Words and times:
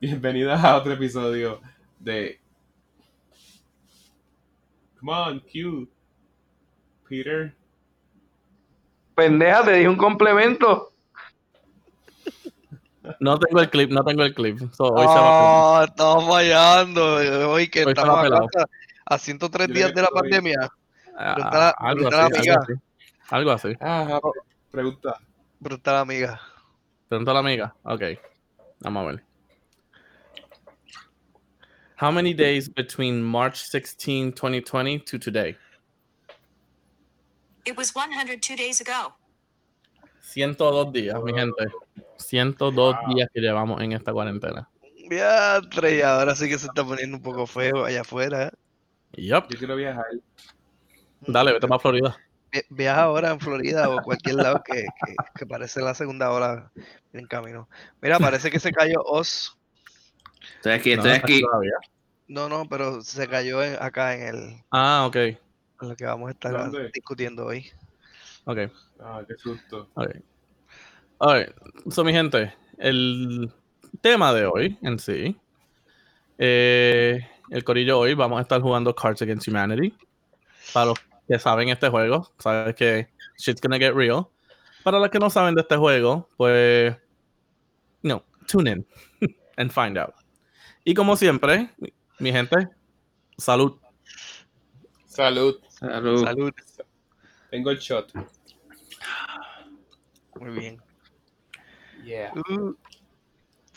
Bienvenidas 0.00 0.62
a 0.64 0.76
otro 0.76 0.92
episodio 0.92 1.60
de. 1.98 2.40
Come 5.00 5.12
on, 5.12 5.40
Q. 5.40 5.88
Peter. 7.08 7.54
Pendeja, 9.14 9.64
te 9.64 9.72
di 9.72 9.86
un 9.86 9.96
complemento. 9.96 10.92
No 13.20 13.38
tengo 13.38 13.60
el 13.60 13.70
clip, 13.70 13.90
no 13.90 14.04
tengo 14.04 14.22
el 14.22 14.34
clip. 14.34 14.58
So, 14.72 14.84
hoy 14.84 15.06
se 15.06 15.14
Oh, 15.16 15.82
estamos 15.84 16.26
fallando. 16.28 17.14
Hoy 17.50 17.68
que 17.68 17.84
Hoy 17.84 17.92
estamos 17.92 18.18
acá 18.26 18.66
a 19.06 19.18
103 19.18 19.68
Yo 19.68 19.74
días 19.74 19.94
de 19.94 20.02
la 20.02 20.08
hoy- 20.12 20.20
pandemia. 20.20 20.68
Ah, 21.16 21.34
Pregunta- 21.34 21.70
algo, 21.78 22.08
así, 22.08 22.16
la 22.16 22.24
algo 22.26 22.60
así. 22.60 22.72
Algo 23.30 23.50
así. 23.50 23.68
Ajá, 23.80 24.20
pregunta. 24.70 25.18
Pregunta 25.60 25.90
a 25.90 25.94
la 25.94 26.00
amiga. 26.00 26.40
Pregunta 27.08 27.30
a 27.30 27.34
la 27.34 27.40
amiga. 27.40 27.74
Ok. 27.82 28.02
Vamos 28.80 29.02
a 29.02 29.06
ver. 29.12 29.24
How 32.00 32.10
many 32.12 32.32
days 32.32 32.68
between 32.68 33.22
March 33.22 33.56
16, 33.68 34.32
2020 34.32 35.00
to 35.00 35.18
today? 35.18 35.56
It 37.64 37.76
was 37.76 37.94
102 37.94 38.56
days 38.56 38.80
ago. 38.80 39.14
102 40.22 40.92
días, 40.92 41.20
mi 41.24 41.32
gente. 41.32 41.66
102 42.18 42.72
Wow. 42.74 43.14
días 43.14 43.28
que 43.34 43.40
llevamos 43.40 43.80
en 43.82 43.92
esta 43.92 44.12
cuarentena. 44.12 44.68
Ya, 45.10 45.60
y 45.90 46.00
ahora 46.02 46.34
sí 46.36 46.48
que 46.48 46.58
se 46.58 46.66
está 46.66 46.84
poniendo 46.84 47.16
un 47.16 47.22
poco 47.22 47.46
feo 47.46 47.84
allá 47.84 48.02
afuera. 48.02 48.52
Yup. 49.16 49.48
Yo 49.50 49.58
quiero 49.58 49.74
viajar. 49.76 50.04
Dale, 51.26 51.52
vete 51.54 51.66
para 51.66 51.78
Florida. 51.80 52.16
Vi- 52.52 52.62
Viaja 52.70 53.02
ahora 53.02 53.30
en 53.30 53.40
Florida 53.40 53.88
o 53.88 54.02
cualquier 54.02 54.36
lado 54.36 54.62
que, 54.64 54.82
que, 54.82 55.14
que 55.34 55.46
parece 55.46 55.80
la 55.80 55.94
segunda 55.94 56.30
hora 56.30 56.70
en 57.12 57.26
camino. 57.26 57.68
Mira, 58.00 58.18
parece 58.18 58.50
que 58.50 58.60
se 58.60 58.70
cayó 58.70 59.02
Oz. 59.04 59.56
Estoy 60.56 60.72
aquí, 60.72 60.92
estoy 60.92 61.10
aquí. 61.12 61.40
todavía. 61.40 61.72
No, 62.28 62.48
no, 62.48 62.68
pero 62.68 63.00
se 63.02 63.26
cayó 63.26 63.62
en- 63.62 63.76
acá 63.82 64.14
en 64.14 64.22
el 64.22 64.62
Ah, 64.70 65.04
ok. 65.06 65.16
en 65.16 65.38
lo 65.80 65.96
que 65.96 66.04
vamos 66.04 66.28
a 66.28 66.32
estar 66.32 66.52
¿Dónde? 66.52 66.90
discutiendo 66.92 67.46
hoy. 67.46 67.70
Ok. 68.44 68.58
Ah, 69.00 69.22
qué 69.26 69.34
susto. 69.36 69.88
Ok. 69.94 70.10
Alright. 71.20 71.54
So, 71.90 72.04
mi 72.04 72.12
gente, 72.12 72.54
el 72.78 73.52
tema 74.00 74.32
de 74.32 74.46
hoy 74.46 74.78
en 74.82 74.98
sí. 74.98 75.36
eh, 76.38 77.26
el 77.50 77.64
corillo 77.64 77.98
hoy 77.98 78.14
vamos 78.14 78.38
a 78.38 78.42
estar 78.42 78.60
jugando 78.60 78.94
Cards 78.94 79.22
Against 79.22 79.48
Humanity. 79.48 79.94
Para 80.72 80.86
los 80.86 80.98
que 81.26 81.38
saben 81.38 81.68
este 81.70 81.88
juego, 81.88 82.30
sabes 82.38 82.74
que 82.74 83.08
shit's 83.38 83.60
gonna 83.60 83.78
get 83.78 83.94
real. 83.94 84.26
Para 84.84 84.98
los 84.98 85.08
que 85.10 85.18
no 85.18 85.30
saben 85.30 85.54
de 85.54 85.62
este 85.62 85.76
juego, 85.76 86.28
pues. 86.36 86.94
No, 88.02 88.22
tune 88.46 88.70
in 88.70 88.86
and 89.56 89.70
find 89.72 89.98
out. 89.98 90.14
Y 90.84 90.94
como 90.94 91.16
siempre, 91.16 91.70
mi, 92.18 92.32
gente, 92.32 92.68
salud. 93.36 93.78
Salud. 95.06 95.56
Salud. 95.68 96.24
Salud. 96.24 96.52
Tengo 97.50 97.70
el 97.70 97.78
shot. 97.78 98.12
Muy 100.40 100.50
bien. 100.58 100.78
Yeah. 102.04 102.32
Uh, 102.34 102.74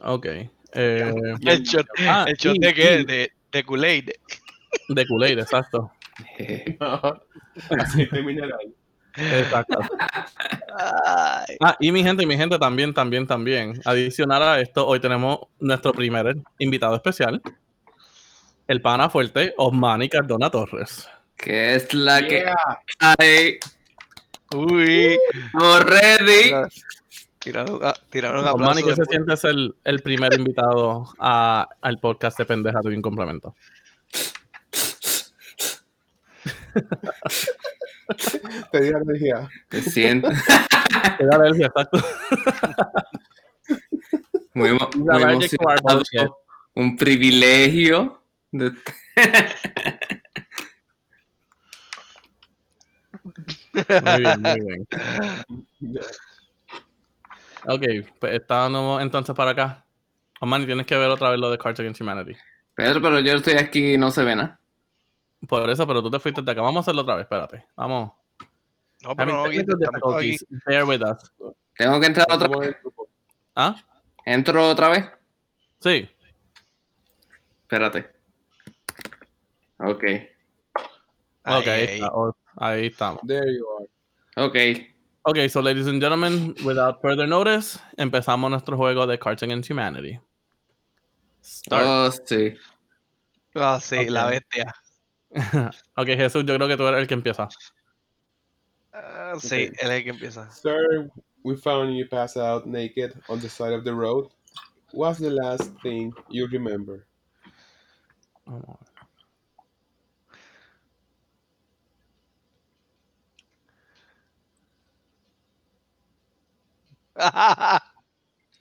Ok. 0.01 0.25
eh, 0.25 0.49
el 0.73 1.63
shot, 1.63 1.85
Ah, 2.07 2.25
el 2.27 2.35
shot 2.37 2.55
y- 2.55 2.59
de 2.59 2.73
qué? 2.73 2.99
y- 3.01 3.05
De, 3.05 3.31
de 3.51 3.63
Kool-Aid. 3.65 4.09
de 4.89 5.05
Kool-Aid, 5.07 5.39
exacto. 5.39 5.91
Aceite 7.79 8.21
mineral. 8.21 8.73
Exacto. 9.15 9.79
Ah, 10.79 11.75
y 11.79 11.91
mi 11.91 12.01
gente, 12.03 12.25
mi 12.25 12.37
gente 12.37 12.57
también, 12.57 12.93
también, 12.93 13.27
también. 13.27 13.73
Adicional 13.85 14.41
a 14.43 14.59
esto, 14.61 14.87
hoy 14.87 14.99
tenemos 14.99 15.39
nuestro 15.59 15.91
primer 15.93 16.37
invitado 16.59 16.95
especial. 16.95 17.41
El 18.71 18.81
pana 18.81 19.09
fuerte, 19.09 19.53
Osmani 19.57 20.07
Cardona 20.07 20.49
Torres. 20.49 21.05
Que 21.35 21.75
es 21.75 21.93
la 21.93 22.25
que 22.25 22.45
hay. 22.99 23.57
uy. 24.55 25.17
Estamos 25.33 25.83
ready. 25.83 26.53
Tiraron, 27.37 27.81
tiraron 28.09 28.43
un 28.45 28.47
Osmani. 28.47 28.81
¿qué 28.83 28.95
se 28.95 29.03
siente 29.03 29.35
ser 29.35 29.55
el 29.83 30.01
primer 30.01 30.33
invitado 30.35 31.03
a- 31.19 31.67
al 31.81 31.99
podcast 31.99 32.37
de 32.37 32.45
Pendeja 32.45 32.79
de 32.81 32.95
un 32.95 33.01
complemento? 33.01 33.53
Te 38.71 38.81
di 38.81 38.93
alergia. 38.93 39.49
Me 39.69 39.81
siento 39.81 40.29
Te 41.17 41.25
da 41.25 41.35
alergia, 41.35 41.65
exacto. 41.67 41.99
muy, 44.53 44.71
muy 44.95 45.21
emocionado. 45.21 45.99
Un 46.75 46.95
privilegio. 46.95 48.20
De- 48.51 48.71
Muy 53.73 54.21
bien, 54.21 54.41
muy 54.41 54.59
bien. 54.59 54.87
Ok, 57.67 57.83
pues 58.19 58.33
estamos 58.33 59.01
entonces 59.01 59.35
para 59.35 59.51
acá. 59.51 59.85
Osmani, 60.39 60.65
tienes 60.65 60.85
que 60.85 60.97
ver 60.97 61.09
otra 61.09 61.29
vez 61.29 61.39
lo 61.39 61.51
de 61.51 61.57
Cards 61.57 61.79
Against 61.79 62.01
Humanity. 62.01 62.35
Pedro, 62.73 63.01
pero 63.01 63.19
yo 63.19 63.33
estoy 63.33 63.53
aquí 63.53 63.93
y 63.93 63.97
no 63.97 64.09
se 64.11 64.23
ve 64.23 64.35
nada. 64.35 64.59
Por 65.47 65.69
eso, 65.69 65.85
pero 65.87 66.01
tú 66.01 66.09
te 66.09 66.19
fuiste 66.19 66.41
de 66.41 66.51
acá. 66.51 66.61
Vamos 66.61 66.77
a 66.77 66.81
hacerlo 66.81 67.01
otra 67.01 67.15
vez, 67.15 67.23
espérate. 67.23 67.65
Vamos. 67.75 68.11
No, 69.03 69.15
pero 69.15 69.33
no, 69.33 69.45
aquí. 69.45 70.37
Bear 70.65 70.85
with 70.85 71.01
us. 71.01 71.31
Tengo 71.75 71.99
que 71.99 72.07
entrar 72.07 72.27
otra 72.31 72.47
vez. 72.47 72.75
¿Ah? 73.55 73.75
¿Entro 74.25 74.69
otra 74.69 74.89
vez? 74.89 75.05
Sí. 75.79 76.09
Espérate. 77.63 78.09
Ok. 79.83 80.03
Ok, 81.43 81.67
ahí, 81.67 81.67
ay, 81.67 81.83
está. 81.85 82.11
Oh, 82.13 82.35
ahí 82.57 82.85
estamos. 82.87 83.21
There 83.25 83.53
you 83.53 83.65
are. 83.77 84.45
Ok. 84.45 84.55
Ok, 85.23 85.37
so 85.49 85.61
ladies 85.61 85.87
and 85.87 86.01
gentlemen, 86.01 86.55
without 86.63 86.99
further 87.01 87.27
notice, 87.27 87.79
empezamos 87.97 88.49
nuestro 88.49 88.75
juego 88.77 89.05
de 89.05 89.19
Cards 89.19 89.43
Against 89.43 89.69
Humanity. 89.69 90.19
Start. 91.43 91.85
Oh, 91.85 92.11
sí. 92.25 92.55
Ah, 93.55 93.79
sí, 93.79 94.09
la 94.09 94.25
Ok. 94.25 94.31
bestia. 94.31 94.73
ok, 95.95 96.07
Jesús, 96.07 96.43
yo 96.45 96.55
creo 96.55 96.67
que 96.67 96.77
tú 96.77 96.87
eres 96.87 97.01
el 97.01 97.07
que 97.07 97.13
empieza. 97.13 97.47
Ah, 98.93 99.33
sí, 99.39 99.67
Ok. 99.67 99.77
él 99.81 99.91
es 99.91 99.97
el 99.97 100.03
que 100.03 100.09
empieza. 100.09 100.51
Sir, 100.51 101.11
we 101.43 101.55
found 101.55 101.95
you 101.95 102.07
pass 102.09 102.35
out 102.37 102.65
naked 102.65 103.13
on 103.29 103.39
the 103.39 103.49
side 103.49 103.73
of 103.73 103.83
the 103.83 103.93
road. 103.93 104.27
What's 104.93 105.19
the 105.19 105.31
last 105.31 105.71
thing 105.81 106.13
you 106.29 106.47
remember? 106.47 107.05
Vamos 108.45 108.90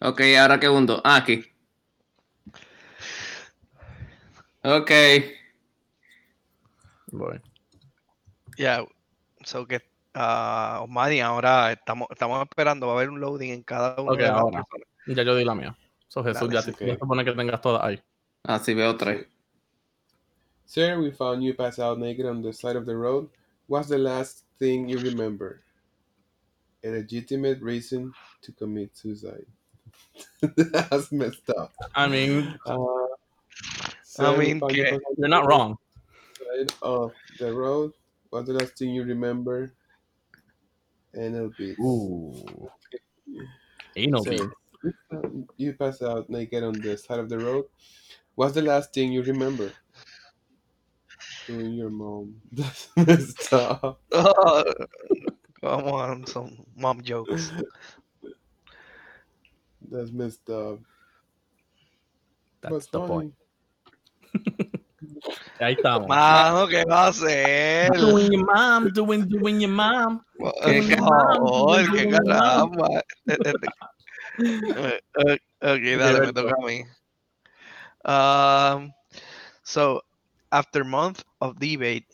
Ok, 0.01 0.21
ahora 0.41 0.59
qué 0.59 0.69
hundo. 0.69 1.01
Ah, 1.05 1.17
aquí. 1.17 1.45
Ok. 4.63 4.91
Voy. 7.13 7.41
Ya, 8.57 8.85
so 9.45 9.67
que 9.67 9.81
Osmani, 10.15 11.21
ahora 11.21 11.73
estamos, 11.73 12.09
estamos 12.11 12.43
esperando, 12.43 12.87
va 12.87 12.93
a 12.95 12.97
haber 12.97 13.11
un 13.11 13.21
loading 13.21 13.51
en 13.53 13.63
cada 13.63 14.01
uno 14.01 14.13
Ok, 14.13 14.19
de 14.19 14.27
las 14.27 14.33
ahora. 14.33 14.65
personas. 14.65 14.89
Ya 15.07 15.23
yo 15.23 15.35
di 15.37 15.45
la 15.45 15.55
mía. 15.55 15.77
So 16.09 16.23
Jesús, 16.25 16.49
Dale, 16.49 16.55
ya 16.55 16.63
sí, 16.63 16.73
te 16.73 16.85
ok. 16.85 16.93
se 16.95 16.99
supone 16.99 17.25
que 17.25 17.33
tengas 17.33 17.61
todas 17.61 17.83
ahí. 17.85 18.03
Ah, 18.45 18.59
sí, 18.59 18.75
veo 18.75 18.97
tres. 18.97 19.27
Sir, 20.67 20.99
we 20.99 21.11
found 21.11 21.43
you 21.43 21.55
pass 21.55 21.79
out 21.79 21.99
naked 21.99 22.27
on 22.27 22.43
the 22.43 22.53
side 22.53 22.77
of 22.77 22.87
the 22.87 22.95
road. 22.95 23.29
What's 23.67 23.89
the 23.89 23.99
last 23.99 24.45
thing 24.59 24.89
you 24.89 24.99
remember? 24.99 25.63
A 26.85 26.89
legitimate 26.89 27.61
reason 27.61 28.13
to 28.43 28.53
commit 28.53 28.97
suicide. 28.97 29.47
That's 30.57 31.13
messed 31.13 31.51
up. 31.51 31.73
I 31.95 32.09
mean, 32.09 32.59
Uh, 32.67 32.77
sir, 34.03 34.33
we 34.39 34.47
mean, 34.47 34.61
found 34.61 34.77
you 34.77 34.85
que- 34.85 34.91
pass 34.93 35.01
out 35.01 35.19
you're 35.19 35.29
not 35.29 35.47
wrong. 35.47 35.71
on 35.73 35.79
the 36.39 36.69
side 36.69 36.77
of 36.83 37.13
the 37.39 37.53
road. 37.53 37.93
What's 38.31 38.47
the 38.49 38.55
last 38.55 38.79
thing 38.79 38.91
you 38.91 39.03
remember? 39.05 39.73
Anal 41.15 41.51
beads. 41.59 41.79
Ooh. 41.81 42.71
Anal 43.97 44.25
Sir, 44.25 44.31
bead. 44.31 44.51
we 44.83 44.93
found 45.11 45.49
you 45.57 45.73
pass 45.75 46.01
out 46.03 46.31
naked 46.31 46.63
on 46.65 46.73
the 46.73 46.97
side 46.97 47.19
of 47.19 47.29
the 47.29 47.39
road. 47.39 47.67
What's 48.37 48.55
the 48.55 48.63
last 48.63 48.95
thing 48.95 49.13
you 49.13 49.23
remember? 49.23 49.71
Doing 51.47 51.75
your 51.75 51.91
mom. 51.91 52.41
That's 52.53 52.89
messed 52.97 53.53
up. 53.53 54.01
Oh, 54.13 54.65
Vamos 55.63 55.93
want 55.93 56.29
some 56.29 56.65
mom 56.77 57.03
jokes. 57.03 57.53
That's 59.91 60.11
messed 60.11 60.49
up. 60.51 60.79
That's 62.61 62.73
But 62.73 62.93
the 62.93 62.99
funny. 62.99 63.09
point. 63.09 63.35
Ahí 65.61 65.75
estamos. 65.75 66.09
Mano, 66.09 66.67
¿qué 66.69 66.85
va 66.85 67.05
a 67.05 67.09
hacer? 67.09 67.91
Doing 67.93 68.33
your 68.33 68.45
mom, 68.47 68.93
doing, 68.93 69.29
doing 69.29 69.61
your 69.61 69.71
mom. 69.71 70.21
Por 70.39 70.53
Qué 70.65 70.83
favor, 70.83 70.89
cabrón, 70.89 71.93
qué 71.93 72.09
qué 72.09 72.19
caramba. 72.25 72.89
Eh, 73.27 73.39
eh, 73.45 73.55
eh, 75.27 75.39
Ok, 75.63 75.83
dale, 75.99 76.21
me 76.21 76.33
toca 76.33 76.55
a 76.57 76.67
mí. 76.67 76.85
Um, 78.05 78.93
so 79.63 80.01
after 80.51 80.85
month 80.85 81.23
of 81.41 81.59
debate, 81.59 82.07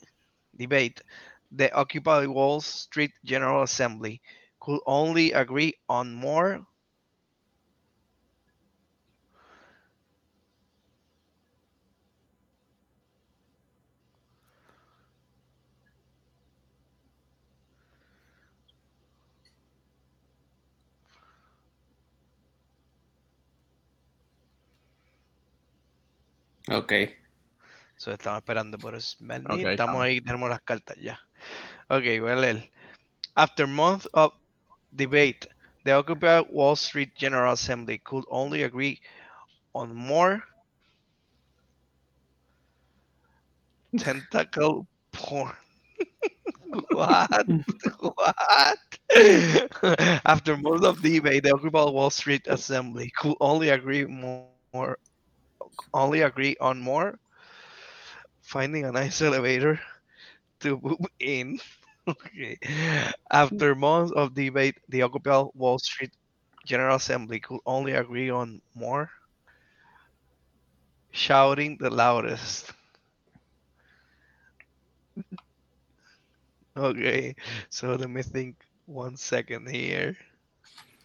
debate, 0.56 1.00
the 1.56 1.72
Occupy 1.72 2.26
Wall 2.26 2.60
Street 2.60 3.12
General 3.24 3.62
Assembly 3.62 4.20
could 4.60 4.80
only 4.86 5.32
agree 5.32 5.74
on 5.88 6.14
more. 6.14 6.60
Ok. 26.68 26.92
So 27.96 28.12
estamos 28.12 28.38
esperando 28.38 28.76
por 28.76 29.00
Smelny. 29.00 29.46
Ok, 29.46 29.52
estamos 29.52 29.70
estamos. 29.70 30.02
ahí, 30.02 30.20
tenemos 30.20 30.50
las 30.50 30.60
cartas 30.60 30.96
ya. 31.00 31.25
Ok, 31.90 32.04
voy 32.20 32.30
a 32.32 32.36
leer. 32.36 32.64
After 33.36 33.66
month 33.66 34.06
of 34.14 34.32
debate, 34.94 35.46
the 35.84 35.92
Occupy 35.92 36.40
Wall 36.50 36.76
Street 36.76 37.14
General 37.16 37.52
Assembly 37.52 37.98
could 37.98 38.24
only 38.30 38.62
agree 38.62 39.00
on 39.74 39.94
more 39.94 40.42
tentacle 43.96 44.86
porn. 45.12 45.54
what? 46.90 47.46
what? 48.00 48.78
After 50.24 50.56
months 50.56 50.86
of 50.86 51.02
debate, 51.02 51.42
the 51.44 51.52
Occupy 51.54 51.84
Wall 51.90 52.10
Street 52.10 52.42
Assembly 52.46 53.10
could 53.16 53.36
only 53.40 53.68
agree 53.70 54.04
more, 54.06 54.50
more 54.72 54.98
only 55.92 56.20
agree 56.22 56.56
on 56.60 56.80
more 56.80 57.18
finding 58.42 58.84
a 58.84 58.92
nice 58.92 59.20
elevator 59.22 59.80
to 60.60 60.78
move 60.82 60.98
in. 61.20 61.58
okay. 62.08 62.56
After 63.30 63.74
months 63.74 64.12
of 64.12 64.34
debate, 64.34 64.76
the 64.88 65.02
Occupy 65.02 65.44
Wall 65.54 65.78
Street 65.78 66.12
General 66.66 66.96
Assembly 66.96 67.40
could 67.40 67.60
only 67.66 67.92
agree 67.92 68.30
on 68.30 68.60
more 68.74 69.10
shouting 71.12 71.76
the 71.80 71.90
loudest. 71.90 72.72
okay, 76.76 77.34
so 77.70 77.94
let 77.94 78.08
me 78.10 78.22
think 78.22 78.56
one 78.86 79.16
second 79.16 79.68
here. 79.68 80.16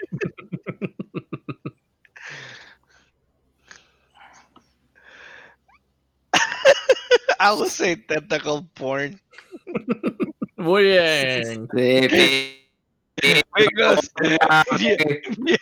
I 7.40 7.52
would 7.52 7.68
say 7.68 7.96
tentacle 7.96 8.68
porn 8.74 9.20
Muy 10.56 10.84
bien. 10.84 11.68
Sí, 11.74 12.64
because 13.54 14.10
yeah, 14.22 14.62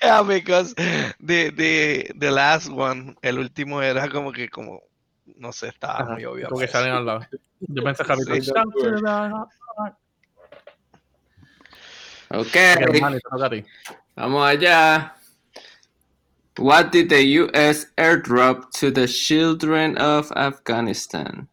yeah, 0.03 0.23
because 0.23 0.75
the 1.21 1.51
the 1.51 2.11
the 2.17 2.31
last 2.31 2.71
one, 2.71 3.17
el 3.23 3.39
último 3.39 3.83
era 3.83 4.09
como 4.09 4.33
que 4.33 4.49
como 4.49 4.83
no 5.37 5.53
sé, 5.53 5.69
estaba 5.69 6.01
Ajá, 6.01 6.13
muy 6.15 6.25
obvio. 6.25 6.49
Como 6.49 6.61
que 6.61 6.67
para 6.67 6.79
salen 6.85 6.95
al 6.95 7.07
lado. 7.07 7.27
Yo 7.61 7.83
pensé 7.83 8.05
que 8.05 8.41
Sí, 8.43 8.53
Ok, 12.31 12.57
vamos 14.17 14.47
allá. 14.47 15.15
What 16.59 16.93
did 16.93 17.09
the 17.09 17.23
US 17.41 17.87
airdrop 17.97 18.71
to 18.79 18.91
the 18.91 19.07
children 19.07 19.99
of 19.99 20.33
Afghanistan? 20.37 21.49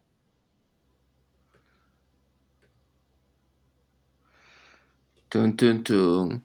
Dun, 5.32 5.56
dun, 5.56 5.82
dun. 5.82 6.42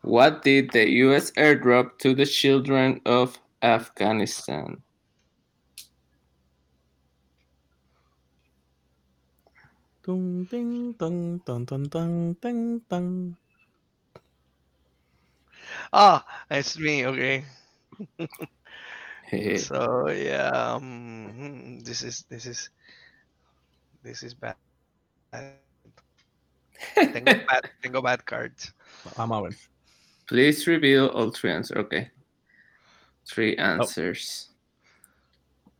What 0.00 0.40
did 0.40 0.72
the 0.72 0.88
US 1.04 1.30
airdrop 1.36 1.98
to 2.00 2.14
the 2.14 2.24
children 2.24 3.04
of 3.04 3.36
Afghanistan? 3.60 4.80
Tung, 10.00 10.48
ting, 10.48 10.94
tung, 10.96 11.44
tung, 11.44 11.66
tung, 11.68 11.84
tung, 11.92 12.34
ting, 12.40 12.80
tung. 12.88 13.36
Ah, 15.92 16.24
it's 16.48 16.78
me. 16.78 17.04
Okay. 17.04 17.44
Jeje. 19.28 19.60
So 19.60 20.08
yeah, 20.08 20.48
um, 20.48 21.84
this 21.84 22.00
is 22.02 22.24
this 22.32 22.46
is 22.46 22.70
this 24.02 24.24
is 24.24 24.32
bad. 24.32 24.56
Tengo 26.94 27.24
bad, 27.46 27.70
tengo 27.80 28.02
bad 28.02 28.20
cards. 28.24 28.74
Vamos 29.16 29.38
a 29.38 29.42
ver. 29.42 29.56
Please 30.26 30.66
reveal 30.66 31.08
all 31.08 31.30
three 31.32 31.50
answers. 31.50 31.84
Okay. 31.84 32.10
Three 33.26 33.56
answers. 33.56 34.50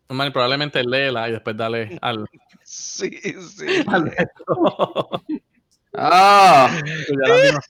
Manny, 0.08 0.30
probablemente 0.32 0.82
léela 0.82 1.28
y 1.28 1.32
después 1.32 1.56
dale 1.56 1.98
al. 2.02 2.26
Sí, 2.64 3.10
sí. 3.22 3.84
al 3.86 4.10
resto. 4.10 4.44
Oh, 4.48 5.10
Que 5.92 7.14
ya 7.14 7.28
la 7.28 7.36
vimos. 7.42 7.64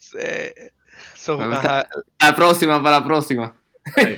sí. 0.00 0.18
So, 1.14 1.38
la 1.38 1.88
próxima, 2.36 2.82
para 2.82 3.00
la 3.00 3.04
próxima. 3.04 3.54
Sí. 3.96 4.16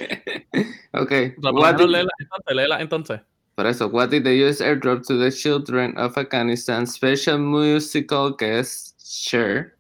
okay. 0.93 1.31
Por 1.41 1.55
lo 1.55 1.61
What 1.61 1.77
did, 1.77 1.87
léela 1.87 2.11
entonces, 2.19 2.57
léela 2.57 2.81
entonces. 2.81 3.21
Por 3.57 3.67
eso, 3.67 3.89
what 3.89 4.11
did 4.11 4.25
the 4.25 4.35
US 4.45 4.61
airdrop 4.61 5.07
to 5.07 5.17
the 5.17 5.31
children 5.33 5.97
of 5.97 6.19
Afghanistan? 6.19 6.85
Special 6.85 7.39
musical 7.39 8.31
guest 8.31 8.95
Cher. 9.03 9.73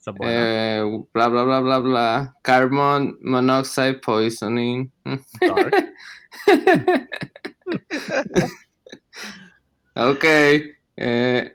Esa 0.00 0.10
es 0.10 0.16
buena. 0.16 0.32
Eh, 0.32 0.82
blah, 1.12 1.28
blah, 1.28 1.44
blah, 1.44 1.60
blah, 1.60 1.80
blah. 1.80 2.26
Carbon 2.42 3.16
monoxide 3.22 4.02
poisoning. 4.02 4.90
Dark. 5.40 5.74
okay. 9.96 10.72
Eh, 10.98 11.48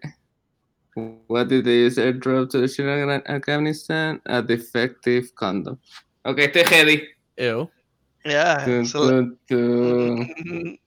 what 1.27 1.50
did 1.50 1.65
they 1.65 1.79
use 1.79 1.98
airdrop 1.98 2.50
to 2.51 2.60
the 2.60 2.69
children 2.69 3.10
of 3.10 3.22
Afghanistan? 3.27 4.22
A 4.27 4.41
defective 4.41 5.36
condom. 5.36 5.77
Okay, 6.25 6.48
estoy 6.48 6.63
ready. 6.72 7.07
Ew. 7.38 7.69
yeah. 8.24 8.65
Dun, 8.65 8.86
dun, 8.86 9.38
dun. 9.48 10.77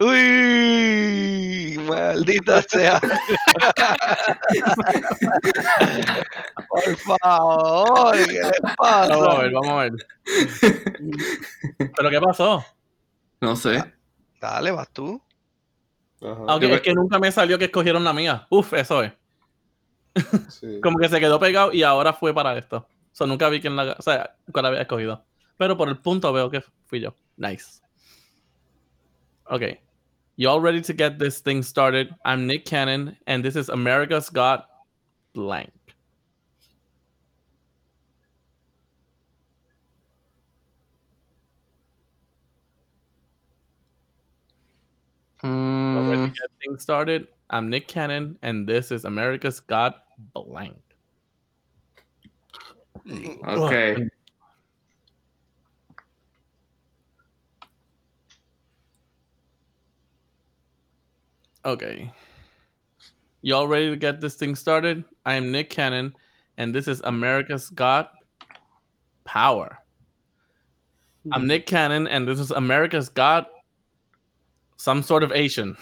Uy, 0.00 1.78
maldita 1.86 2.62
sea. 2.62 2.98
Por 6.68 6.96
favor, 6.96 8.16
¿qué 8.16 8.32
le 8.32 8.50
Vamos 8.78 9.28
a 9.28 9.38
ver, 9.42 9.52
vamos 9.52 9.68
a 9.68 9.76
ver. 9.82 9.92
¿Pero 11.96 12.10
qué 12.10 12.18
pasó? 12.18 12.64
No 13.42 13.54
sé. 13.56 13.84
Dale, 14.40 14.70
vas 14.70 14.90
tú. 14.90 15.22
Ajá. 16.22 16.44
Ah, 16.48 16.56
ok, 16.56 16.62
es 16.62 16.80
que 16.80 16.94
nunca 16.94 17.18
me 17.18 17.30
salió 17.30 17.58
que 17.58 17.66
escogieron 17.66 18.02
la 18.02 18.14
mía. 18.14 18.46
Uf, 18.48 18.72
eso 18.72 19.02
es. 19.02 19.12
Sí. 20.48 20.80
Como 20.82 20.98
que 20.98 21.10
se 21.10 21.20
quedó 21.20 21.38
pegado 21.38 21.74
y 21.74 21.82
ahora 21.82 22.14
fue 22.14 22.32
para 22.32 22.56
esto. 22.56 22.78
O 22.78 23.14
sea, 23.14 23.26
nunca 23.26 23.50
vi 23.50 23.60
quién 23.60 23.76
la, 23.76 23.96
o 23.98 24.02
sea, 24.02 24.34
cuál 24.50 24.64
había 24.64 24.80
escogido. 24.80 25.26
Pero 25.58 25.76
por 25.76 25.90
el 25.90 25.98
punto 25.98 26.32
veo 26.32 26.50
que 26.50 26.64
fui 26.86 27.00
yo. 27.00 27.14
Nice. 27.36 27.82
Okay. 29.44 29.80
You 30.40 30.48
all 30.48 30.58
ready 30.62 30.80
to 30.80 30.94
get 30.94 31.18
this 31.18 31.40
thing 31.40 31.62
started? 31.62 32.14
I'm 32.24 32.46
Nick 32.46 32.64
Cannon, 32.64 33.14
and 33.26 33.44
this 33.44 33.56
is 33.56 33.68
America's 33.68 34.30
Got 34.30 34.66
Blank. 35.34 35.70
All 45.44 45.50
ready 46.08 46.22
Mm, 46.22 46.24
to 46.24 46.40
get 46.40 46.50
things 46.64 46.82
started? 46.82 47.28
I'm 47.50 47.68
Nick 47.68 47.86
Cannon, 47.86 48.38
and 48.40 48.66
this 48.66 48.90
is 48.90 49.04
America's 49.04 49.60
Got 49.60 50.04
Blank. 50.32 50.80
okay. 53.46 54.08
Okay. 61.64 62.10
You 63.42 63.54
all 63.54 63.68
ready 63.68 63.90
to 63.90 63.96
get 63.96 64.20
this 64.20 64.34
thing 64.34 64.54
started? 64.54 65.04
I 65.26 65.34
am 65.34 65.52
Nick 65.52 65.68
Cannon, 65.68 66.14
and 66.56 66.74
this 66.74 66.88
is 66.88 67.00
America's 67.02 67.68
Got 67.68 68.12
Power. 69.24 69.78
I'm 71.32 71.46
Nick 71.46 71.66
Cannon, 71.66 72.08
and 72.08 72.26
this 72.26 72.40
is 72.40 72.50
America's 72.50 73.10
Got 73.10 73.50
some 74.78 75.02
sort 75.02 75.22
of 75.22 75.32
Asian. 75.32 75.76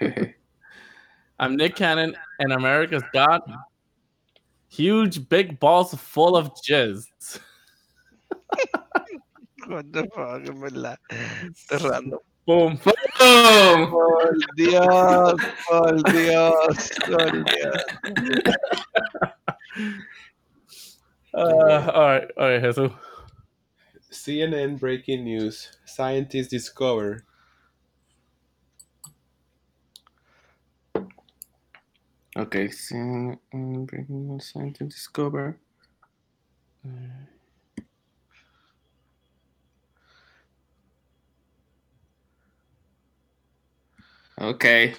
I'm 1.38 1.56
Nick 1.56 1.76
Cannon, 1.76 2.14
and 2.38 2.52
America's 2.52 3.04
Got 3.14 3.42
huge 4.68 5.30
big 5.30 5.58
balls 5.60 5.94
full 5.94 6.36
of 6.36 6.52
jizz. 6.66 7.04
What 9.66 9.92
the 9.92 10.02
fuck, 10.12 10.48
en 10.48 10.58
verdad. 10.58 10.98
Esto 11.68 11.88
random. 11.88 12.18
Boom. 12.50 12.80
¡Boom! 12.82 13.90
Por 13.90 14.34
Dios, 14.56 15.40
por 15.68 16.02
Dios, 16.10 16.90
por 17.06 17.30
Dios. 17.30 17.84
Uh, 21.32 21.88
all 21.94 22.06
right, 22.08 22.28
all 22.36 22.48
right, 22.48 22.60
Jesus. 22.60 22.90
CNN 24.10 24.80
breaking 24.80 25.22
news. 25.22 25.78
Scientists 25.84 26.48
discover. 26.48 27.24
Okay, 32.36 32.68
so 32.68 32.96
um, 33.54 33.84
breaking 33.84 34.26
news 34.26 34.50
science 34.52 34.78
to 34.78 34.84
discover. 34.86 35.56
Okay. 44.40 44.94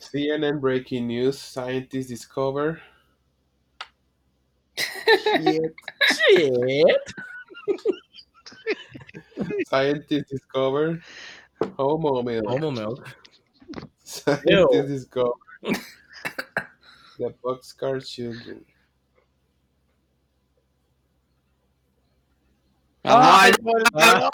CNN 0.00 0.60
breaking 0.60 1.06
news. 1.06 1.38
Scientists 1.38 2.06
discover. 2.06 2.80
Shit. 4.76 5.74
Shit. 6.28 7.12
Scientists 9.66 10.30
discover. 10.30 11.00
Homo 11.78 12.22
milk. 12.22 12.48
Homo 12.48 12.70
milk. 12.70 13.06
Scientists 14.02 14.88
discover. 14.88 15.32
the 17.18 17.32
boxcar 17.42 18.04
children. 18.04 18.64
Ay, 23.06 23.52
por 23.62 23.82
Dios, 23.92 24.30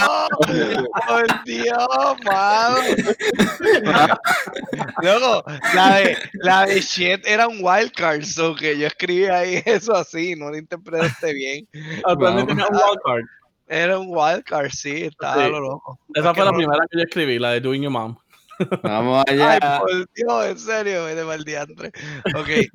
por 1.08 1.26
Dios, 1.44 2.16
mano. 2.25 2.76
Luego, 5.02 5.42
la 5.75 5.96
de, 5.96 6.16
la 6.34 6.66
de 6.66 6.80
shit 6.80 7.26
era 7.26 7.49
un 7.49 7.58
wildcard, 7.64 8.22
so 8.22 8.54
que 8.54 8.78
yo 8.78 8.87
escribí 8.87 9.25
ahí 9.26 9.60
eso 9.66 9.92
así, 9.96 10.37
no 10.37 10.50
lo 10.50 10.56
interpretaste 10.56 11.34
bien. 11.34 11.68
Actualmente 12.04 12.54
Vamos. 12.54 12.56
tenía 12.68 12.68
un 12.68 12.76
wildcard. 12.76 13.25
Era 13.72 14.00
un 14.00 14.08
wildcard, 14.10 14.70
sí, 14.72 15.04
estaba 15.04 15.44
Sí. 15.44 15.50
lo 15.52 15.60
loco. 15.60 15.96
Esa 16.12 16.34
fue 16.34 16.44
la 16.44 16.50
no- 16.50 16.56
primera 16.56 16.80
que 16.90 16.98
yo 16.98 17.04
escribí, 17.04 17.38
la 17.38 17.52
de 17.52 17.60
Doing 17.60 17.82
Your 17.82 17.92
Mom. 17.92 18.16
Vamos 18.82 19.24
Ay, 19.28 19.38
allá. 19.40 19.78
por 19.78 19.90
Dios, 20.12 20.46
en 20.46 20.58
serio, 20.58 21.04
de 21.04 21.24
mal 21.24 21.44
diantre. 21.44 21.92
Okay. 22.34 22.68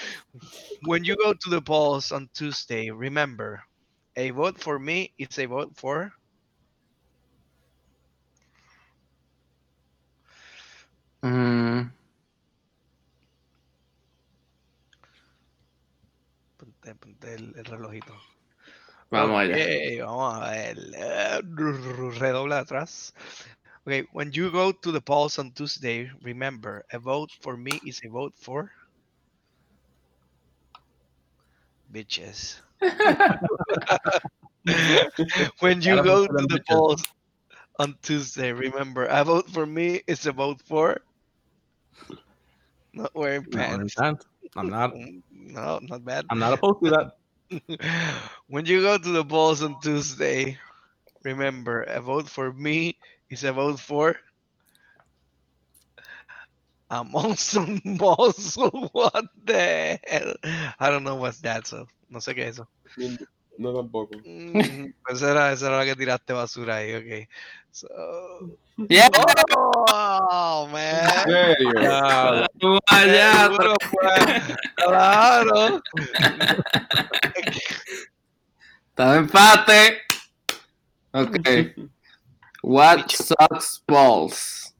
when 0.86 1.02
you 1.02 1.16
go 1.16 1.34
to 1.34 1.50
the 1.50 1.60
polls 1.60 2.12
on 2.12 2.28
Tuesday, 2.32 2.90
remember, 2.92 3.60
a 4.14 4.30
vote 4.30 4.56
for 4.62 4.78
me 4.78 5.12
is 5.18 5.36
a 5.40 5.46
vote 5.46 5.72
for. 5.74 6.12
Mm, 11.22 11.90
Ponte, 16.56 16.94
ponte 16.94 17.34
el, 17.34 17.52
el 17.56 17.64
relojito. 17.64 18.14
Vamos 19.10 19.40
allá. 19.40 19.54
Ok, 19.54 20.00
vamos 20.00 20.34
a 20.34 20.50
ver. 20.50 20.78
eh, 20.94 21.40
Redobla 22.18 22.60
atrás. 22.60 23.12
Okay, 23.86 24.04
when 24.12 24.32
you 24.32 24.50
go 24.50 24.72
to 24.72 24.90
the 24.90 25.00
polls 25.00 25.38
on 25.38 25.52
Tuesday, 25.52 26.10
remember, 26.22 26.84
a 26.92 26.98
vote 26.98 27.30
for 27.40 27.56
me 27.56 27.70
is 27.86 28.00
a 28.04 28.08
vote 28.08 28.34
for. 28.36 28.72
Bitches. 31.92 32.60
when 35.60 35.80
you 35.80 36.02
go 36.02 36.26
to 36.26 36.46
the 36.48 36.60
polls 36.68 37.04
on 37.78 37.94
Tuesday, 38.02 38.50
remember, 38.52 39.04
a 39.06 39.22
vote 39.22 39.48
for 39.50 39.66
me 39.66 40.00
is 40.08 40.26
a 40.26 40.32
vote 40.32 40.60
for. 40.66 40.98
Not 42.92 43.14
wearing 43.14 43.46
No, 43.50 43.58
pants. 43.58 43.94
pants. 43.94 44.26
I'm 44.56 44.68
not. 44.68 44.92
No, 45.30 45.78
not 45.80 46.04
bad. 46.04 46.24
I'm 46.28 46.40
not 46.40 46.54
opposed 46.54 46.82
to 46.82 46.90
that. 46.90 47.12
when 48.48 48.66
you 48.66 48.82
go 48.82 48.98
to 48.98 49.08
the 49.10 49.24
polls 49.24 49.62
on 49.62 49.80
Tuesday, 49.80 50.58
remember 51.24 51.82
a 51.82 52.00
vote 52.00 52.28
for 52.28 52.52
me 52.52 52.98
is 53.30 53.44
a 53.44 53.52
vote 53.52 53.80
for 53.80 54.16
a 56.90 57.04
monster 57.04 57.64
muscle. 57.84 58.88
What 58.92 59.24
the 59.44 59.98
hell? 60.06 60.34
I 60.78 60.90
don't 60.90 61.04
know 61.04 61.16
what's 61.16 61.40
that, 61.40 61.66
so 61.66 61.86
no 62.08 62.18
sé 62.20 62.34
qué 62.34 62.46
es 62.46 62.58
eso. 62.58 62.68
No 63.58 63.74
tampoco. 63.74 64.16
Mm, 64.24 64.92
pues 65.04 65.16
esa 65.16 65.30
era, 65.30 65.52
esa 65.52 65.68
era 65.68 65.78
la 65.78 65.84
que 65.84 65.96
tiraste 65.96 66.32
basura 66.32 66.76
ahí, 66.76 66.94
ok. 66.94 67.28
So, 67.70 67.88
Yeah. 68.88 69.08
oh 69.88 70.68
man. 70.70 71.08
¿En 71.26 71.56
serio? 71.56 72.78
Allá. 72.86 73.42
Seguro 73.44 73.74
Claro. 74.76 75.82
Está 78.90 79.16
empate. 79.16 80.02
Okay. 81.12 81.74
What 82.62 83.10
sucks 83.10 83.80
balls? 83.86 84.72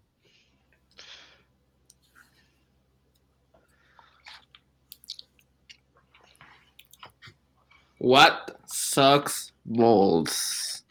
What 7.98 8.55
sucks 8.96 9.52
balls? 9.66 10.82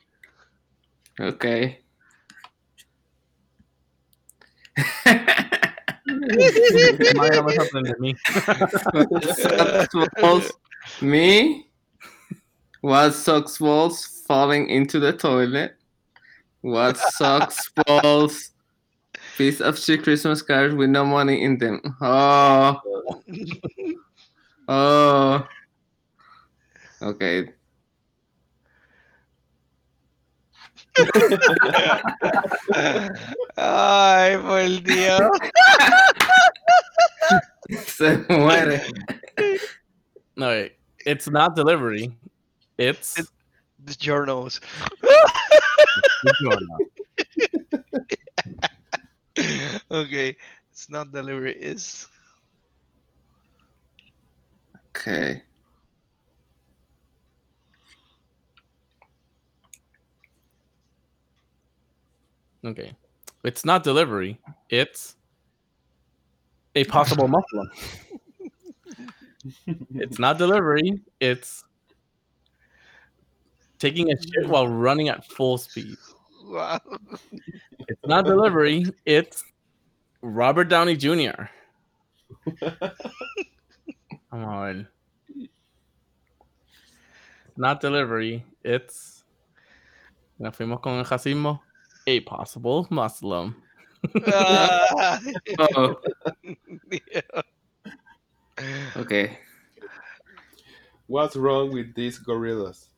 Okay. 1.19 1.79
Madre, 7.15 7.29
no 7.33 7.43
me 7.43 7.55
sorprende 7.55 7.89
a 7.89 7.95
mí. 7.99 8.15
What 8.93 9.23
sucks 9.25 10.21
balls? 10.21 10.51
Me? 11.01 11.65
What 12.81 13.13
sucks 13.15 13.57
balls? 13.57 14.05
Falling 14.27 14.69
into 14.69 14.99
the 14.99 15.13
toilet. 15.13 15.75
What 16.61 16.97
sucks 16.97 17.71
balls? 17.71 18.51
Piece 19.35 19.61
of 19.61 19.79
shit 19.79 20.03
Christmas 20.03 20.43
cards 20.43 20.75
with 20.75 20.91
no 20.91 21.05
money 21.05 21.41
in 21.41 21.57
them. 21.57 21.81
Oh. 22.01 22.79
Oh. 24.67 25.47
Okay. 27.03 27.53
Ay, 33.57 34.37
por 34.37 34.81
Dios. 34.83 35.31
Se 37.85 38.17
muere. 38.29 38.81
No, 40.35 40.47
wait. 40.47 40.73
It's 41.05 41.29
not 41.29 41.55
delivery. 41.55 42.15
It's. 42.77 43.17
It- 43.19 43.27
The 43.85 43.93
journals. 43.95 44.59
okay. 49.91 50.35
It's 50.71 50.89
not 50.89 51.11
delivery. 51.11 51.53
It's 51.59 52.07
Okay. 54.89 55.43
Okay. 62.65 62.93
It's 63.43 63.63
not 63.63 63.83
delivery. 63.83 64.39
It's 64.69 65.15
a 66.73 66.83
possible 66.85 67.27
Muslim. 67.27 67.69
it's 69.95 70.17
not 70.17 70.39
delivery. 70.39 70.99
It's 71.19 71.63
taking 73.77 74.11
a 74.11 74.15
shit 74.19 74.47
while 74.47 74.67
running 74.67 75.09
at 75.09 75.25
full 75.25 75.59
speed. 75.59 75.97
wow. 76.45 76.79
It's 77.87 78.01
not 78.05 78.25
delivery. 78.25 78.85
It's 79.05 79.43
Robert 80.21 80.69
Downey 80.69 80.95
Jr. 80.97 81.49
Come 82.59 84.43
on. 84.43 84.87
Not 87.57 87.79
delivery. 87.79 88.43
It's. 88.63 89.23
Nos 90.39 90.55
fuimos 90.55 90.81
con 90.81 90.97
el 90.97 91.05
racismo. 91.05 91.61
A 92.07 92.19
possible 92.21 92.87
Muslim. 92.91 93.55
Ah, 94.27 95.19
Oh, 95.59 95.95
Dios. 96.89 97.43
okay. 98.97 99.39
What's 101.07 101.35
wrong 101.35 101.71
with 101.71 101.95
these 101.95 102.17
gorillas? 102.17 102.89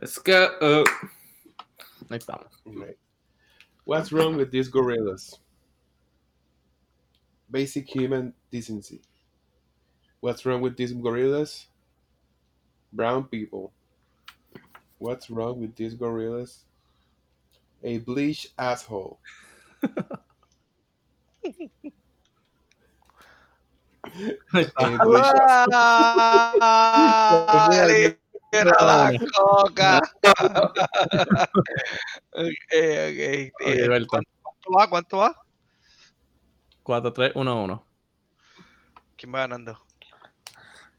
Let's 0.00 0.18
go. 0.18 0.56
Oh, 0.60 0.84
Ahí 2.10 2.18
estamos. 2.18 2.52
Right. 2.64 2.96
What's 3.84 4.12
wrong 4.12 4.36
with 4.36 4.50
these 4.50 4.68
gorillas? 4.68 5.40
Basic 7.50 7.88
human 7.88 8.34
decency. 8.50 9.02
What's 10.20 10.44
wrong 10.44 10.60
with 10.60 10.76
these 10.76 10.92
gorillas? 10.92 11.68
Brown 12.92 13.24
people. 13.24 13.72
What's 14.98 15.30
wrong 15.30 15.60
with 15.60 15.76
these 15.76 15.94
gorillas? 15.94 16.64
A 17.84 17.98
bleached 17.98 18.52
asshole. 18.58 19.20
Ahí 24.52 24.64
está. 24.66 24.86
A 24.86 25.06
bleached 25.06 25.34
¡Ah! 26.60 27.68
¡Libera 27.86 28.74
la 28.80 29.12
coca! 29.36 30.00
ok, 32.32 32.72
ok. 33.06 33.20
Ok, 33.60 33.88
Berto. 33.88 34.18
¿Cuánto 34.42 34.70
va? 34.76 34.88
¿Cuánto 34.88 35.16
va? 35.18 35.36
4, 36.82 37.12
3, 37.12 37.32
1, 37.36 37.62
1. 37.64 37.86
¿Quién 39.16 39.34
va 39.34 39.40
ganando? 39.40 39.87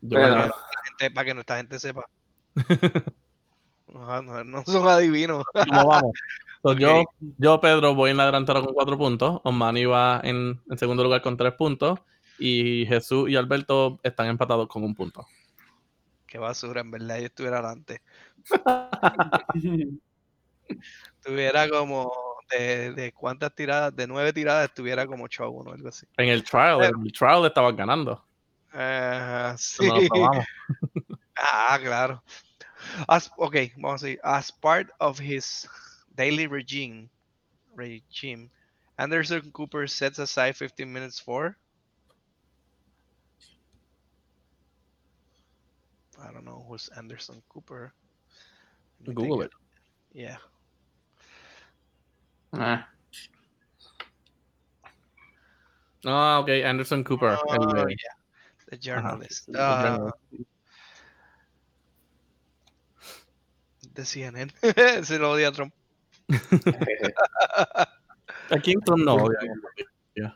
Gente, 0.02 1.12
para 1.14 1.26
que 1.26 1.34
nuestra 1.34 1.58
gente 1.58 1.80
sepa. 1.80 2.06
No, 3.94 4.22
no, 4.22 4.44
no 4.44 4.64
son 4.66 4.88
adivinos. 4.88 5.44
¿Cómo 5.54 5.88
vamos? 5.88 6.12
So, 6.62 6.74
yo, 6.74 7.06
yo, 7.38 7.62
Pedro, 7.62 7.96
voy 7.96 8.12
en 8.12 8.18
la 8.18 8.26
delantera 8.26 8.60
con 8.60 8.74
4 8.74 8.98
puntos. 8.98 9.40
Osmani 9.46 9.86
va 9.86 10.20
en, 10.22 10.60
en 10.70 10.78
segundo 10.78 11.04
lugar 11.04 11.22
con 11.22 11.38
3 11.38 11.54
puntos. 11.54 12.00
Y 12.38 12.86
Jesús 12.86 13.30
y 13.30 13.38
Alberto 13.38 13.98
están 14.04 14.28
empatados 14.28 14.68
con 14.68 14.84
un 14.84 14.94
punto. 14.94 15.26
Qué 16.28 16.38
basura, 16.38 16.82
en 16.82 16.92
verdad, 16.92 17.18
yo 17.18 17.28
estuviera 17.28 17.60
adelante. 17.60 18.02
Estuviera 21.16 21.70
como 21.70 22.12
de, 22.52 22.92
de 22.92 23.14
cuántas 23.14 23.56
tiradas, 23.56 23.96
de 23.96 24.08
nueve 24.08 24.34
tiradas, 24.34 24.68
estuviera 24.68 25.08
como 25.08 25.24
8 25.24 25.46
a 25.46 25.50
1 25.50 25.72
algo 25.72 25.88
así. 25.88 26.06
En 26.18 26.28
el 26.28 26.44
trial, 26.44 26.84
en 26.84 27.06
el 27.06 27.12
trial 27.14 27.46
estabas 27.46 27.74
ganando. 27.74 28.22
Ah, 28.74 29.54
Eso 29.56 29.84
no 29.84 29.96
lo 29.96 30.02
sí. 30.02 30.08
Ah, 31.38 31.80
claro. 31.82 32.22
As, 33.08 33.30
ok, 33.38 33.74
vamos 33.78 34.04
a 34.04 34.08
decir, 34.08 34.20
as 34.24 34.52
part 34.52 34.90
of 35.00 35.20
his 35.20 35.68
daily 36.16 36.48
regime, 36.48 37.10
regime, 37.76 38.52
Anderson 38.98 39.52
Cooper 39.52 39.88
sets 39.88 40.20
aside 40.20 40.56
15 40.58 40.92
minutes 40.92 41.20
for. 41.20 41.56
I 46.22 46.32
don't 46.34 46.44
know 46.46 46.66
who's 46.68 46.90
Anderson 46.98 47.42
Cooper. 47.48 47.94
Google 49.06 49.40
think 49.40 49.46
it. 49.46 49.52
Yeah. 50.12 50.38
ah, 52.54 52.88
Oh, 56.06 56.40
ok, 56.40 56.50
Anderson 56.64 57.04
Cooper. 57.04 57.38
el 57.50 57.62
Oh, 57.62 57.86
de- 57.86 57.92
yeah. 57.92 58.19
The 58.70 58.78
journalist. 58.78 59.50
el 59.50 59.56
ah, 59.58 59.84
journalist. 59.84 60.50
de 63.94 64.06
CNN. 64.06 64.52
¿eh? 64.62 65.04
Se 65.04 65.18
lo 65.18 65.32
odia 65.32 65.50
a 65.50 65.52
Trump. 65.52 65.74
¿A 68.50 68.60
quién 68.62 68.80
Trump 68.82 69.04
no 69.04 69.16
odia? 69.16 70.36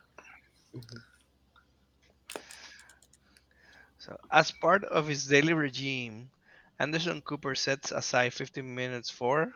So, 3.99 4.17
as 4.29 4.51
part 4.51 4.83
of 4.83 5.07
his 5.07 5.25
daily 5.27 5.53
regime, 5.53 6.29
Anderson 6.77 7.21
Cooper 7.21 7.55
sets 7.55 7.91
aside 7.91 8.33
15 8.33 8.75
minutes 8.75 9.09
for 9.09 9.53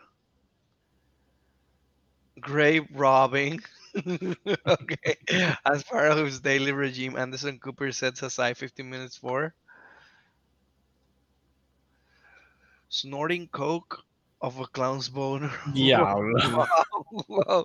grave 2.40 2.86
robbing. 2.94 3.60
okay. 4.66 5.16
As 5.64 5.82
part 5.84 6.10
of 6.12 6.24
his 6.24 6.40
daily 6.40 6.72
regime, 6.72 7.16
Anderson 7.16 7.58
Cooper 7.58 7.92
sets 7.92 8.22
aside 8.22 8.56
15 8.56 8.88
minutes 8.88 9.16
for 9.16 9.54
snorting 12.88 13.48
coke 13.48 14.04
of 14.40 14.58
a 14.60 14.66
clown's 14.66 15.08
boner. 15.08 15.52
Diablo. 15.72 16.66
Wow. 17.28 17.64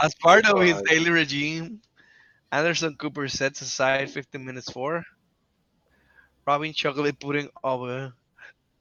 As 0.00 0.14
oh 0.14 0.22
part 0.22 0.46
of 0.46 0.60
his 0.60 0.80
daily 0.82 1.10
regime, 1.10 1.80
Anderson 2.52 2.94
Cooper 2.94 3.26
sets 3.28 3.60
aside 3.60 4.10
15 4.10 4.44
minutes 4.44 4.70
for 4.70 5.04
robbing 6.46 6.72
chocolate 6.72 7.18
pudding 7.18 7.48
over 7.64 8.12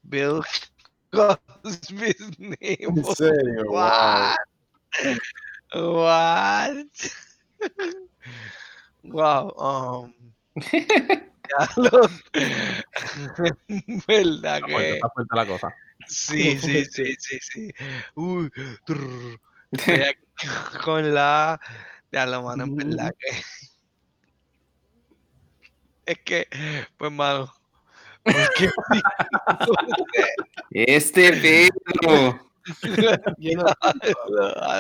Bill 0.08 0.44
Cosby's 1.12 2.38
name. 2.38 3.04
En 3.20 3.66
wow. 3.72 4.36
What? 5.74 6.88
Wow. 9.04 9.54
Um. 9.58 10.14
ya 10.56 11.70
lo- 11.78 12.10
¿Verdad 14.08 14.58
Está 14.58 14.68
fuerte, 14.68 14.88
que? 14.90 14.94
está 14.96 15.10
fuerte 15.10 15.36
la 15.36 15.46
cosa. 15.46 15.76
Sí, 16.08 16.58
sí, 16.60 16.86
sí, 16.86 17.16
sí, 17.18 17.40
sí. 17.42 17.72
Uy, 18.16 18.52
trrr. 18.86 19.40
Con 20.84 21.14
la 21.14 21.60
de 22.12 22.26
la 22.26 22.42
mano, 22.42 22.64
en 22.66 22.76
verdad 22.76 23.14
que. 23.20 23.28
Es 26.06 26.20
que, 26.20 26.48
pues, 26.98 27.12
mano. 27.12 27.52
Porque 28.24 28.72
este 30.72 31.32
Pedro. 31.34 32.40
Yo 33.38 33.52
no- 33.58 33.66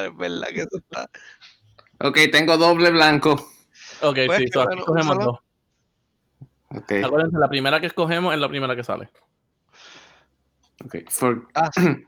es 0.05 0.17
verdad 0.17 0.47
que 0.49 0.61
eso 0.61 0.77
está. 0.77 1.09
Ok, 1.99 2.17
tengo 2.31 2.57
doble 2.57 2.91
blanco. 2.91 3.33
Ok, 4.01 4.17
Pues, 4.25 4.37
sí, 4.37 4.43
aquí 4.45 4.51
bueno, 4.53 4.79
escogemos 4.81 5.15
úsalo. 5.17 5.31
dos. 5.31 5.39
Acuérdense, 7.03 7.37
la 7.37 7.47
primera 7.47 7.79
que 7.79 7.87
escogemos 7.87 8.33
es 8.33 8.39
la 8.39 8.49
primera 8.49 8.75
que 8.75 8.83
sale. 8.83 9.09
ok. 10.83 10.95
For, 11.09 11.47
Ah, 11.53 11.71
sí. 11.73 11.81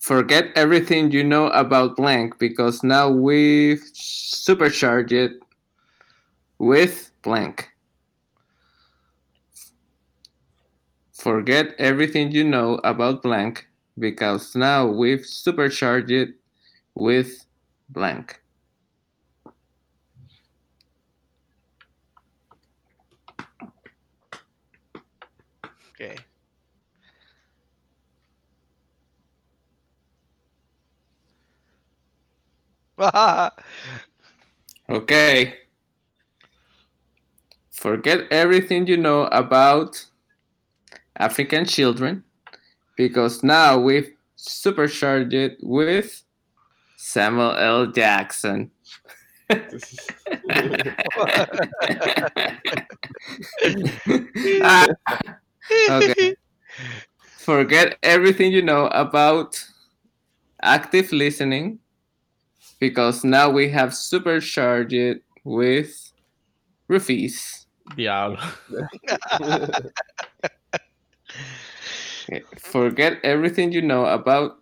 forget 0.00 0.50
everything 0.56 1.10
you 1.10 1.22
know 1.22 1.46
about 1.52 1.96
blank 1.96 2.38
because 2.38 2.82
now 2.84 3.08
we've 3.08 3.82
supercharged 3.94 5.12
it 5.12 5.38
with 6.58 7.10
blank. 7.22 7.68
Forget 11.12 11.74
everything 11.78 12.30
you 12.32 12.44
know 12.44 12.80
about 12.84 13.22
blank 13.22 13.66
because 13.98 14.54
now 14.54 14.86
we've 14.86 15.24
supercharged 15.26 16.10
it 16.10 16.30
with 16.94 17.46
blank. 17.88 18.40
Ok. 25.90 26.16
Okay. 34.88 35.54
Forget 37.70 38.20
everything 38.30 38.86
you 38.86 38.96
know 38.96 39.24
about 39.26 40.06
African 41.16 41.64
children 41.64 42.24
because 42.96 43.42
now 43.42 43.78
we've 43.78 44.10
supercharged 44.36 45.34
it 45.34 45.58
with 45.62 46.22
Samuel 46.96 47.56
L. 47.56 47.86
Jackson. 47.86 48.70
Ah, 54.62 54.86
okay. 55.90 56.34
Forget 57.38 57.98
everything 58.02 58.52
you 58.52 58.62
know 58.62 58.86
about 58.88 59.62
active 60.62 61.12
listening 61.12 61.78
because 62.80 63.24
now 63.24 63.50
we 63.50 63.68
have 63.68 63.94
supercharged 63.94 64.92
it 64.92 65.22
with 65.44 66.12
roofies. 66.88 67.66
Diablo. 67.96 68.40
Okay. 72.24 72.42
Forget 72.58 73.18
everything 73.22 73.72
you 73.72 73.82
know 73.82 74.06
about 74.06 74.56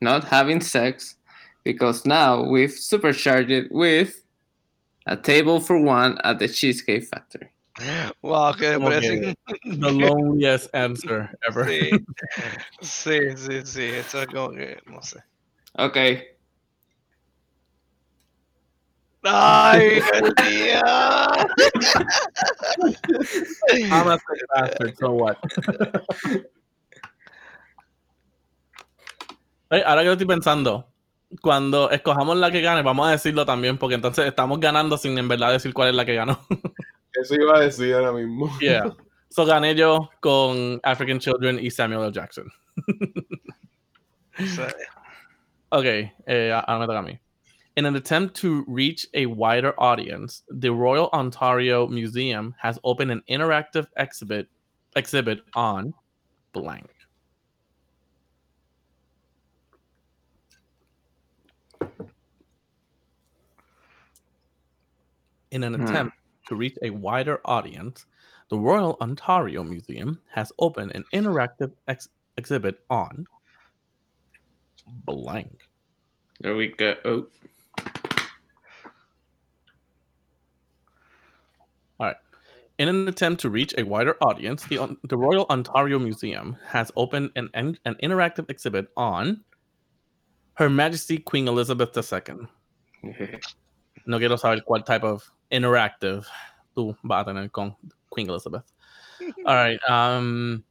not 0.00 0.24
having 0.24 0.60
sex 0.60 1.16
because 1.64 2.04
now 2.04 2.42
we've 2.42 2.72
supercharged 2.72 3.50
it 3.50 3.70
with 3.70 4.24
a 5.06 5.16
table 5.16 5.60
for 5.60 5.78
one 5.80 6.18
at 6.24 6.38
the 6.38 6.48
Cheesecake 6.48 7.04
Factory. 7.04 7.48
Wow, 8.20 8.52
qué 8.52 8.74
Como 8.74 8.90
que- 8.90 9.00
depresión. 9.00 9.34
The 9.80 9.90
loneliest 9.92 10.68
answer 10.74 11.30
ever. 11.48 11.64
Sí. 11.64 11.90
sí, 12.82 13.36
sí, 13.36 13.66
sí. 13.66 13.90
Eso 13.94 14.20
es 14.22 14.26
como 14.26 14.50
que, 14.50 14.78
no 14.86 15.00
sé. 15.00 15.22
Okay. 15.78 16.28
Ay, 19.24 20.00
día. 20.36 20.82
I'm 23.92 24.08
a 24.08 24.18
sick 24.18 24.42
bastard, 24.52 24.98
so 24.98 25.12
what? 25.12 25.38
Oye, 29.72 29.82
ahora 29.86 30.02
que 30.02 30.06
lo 30.08 30.12
estoy 30.12 30.26
pensando, 30.26 30.86
cuando 31.40 31.90
escojamos 31.90 32.36
la 32.36 32.50
que 32.50 32.60
gane, 32.60 32.82
vamos 32.82 33.08
a 33.08 33.12
decirlo 33.12 33.46
también, 33.46 33.78
porque 33.78 33.94
entonces 33.94 34.26
estamos 34.26 34.60
ganando 34.60 34.98
sin 34.98 35.16
en 35.16 35.28
verdad 35.28 35.50
decir 35.50 35.72
cuál 35.72 35.88
es 35.88 35.94
la 35.94 36.04
que 36.04 36.14
ganó. 36.14 36.38
Eso 37.14 37.34
iba 37.36 37.56
a 37.56 37.60
decir 37.60 37.94
ahora 37.94 38.12
mismo. 38.12 38.54
Yeah. 38.60 38.94
So 39.30 39.46
gané 39.46 39.74
yo 39.74 40.10
con 40.20 40.78
African 40.82 41.18
Children 41.18 41.58
y 41.58 41.70
Samuel 41.70 42.04
L. 42.04 42.12
Jackson. 42.12 42.52
Ok, 45.70 45.84
eh, 46.26 46.52
ahora 46.52 46.78
me 46.80 46.86
toca 46.86 46.98
a 46.98 47.02
mí. 47.02 47.18
In 47.76 47.86
an 47.86 47.96
attempt 47.96 48.38
to 48.42 48.66
reach 48.68 49.06
a 49.14 49.24
wider 49.24 49.72
audience, 49.78 50.42
the 50.50 50.70
Royal 50.70 51.08
Ontario 51.14 51.86
Museum 51.86 52.54
has 52.58 52.78
opened 52.84 53.10
an 53.10 53.22
interactive 53.26 53.86
exhibit 53.96 54.48
exhibit 54.96 55.40
on 55.54 55.94
blank. 56.52 56.91
In 65.52 65.62
an 65.64 65.74
Hmm. 65.74 65.82
attempt 65.84 66.16
to 66.48 66.56
reach 66.56 66.76
a 66.82 66.88
wider 66.90 67.40
audience, 67.44 68.06
the 68.48 68.58
Royal 68.58 68.96
Ontario 69.00 69.62
Museum 69.62 70.18
has 70.32 70.50
opened 70.58 70.92
an 70.94 71.04
interactive 71.12 71.72
ex- 71.86 72.08
exhibit 72.38 72.80
on 72.88 73.26
blank. 75.04 75.68
There 76.40 76.56
we 76.56 76.68
go. 76.68 76.96
Oh, 77.04 77.26
All 82.00 82.06
right. 82.08 82.16
In 82.78 82.88
an 82.88 83.06
attempt 83.06 83.42
to 83.42 83.50
reach 83.50 83.74
a 83.76 83.82
wider 83.84 84.16
audience, 84.22 84.64
the, 84.64 84.96
the 85.04 85.16
Royal 85.16 85.46
Ontario 85.50 85.98
Museum 85.98 86.56
has 86.66 86.90
opened 86.96 87.30
an, 87.36 87.50
an, 87.54 87.78
an 87.84 87.94
interactive 88.02 88.50
exhibit 88.50 88.88
on 88.96 89.44
Her 90.54 90.70
Majesty 90.70 91.18
Queen 91.18 91.46
Elizabeth 91.46 91.94
II. 91.96 92.48
No 94.04 94.18
quiero 94.18 94.34
saber 94.34 94.60
cuál 94.66 94.84
type 94.84 95.04
of 95.04 95.30
interactive 95.52 96.26
tú 96.74 96.96
vas 97.04 97.26
con 97.52 97.76
Queen 98.10 98.28
Elizabeth. 98.28 98.64
All 99.46 99.54
right. 99.54 99.78
Um, 99.88 100.64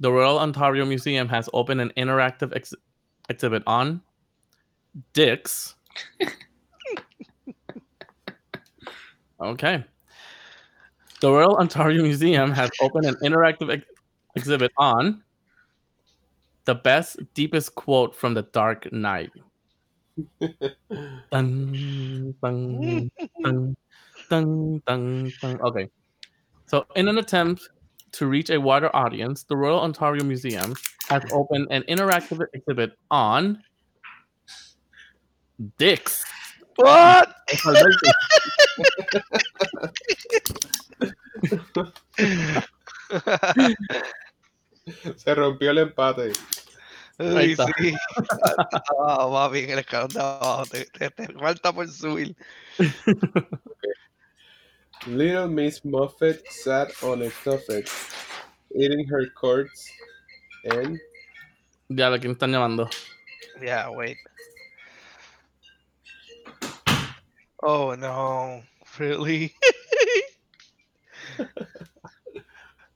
the 0.00 0.12
Royal 0.12 0.38
Ontario 0.38 0.84
Museum 0.84 1.28
has 1.28 1.48
opened 1.52 1.80
an 1.80 1.92
interactive 1.96 2.54
ex- 2.54 2.74
exhibit 3.28 3.62
on 3.66 4.00
dicks. 5.12 5.74
okay. 9.40 9.84
The 11.20 11.30
Royal 11.30 11.56
Ontario 11.56 12.02
Museum 12.02 12.52
has 12.52 12.70
opened 12.80 13.06
an 13.06 13.16
interactive 13.16 13.72
ex- 13.72 13.84
exhibit 14.36 14.70
on 14.76 15.24
the 16.64 16.76
best, 16.76 17.18
deepest 17.34 17.74
quote 17.74 18.14
from 18.14 18.34
The 18.34 18.42
Dark 18.42 18.92
Knight. 18.92 19.32
Dun, 21.30 22.34
dun, 22.42 23.10
dun, 23.42 23.76
dun, 24.30 24.82
dun, 24.86 25.32
dun. 25.40 25.60
Okay. 25.60 25.88
So, 26.66 26.86
in 26.96 27.08
an 27.08 27.18
attempt 27.18 27.68
to 28.12 28.26
reach 28.26 28.50
a 28.50 28.58
wider 28.60 28.94
audience, 28.94 29.44
the 29.44 29.56
Royal 29.56 29.80
Ontario 29.80 30.24
Museum 30.24 30.74
has 31.08 31.22
opened 31.32 31.68
an 31.70 31.82
interactive 31.88 32.44
exhibit 32.54 32.92
on 33.10 33.62
dicks. 35.78 36.24
What? 36.76 37.34
Se 45.16 45.34
rompió 45.34 45.70
el 45.70 45.78
empate. 45.78 46.32
Ay, 47.18 47.52
está. 47.52 47.66
sí. 47.78 47.94
Ah, 49.00 49.26
va 49.26 49.48
bien 49.48 49.70
el 49.70 49.80
escalón 49.80 50.08
de 50.08 50.20
abajo. 50.20 50.64
Te, 50.66 50.84
te- 50.86 51.10
te 51.10 51.32
falta 51.34 51.72
por 51.72 51.88
subir. 51.88 52.36
Little 55.06 55.48
Miss 55.48 55.84
Muffet 55.84 56.42
sat 56.50 56.90
on 57.02 57.22
a 57.22 57.30
tuffet, 57.44 57.88
eating 58.74 59.06
her 59.08 59.26
cords 59.34 59.90
and 60.64 60.98
Ya, 61.88 62.10
¿de 62.10 62.20
quién 62.20 62.32
están 62.34 62.50
llamando? 62.52 62.90
Yeah, 63.62 63.90
wait. 63.90 64.18
Oh 67.62 67.94
no. 67.94 68.62
Really? 68.98 69.54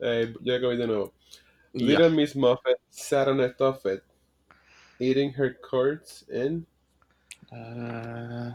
eh, 0.03 0.35
ya 0.43 0.55
acabé 0.55 0.77
de 0.77 0.87
nuevo. 0.87 1.13
Ya. 1.73 1.87
Little 1.87 2.11
Miss 2.11 2.35
Muffet 2.35 2.81
sat 2.91 3.29
on 3.29 3.41
a 3.41 3.49
tuffet, 3.51 4.03
eating 4.99 5.33
her 5.33 5.57
cords 5.63 6.25
and 6.33 6.67
Uh, 7.53 8.53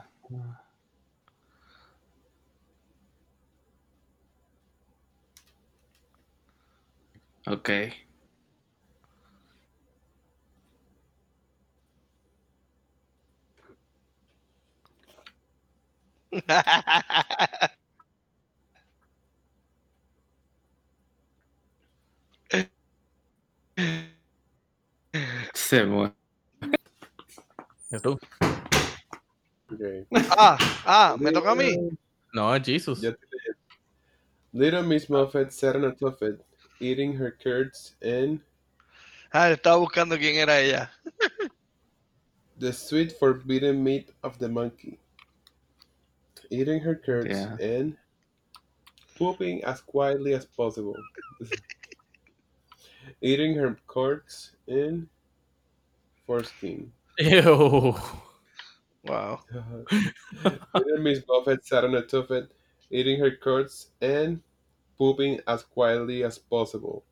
okay. 7.48 7.94
Se 25.54 25.86
mueve. 25.86 26.14
¿Y 27.90 28.00
tú? 28.00 28.20
okay. 29.74 30.06
ah, 30.38 30.58
ah, 30.86 31.16
me 31.20 31.32
toca 31.32 31.52
a 31.52 31.56
mí. 31.56 31.76
No, 32.34 32.54
es 32.56 32.64
Jesus. 32.64 33.02
Little 34.54 34.84
Miss 34.84 35.10
Muffet 35.10 35.52
sat 35.52 35.76
on 35.76 35.86
a 35.86 35.96
tuffet, 35.96 36.40
eating 36.80 37.14
her 37.14 37.32
curds 37.32 37.96
and 38.02 38.40
Ah, 39.34 39.50
estaba 39.52 39.78
buscando 39.78 40.18
quién 40.18 40.36
era 40.36 40.60
ella. 40.62 40.90
the 42.60 42.72
sweet 42.72 43.12
forbidden 43.12 43.84
meat 43.84 44.10
of 44.24 44.38
the 44.40 44.48
monkey. 44.48 45.00
Eating 46.50 46.80
her 46.80 46.96
curds 46.96 47.30
Yeah. 47.30 47.58
and 47.60 47.98
pooping 49.18 49.64
as 49.66 49.82
quietly 49.82 50.34
as 50.34 50.46
possible. 50.46 50.96
Eating 53.22 53.56
her 53.56 53.78
cords 53.88 54.54
and 54.68 55.08
foreskin. 56.26 56.92
Ew. 57.20 57.96
Wow. 59.04 59.42
Little 60.74 60.98
Miss 61.00 61.20
Buffett 61.22 61.66
sat 61.66 61.84
on 61.84 61.96
a 61.96 62.02
tuffet, 62.04 62.48
eating 62.92 63.20
her 63.20 63.32
curds 63.32 63.92
and 64.02 64.42
pooping 64.98 65.40
as 65.48 65.64
quietly 65.64 66.24
as 66.24 66.38
possible. 66.38 67.06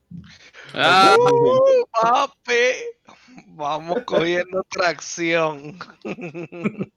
Ah, 0.74 1.16
Uh, 1.16 1.84
papi. 1.94 2.74
Vamos 3.56 4.04
cogiendo 4.06 4.64
tracción. 4.70 5.78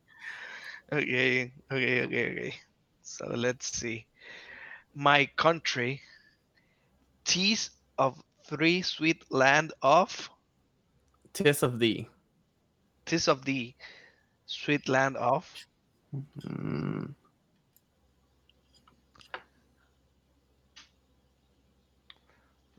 okay, 0.92 1.53
okay, 1.70 2.05
okay, 2.05 2.24
okay. 2.33 2.55
So 3.03 3.27
let's 3.35 3.68
see. 3.68 4.07
My 4.94 5.27
country, 5.37 6.01
teas 7.24 7.70
of 7.98 8.20
three 8.46 8.83
sweet 8.83 9.24
land 9.31 9.72
of, 9.83 10.31
Tis 11.33 11.62
of 11.62 11.79
thee. 11.79 12.09
tis 13.07 13.29
of 13.29 13.44
thee, 13.44 13.77
sweet 14.46 14.88
land 14.88 15.16
of, 15.16 15.46
mm, 16.14 17.14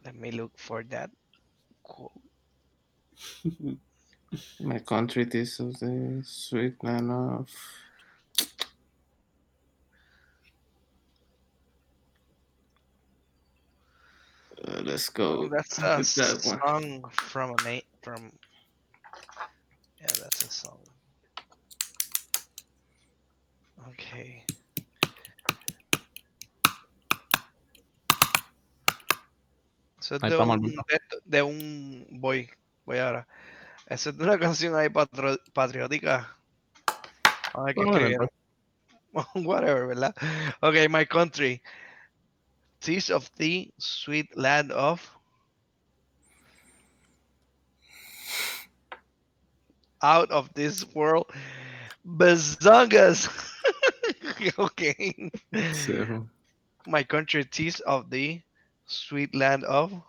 let 0.06 0.16
me 0.16 0.32
look 0.32 0.54
for 0.58 0.84
that 0.86 1.12
quote. 1.84 2.12
my 4.62 4.80
country 4.80 5.28
is 5.34 5.60
of 5.60 5.80
the 5.80 6.22
sweet 6.26 6.84
land 6.84 7.12
of. 7.12 7.50
Uh, 14.68 14.82
let's 14.86 15.10
Oh, 15.40 15.48
go. 15.48 15.52
that's 15.52 15.80
a 15.80 16.04
that 16.16 16.42
one. 16.44 16.64
song 16.66 17.06
from 17.14 17.52
a 17.52 17.64
mate 17.64 17.86
from. 18.04 18.32
Yeah, 20.02 20.14
that's 20.22 20.44
a 20.44 20.52
song. 20.52 20.80
Okay. 23.90 24.46
Eso 30.10 30.26
es 30.26 30.32
de 30.32 30.38
un, 30.38 30.76
de, 31.26 31.44
un 31.44 32.08
voy, 32.10 32.50
voy 32.84 32.98
ahora. 32.98 33.28
Eso 33.86 34.10
es 34.10 34.18
de 34.18 34.24
una 34.24 34.40
canción 34.40 34.76
ahí 34.76 34.90
patro- 34.90 35.38
patriótica. 35.54 36.36
A 37.54 37.62
ver 37.62 37.76
qué 37.76 37.82
Bueno, 37.84 37.92
escribieron. 37.92 38.30
Whatever, 39.36 39.86
¿verdad? 39.86 40.16
Okay, 40.62 40.88
my 40.88 41.06
country. 41.06 41.62
Tis 42.82 43.12
of 43.12 43.30
thee, 43.36 43.72
sweet 43.78 44.36
land 44.36 44.72
of. 44.72 45.08
Out 50.02 50.32
of 50.32 50.52
this 50.56 50.86
world. 50.96 51.28
Bazongas. 52.04 53.30
okay. 54.58 55.30
So, 55.74 56.28
My 56.88 57.04
country, 57.04 57.46
tis 57.46 57.80
of 57.82 58.10
thee, 58.10 58.44
sweet 58.90 59.36
land 59.36 59.64
of. 59.66 60.04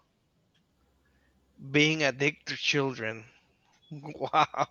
Being 1.70 2.02
addicted 2.04 2.46
to 2.48 2.56
children. 2.56 3.24
Wow. 3.90 4.66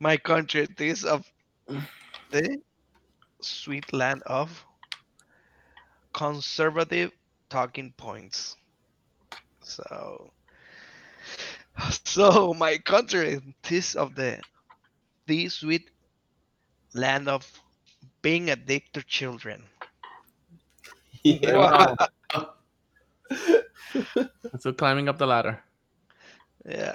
My 0.00 0.16
country, 0.18 0.66
tis 0.66 1.04
of 1.04 1.24
the 2.30 2.58
sweet 3.42 3.92
land 3.92 4.22
of 4.26 4.66
conservative 6.14 7.12
talking 7.50 7.92
points. 7.96 8.56
So, 9.62 10.32
so 12.04 12.54
my 12.54 12.78
country, 12.78 13.40
tis 13.62 13.96
of 13.96 14.14
the 14.14 14.42
the 15.26 15.48
sweet 15.48 15.90
land 16.94 17.28
of 17.28 17.62
being 18.22 18.50
addicted 18.50 18.92
to 18.94 19.02
children. 19.06 19.68
Yeah. 21.24 21.68
Wow. 21.68 21.96
So 24.60 24.72
climbing 24.72 25.08
up 25.08 25.18
the 25.18 25.26
ladder. 25.26 25.62
Yeah. 26.68 26.94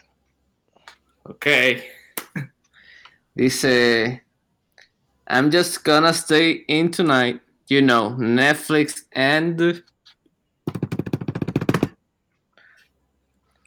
okay. 1.30 1.84
Dice, 3.36 4.20
I'm 5.28 5.52
just 5.52 5.84
gonna 5.84 6.14
stay 6.14 6.64
in 6.68 6.92
tonight. 6.92 7.42
You 7.68 7.82
know, 7.82 8.16
Netflix 8.20 9.04
and. 9.12 9.84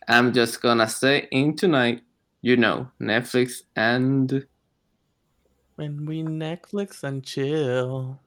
I'm 0.06 0.32
just 0.32 0.62
gonna 0.62 0.88
stay 0.88 1.28
in 1.30 1.56
tonight. 1.56 2.02
You 2.40 2.56
know, 2.56 2.88
Netflix 3.00 3.62
and. 3.76 4.46
When 5.76 6.06
we 6.06 6.22
Netflix 6.22 7.02
and 7.02 7.24
chill. 7.24 8.18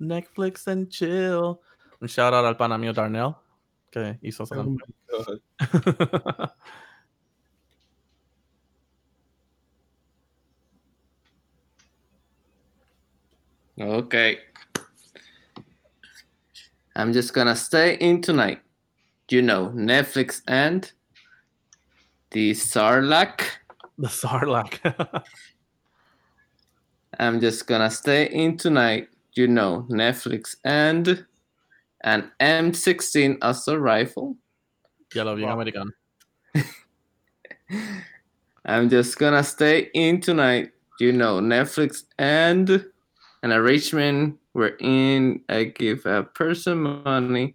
Netflix 0.00 0.66
and 0.66 0.90
chill. 0.90 1.60
Un 2.02 2.08
shout 2.08 2.34
out 2.34 2.44
al 2.44 2.54
pana 2.56 2.76
mío 2.76 2.92
Darnell. 2.92 3.36
Que 3.90 4.18
hizo 4.22 4.44
esa 4.44 4.60
Oh 4.60 4.64
my 4.64 4.78
god. 5.08 6.50
Okay. 13.80 14.38
I'm 16.94 17.14
just 17.14 17.32
gonna 17.32 17.56
stay 17.56 17.94
in 17.94 18.20
tonight. 18.20 18.60
You 19.30 19.40
know, 19.40 19.72
Netflix 19.74 20.42
and. 20.46 20.92
The 22.32 22.50
Sarlacc. 22.50 23.42
the 23.98 24.08
Sarlacc. 24.08 25.24
I'm 27.18 27.40
just 27.40 27.66
gonna 27.66 27.90
stay 27.90 28.26
in 28.26 28.56
tonight. 28.56 29.08
You 29.34 29.48
know, 29.48 29.86
Netflix 29.88 30.56
and 30.64 31.24
an 32.04 32.30
M16 32.40 33.38
assault 33.42 33.80
rifle. 33.80 34.36
ya 35.14 35.24
lo 35.24 35.34
vi 35.34 35.42
en 35.42 35.48
Wow. 35.48 35.54
americano. 35.54 35.90
I'm 38.64 38.88
just 38.88 39.18
gonna 39.18 39.42
stay 39.42 39.90
in 39.94 40.20
tonight. 40.20 40.70
You 41.00 41.12
know, 41.12 41.40
Netflix 41.40 42.04
and 42.18 42.68
an 43.42 43.52
arrangement 43.52 44.38
wherein 44.52 45.42
I 45.48 45.64
give 45.64 46.04
a 46.06 46.24
person 46.24 47.02
money. 47.04 47.54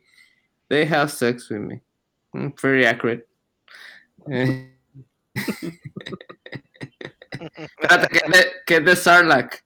They 0.69 0.85
have 0.85 1.11
sex 1.11 1.49
with 1.49 1.61
me. 1.61 1.79
Pretty 2.55 2.85
accurate. 2.85 3.27
Espérate, 7.35 8.07
¿qué 8.09 8.21
es 8.33 8.45
qué 8.65 8.77
es 8.77 8.85
de 8.85 8.95
Sarlacc? 8.95 9.61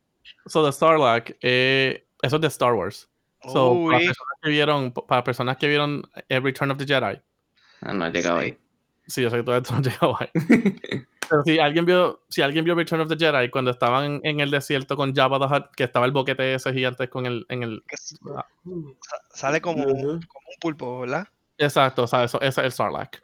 So 0.47 0.63
the 0.63 0.71
Sarlacc, 0.71 1.31
eh, 1.43 1.99
eso 2.23 2.35
es 2.35 2.41
de 2.41 2.47
Star 2.49 2.75
Wars. 2.75 3.07
So, 3.43 3.71
Uy. 3.71 3.91
para 3.93 3.99
personas 4.05 4.33
que 4.41 4.49
vieron, 4.49 4.91
para 4.91 5.23
personas 5.23 5.57
que 5.57 5.67
vieron 5.67 6.03
eh, 6.27 6.39
Return 6.39 6.71
of 6.71 6.77
the 6.77 6.85
Jedi, 6.85 7.21
Ah, 7.81 7.93
no 7.93 8.03
ha 8.05 8.09
llegado 8.09 8.39
ahí. 8.39 8.57
sí, 9.07 9.21
yo 9.21 9.29
sé 9.29 9.43
que 9.43 9.57
esto 9.57 9.73
no 9.73 9.81
llegaba 9.81 10.17
ahí. 10.19 10.29
Pero 11.29 11.43
si 11.43 11.59
alguien 11.59 11.85
vio, 11.85 12.23
si 12.27 12.41
alguien 12.41 12.65
vio 12.65 12.73
Return 12.75 13.01
of 13.01 13.07
the 13.07 13.15
Jedi 13.15 13.49
cuando 13.51 13.69
estaban 13.71 14.19
en 14.23 14.39
el 14.39 14.49
desierto 14.51 14.97
con 14.97 15.13
Jabba 15.15 15.39
the 15.39 15.53
Hutt, 15.55 15.75
que 15.75 15.83
estaba 15.83 16.05
el 16.07 16.11
boquete 16.11 16.55
ese 16.55 16.73
gigante 16.73 17.07
con 17.07 17.25
el, 17.27 17.45
en 17.49 17.63
el, 17.63 17.83
sa- 17.95 18.45
Sale 19.33 19.61
como, 19.61 19.83
como 19.85 19.95
un 20.11 20.19
pulpo, 20.59 21.01
¿verdad? 21.01 21.27
exacto, 21.57 22.03
o 22.03 22.07
sea, 22.07 22.23
eso, 22.23 22.41
ese 22.41 22.61
es 22.61 22.65
el 22.65 22.71
Sarlacc. 22.71 23.21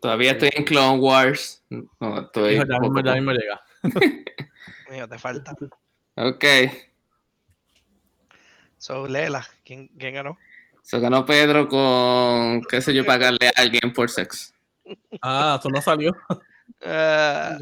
Todavía 0.00 0.32
estoy 0.32 0.50
en 0.54 0.64
Clone 0.64 0.98
Wars. 0.98 1.64
No, 1.70 2.20
estoy. 2.20 2.54
Hijo, 2.54 2.64
ya 2.68 2.78
mismo, 2.80 3.00
ya 3.00 3.14
mismo 3.14 3.32
llega. 3.32 3.60
Mío, 4.90 5.08
te 5.08 5.18
falta. 5.18 5.54
Ok. 6.16 6.44
So, 8.82 9.06
léela. 9.06 9.46
¿Quién, 9.64 9.86
quién 9.96 10.14
ganó? 10.14 10.36
Se 10.82 10.98
ganó 10.98 11.24
Pedro 11.24 11.68
con, 11.68 12.62
qué 12.62 12.80
sé 12.82 12.92
yo, 12.92 13.06
pagarle 13.06 13.46
a 13.46 13.60
alguien 13.60 13.92
por 13.92 14.10
sexo. 14.10 14.52
Ah, 15.22 15.56
eso 15.60 15.70
no 15.70 15.80
salió. 15.80 16.12
Ah, 16.84 17.58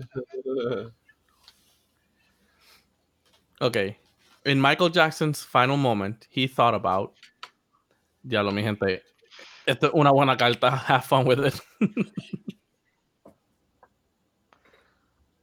Okay. 3.61 3.99
In 4.47 4.59
Michael 4.63 4.89
Jackson's 4.89 5.45
final 5.45 5.77
moment, 5.77 6.27
he 6.31 6.49
thought 6.49 6.73
about. 6.73 7.13
Diablo, 8.23 8.51
mi 8.51 8.63
gente. 8.63 9.03
Esto 9.67 9.89
es 9.89 9.93
una 9.93 10.13
buena 10.13 10.39
carta. 10.39 10.71
Have 10.71 11.05
fun 11.05 11.27
with 11.27 11.45
it. 11.45 11.61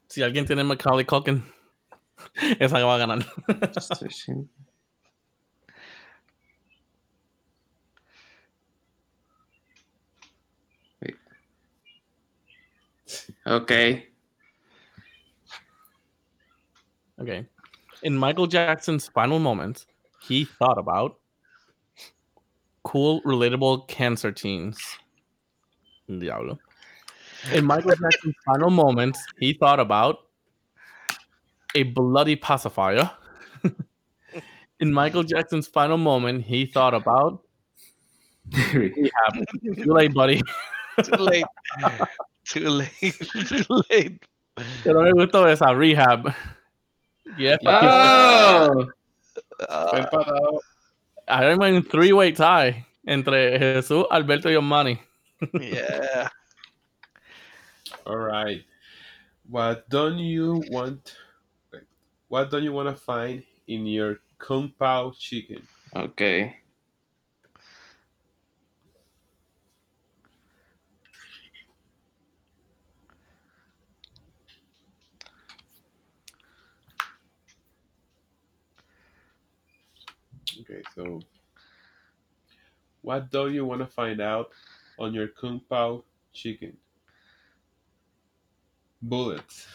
si 0.07 0.23
alguien 0.23 0.47
tiene 0.47 0.63
Macaulay 0.63 1.05
Culkin, 1.05 1.43
esa 2.59 2.77
que 2.77 2.83
va 2.83 2.95
a 2.95 2.97
ganar. 2.97 3.19
Ok. 13.47 13.71
okay. 17.21 17.45
In 18.03 18.17
Michael 18.17 18.45
Jackson's 18.47 19.07
final 19.07 19.39
moments, 19.39 19.87
he 20.21 20.43
thought 20.43 20.77
about 20.77 21.17
cool, 22.83 23.21
relatable 23.21 23.87
cancer 23.87 24.33
teens. 24.33 24.77
Diablo. 26.07 26.59
In 27.53 27.63
Michael 27.63 27.95
Jackson's 27.95 28.35
final 28.45 28.69
moments, 28.69 29.25
he 29.39 29.53
thought 29.53 29.79
about 29.79 30.27
a 31.73 31.83
bloody 31.83 32.35
pacifier. 32.35 33.09
In 34.79 34.93
Michael 34.93 35.23
Jackson's 35.23 35.67
final 35.67 35.97
moment, 35.97 36.43
he 36.43 36.65
thought 36.65 36.93
about. 36.93 37.41
Too 38.53 38.93
late, 39.85 40.13
buddy. 40.13 40.41
too 41.01 41.15
late. 41.15 41.45
Too 42.47 42.69
late. 42.69 43.17
too 43.47 43.81
late. 43.89 44.19
Pero 44.83 45.01
me 45.03 45.11
gustó 45.13 45.45
esa 45.47 45.73
rehab. 45.73 46.33
Yeah. 47.37 47.57
Oh, 47.65 48.85
Fue 49.35 49.65
Ah, 49.69 49.91
empatado. 49.93 50.59
I'm 51.27 51.61
in 51.63 51.83
three-way 51.83 52.31
tie 52.31 52.85
entre 53.05 53.59
Jesús, 53.59 54.05
Alberto 54.09 54.49
y 54.49 54.55
Osmani. 54.55 54.99
yeah. 55.59 56.29
All 58.05 58.17
right. 58.17 58.63
What 59.49 59.87
don't 59.89 60.17
you 60.17 60.63
want? 60.69 61.15
What 62.29 62.49
don't 62.51 62.63
you 62.63 62.73
want 62.73 62.89
to 62.89 62.95
find 62.95 63.43
in 63.67 63.85
your 63.85 64.19
kung 64.39 64.73
pao 64.79 65.13
chicken? 65.17 65.61
ok. 65.95 66.55
Okay, 80.69 80.81
so 80.95 81.21
what 83.01 83.31
don't 83.31 83.53
you 83.53 83.63
want 83.63 83.79
to 83.79 83.87
find 83.87 84.19
out 84.19 84.49
on 84.99 85.13
your 85.13 85.29
kung 85.29 85.61
pao 85.69 86.03
chicken? 86.33 86.75
Bullets. 89.01 89.67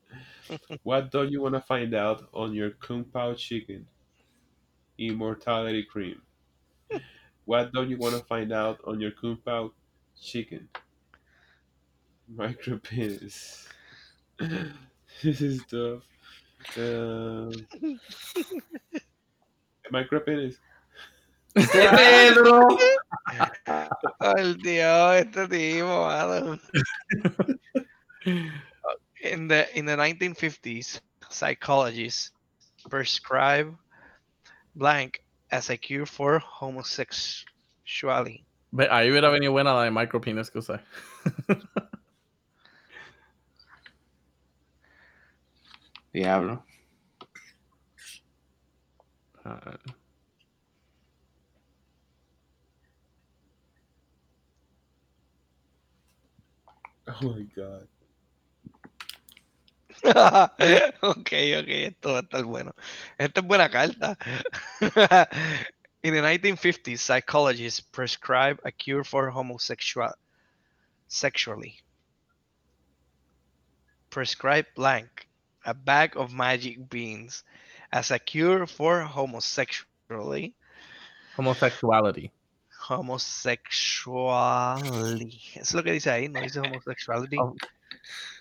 what 0.84 1.10
don't 1.10 1.32
you 1.32 1.42
want 1.42 1.54
to 1.54 1.60
find 1.60 1.92
out 1.92 2.28
on 2.32 2.54
your 2.54 2.70
kung 2.70 3.02
pao 3.04 3.34
chicken? 3.34 3.86
Immortality 4.96 5.84
cream. 5.90 6.22
What 7.44 7.72
don't 7.72 7.88
you 7.88 7.96
want 7.96 8.14
to 8.14 8.22
find 8.24 8.52
out 8.52 8.78
on 8.84 9.00
your 9.00 9.10
kung 9.10 9.38
pao 9.44 9.72
chicken? 10.20 10.68
Micro 12.28 12.78
penis. 12.78 13.66
this 14.38 15.40
is 15.40 15.62
tough. 15.68 16.02
Um, 16.76 17.50
Micropenis. 19.90 20.58
Pedro. 21.54 22.66
Ay, 24.20 24.54
Dios, 24.62 25.16
este 25.16 25.48
tipo, 25.48 26.06
mano. 26.06 26.58
In 29.22 29.48
the 29.48 29.66
in 29.76 29.86
the 29.86 29.96
1950s, 29.96 31.00
psychologists 31.28 32.30
prescribe 32.88 33.76
blank 34.76 35.20
as 35.50 35.70
a 35.70 35.76
cure 35.76 36.06
for 36.06 36.38
homosexuality. 36.38 38.44
Ve, 38.70 38.86
Ahí 38.90 39.10
hubiera 39.10 39.30
venido 39.30 39.52
buena 39.52 39.74
la 39.74 39.84
de 39.84 39.90
micropenis 39.90 40.50
que 40.50 40.58
usé. 40.58 40.78
Diablo. 46.12 46.64
Ah, 49.48 49.78
Oh 57.08 57.32
my 57.34 57.42
god. 57.56 57.88
ok, 61.02 61.30
ok, 61.58 61.68
esto 61.68 62.12
va 62.12 62.18
a 62.18 62.22
estar 62.22 62.44
bueno. 62.44 62.72
Esta 63.18 63.40
es 63.40 63.46
buena 63.46 63.70
carta. 63.70 64.16
In 66.02 66.14
the 66.14 66.20
1950s, 66.20 67.00
psychologists 67.00 67.80
prescribe 67.80 68.60
a 68.64 68.70
cure 68.70 69.02
for 69.04 69.30
homosexual 69.30 70.12
sexually. 71.08 71.80
Prescribe 74.10 74.66
blank, 74.76 75.28
a 75.64 75.74
bag 75.74 76.16
of 76.16 76.32
magic 76.32 76.88
beans, 76.88 77.44
as 77.92 78.10
a 78.10 78.18
cure 78.18 78.66
for 78.66 79.02
homosexuality. 79.02 80.54
homosexuality. 81.36 82.30
Homosexuality. 82.88 85.40
Es 85.54 85.74
lo 85.74 85.82
que 85.82 85.92
dice 85.92 86.10
ahí, 86.10 86.28
no 86.28 86.40
dice 86.40 86.60
homosexuality. 86.60 87.36
Oh. 87.38 87.54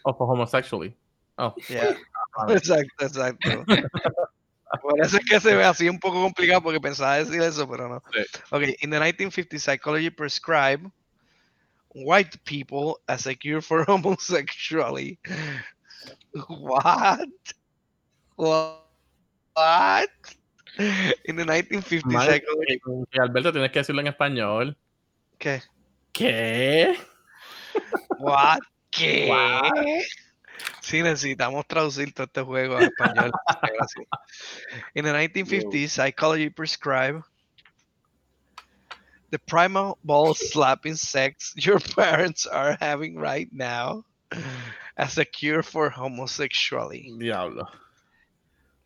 Oh, 0.05 0.13
for 0.13 0.27
homosexually. 0.27 0.95
Oh, 1.37 1.53
Yeah. 1.69 1.95
Exacto, 2.49 3.05
exacto. 3.05 3.65
Por 4.81 4.99
eso 5.01 5.17
es 5.17 5.25
que 5.25 5.39
se 5.39 5.55
ve 5.55 5.63
así 5.63 5.89
un 5.89 5.99
poco 5.99 6.21
complicado 6.21 6.61
porque 6.61 6.79
pensaba 6.79 7.17
decir 7.17 7.41
eso, 7.41 7.67
pero 7.67 7.87
no. 7.87 8.03
Sí. 8.13 8.23
Okay, 8.51 8.75
in 8.81 8.89
the 8.89 8.99
1950s, 8.99 9.61
psychology 9.61 10.09
prescribed 10.09 10.91
white 11.95 12.37
people 12.43 12.99
as 13.07 13.25
a 13.27 13.33
cure 13.33 13.61
for 13.61 13.85
homosexuality. 13.87 15.17
What? 16.47 17.29
What? 18.35 18.86
In 21.25 21.35
the 21.35 21.43
1950s, 21.43 22.05
Madre- 22.05 22.43
eh, 22.43 23.19
Alberto, 23.19 23.51
tienes 23.51 23.71
que 23.71 23.79
decirlo 23.79 24.01
en 24.01 24.07
español. 24.07 24.77
¿Qué? 25.39 25.61
¿Qué? 26.13 26.95
What? 28.19 28.59
¿Qué? 28.91 30.03
Sí, 30.81 31.01
necesitamos 31.01 31.65
traducir 31.67 32.13
todo 32.13 32.25
este 32.25 32.41
juego 32.41 32.77
a 32.77 32.83
español. 32.83 33.31
In 34.95 35.03
the 35.03 35.11
1950s, 35.11 35.89
psychology 35.89 36.49
prescribed 36.49 37.23
the 39.31 39.39
primal 39.39 39.97
ball 40.03 40.33
slapping 40.33 40.95
sex 40.95 41.53
your 41.57 41.79
parents 41.95 42.45
are 42.47 42.77
having 42.79 43.17
right 43.17 43.49
now 43.51 44.05
as 44.97 45.17
a 45.17 45.25
cure 45.25 45.63
for 45.63 45.89
homosexuality. 45.89 47.11
Diablo. 47.19 47.67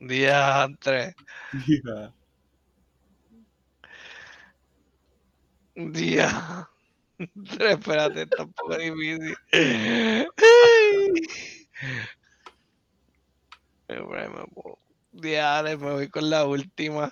Diantre. 0.02 1.14
Yeah. 1.68 2.12
Diantre. 5.76 6.68
Espérate, 7.72 8.24
está 8.24 8.44
un 8.44 8.54
poco 8.54 8.78
difícil. 8.78 9.36
Diantre, 15.12 15.78
me 15.78 15.92
voy 15.92 16.10
con 16.10 16.30
la 16.30 16.46
última. 16.46 17.12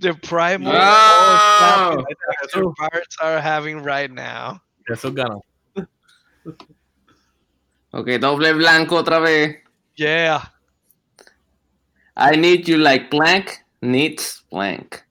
The 0.00 0.14
primal 0.14 0.72
Wow. 0.72 2.04
sex 2.04 2.54
your 2.54 2.74
parents 2.74 3.16
are 3.20 3.40
having 3.40 3.82
right 3.84 4.10
now. 4.10 4.60
Jesús 4.88 5.12
ganó. 5.14 5.42
Ok, 7.90 8.06
doble 8.20 8.52
blanco 8.54 8.96
otra 8.96 9.18
vez. 9.18 9.56
Yeah. 9.96 10.52
I 12.18 12.36
need 12.36 12.68
you 12.68 12.76
like 12.76 13.10
blank 13.10 13.64
needs 13.80 14.42
blank. 14.50 15.04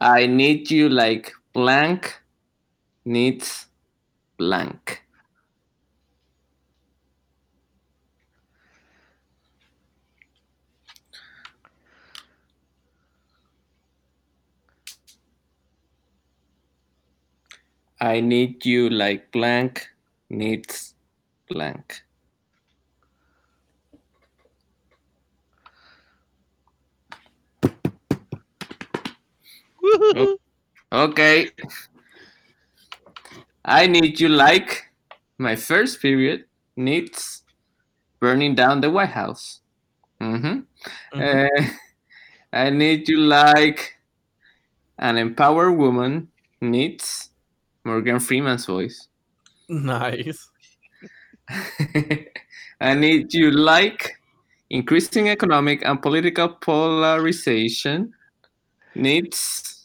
I 0.00 0.26
need 0.26 0.70
you 0.70 0.88
like 0.88 1.34
blank 1.52 2.22
needs 3.04 3.66
blank. 4.38 5.04
I 18.00 18.20
need 18.20 18.64
you 18.64 18.88
like 18.88 19.30
blank 19.32 19.90
needs 20.30 20.94
blank. 21.46 22.05
Woohoo. 29.86 30.36
Okay. 30.92 31.50
I 33.64 33.86
need 33.86 34.20
you 34.20 34.28
like 34.28 34.84
my 35.38 35.56
first 35.56 36.00
period 36.00 36.44
needs 36.76 37.42
burning 38.20 38.54
down 38.54 38.80
the 38.80 38.90
White 38.90 39.10
House. 39.10 39.60
hmm 40.20 40.60
Mhm. 41.14 41.48
I 42.52 42.70
need 42.70 43.08
you 43.08 43.18
like 43.18 43.98
an 44.98 45.18
empowered 45.18 45.76
woman 45.76 46.28
needs 46.60 47.30
Morgan 47.84 48.18
Freeman's 48.18 48.64
voice. 48.66 49.08
Nice. 49.68 50.48
I 52.80 52.94
need 52.94 53.32
you 53.34 53.50
like 53.50 54.18
increasing 54.70 55.28
economic 55.28 55.84
and 55.84 56.00
political 56.00 56.48
polarization 56.48 58.14
needs 58.94 59.75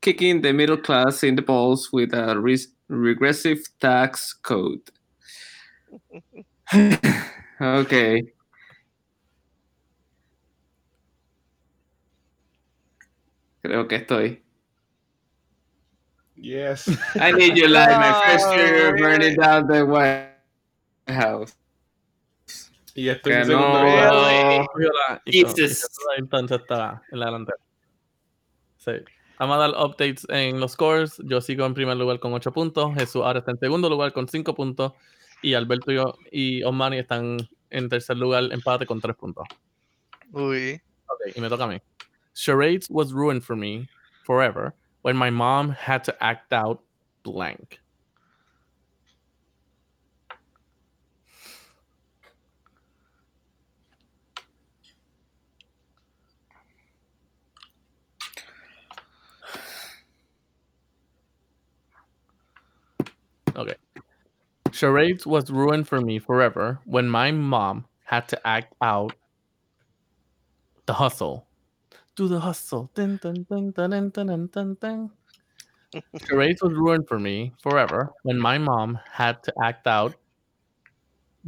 kicking 0.00 0.40
the 0.42 0.52
middle 0.52 0.76
class 0.76 1.22
in 1.22 1.36
the 1.36 1.42
balls 1.42 1.90
with 1.92 2.12
a 2.14 2.38
re- 2.38 2.58
regressive 2.88 3.60
tax 3.80 4.32
code. 4.32 4.82
okay. 7.60 8.22
Creo 13.62 13.88
que 13.88 13.96
estoy. 13.96 14.42
Yes. 16.36 16.88
I 17.16 17.32
need 17.32 17.56
you 17.56 17.66
like 17.68 17.88
my 17.90 18.10
oh, 18.10 18.20
first 18.26 18.46
Oh, 18.46 18.54
year 18.54 18.92
really? 18.92 19.00
burning 19.02 19.36
down 19.36 19.66
the 19.66 19.84
White 19.84 20.28
House. 21.08 21.54
Y 22.94 23.08
estoy 23.08 23.32
Que 23.32 23.38
en 23.40 23.46
segundo 23.46 23.72
no. 23.72 23.84
lugar. 23.84 24.12
Really? 24.12 24.66
Cogió 24.66 24.90
la- 24.92 25.22
y 25.24 25.42
con- 25.42 25.50
y 25.50 25.56
Jesus. 25.56 25.56
Jesús 25.56 25.88
entonces 26.18 26.60
está 26.60 27.02
en 27.10 27.18
la 27.20 27.26
delantera. 27.26 27.58
Sí. 28.78 28.92
Vamos 29.38 29.56
a 29.56 29.60
dar 29.60 29.70
updates 29.84 30.26
en 30.30 30.58
los 30.60 30.72
scores. 30.72 31.16
Yo 31.24 31.40
sigo 31.40 31.66
en 31.66 31.74
primer 31.74 31.96
lugar 31.96 32.18
con 32.20 32.32
8 32.32 32.52
puntos. 32.52 32.94
Jesús 32.94 33.22
ahora 33.24 33.40
está 33.40 33.50
en 33.52 33.58
segundo 33.58 33.88
lugar 33.90 34.12
con 34.12 34.28
5 34.28 34.54
puntos. 34.54 34.92
Y 35.42 35.54
Alberto 35.54 35.92
y, 35.92 35.96
yo- 35.96 36.14
y 36.32 36.62
Osmani 36.62 36.98
están 36.98 37.36
en 37.70 37.88
tercer 37.88 38.16
lugar, 38.16 38.44
empate 38.50 38.86
con 38.86 39.00
3 39.00 39.14
puntos. 39.16 39.44
Uy. 40.32 40.80
Ok, 41.08 41.36
y 41.36 41.40
me 41.40 41.48
toca 41.48 41.64
a 41.64 41.66
mí. 41.68 41.78
Charades 42.34 42.86
was 42.90 43.12
ruined 43.12 43.42
for 43.42 43.56
me 43.56 43.86
forever 44.24 44.74
when 45.02 45.16
my 45.16 45.30
mom 45.30 45.70
had 45.70 46.02
to 46.04 46.12
act 46.20 46.52
out 46.52 46.80
blank. 47.22 47.78
Okay. 63.56 63.74
Charades 64.72 65.26
was 65.26 65.50
ruined 65.50 65.88
for 65.88 66.00
me 66.00 66.18
forever 66.18 66.80
when 66.84 67.08
my 67.08 67.30
mom 67.30 67.86
had 68.04 68.28
to 68.28 68.46
act 68.46 68.74
out 68.82 69.14
the 70.86 70.92
hustle. 70.92 71.46
Do 72.14 72.28
the 72.28 72.40
hustle. 72.40 72.90
Dun, 72.94 73.18
dun, 73.22 73.46
dun, 73.48 73.70
dun, 73.70 73.90
dun, 73.90 74.10
dun, 74.10 74.48
dun, 74.52 74.76
dun. 74.80 75.10
Charades 76.28 76.62
was 76.62 76.72
ruined 76.72 77.08
for 77.08 77.18
me 77.18 77.52
forever 77.62 78.12
when 78.22 78.38
my 78.38 78.58
mom 78.58 78.98
had 79.10 79.42
to 79.44 79.52
act 79.62 79.86
out 79.86 80.14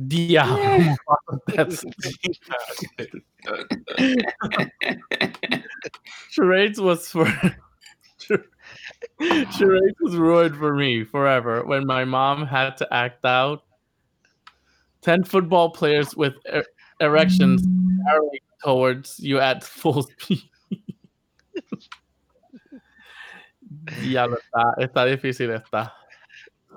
Diablo. 0.07 0.97
That's 1.49 1.85
Charades 6.31 6.81
was 6.81 7.09
for. 7.09 7.27
charades 9.51 9.97
was 10.01 10.17
ruined 10.17 10.57
for 10.57 10.75
me 10.75 11.05
forever 11.05 11.65
when 11.65 11.87
my 11.87 12.05
mom 12.05 12.47
had 12.47 12.77
to 12.77 12.95
act 12.95 13.25
out 13.25 13.65
10 15.03 15.25
football 15.25 15.71
players 15.71 16.17
with 16.17 16.35
er- 16.53 16.65
erections 17.01 17.63
barreling 17.67 18.41
towards 18.63 19.19
you 19.21 19.39
at 19.41 19.63
full 19.65 20.03
speed. 20.03 20.43
Está, 23.87 24.75
está 24.79 25.05
difícil 25.05 25.51
está. 25.53 25.93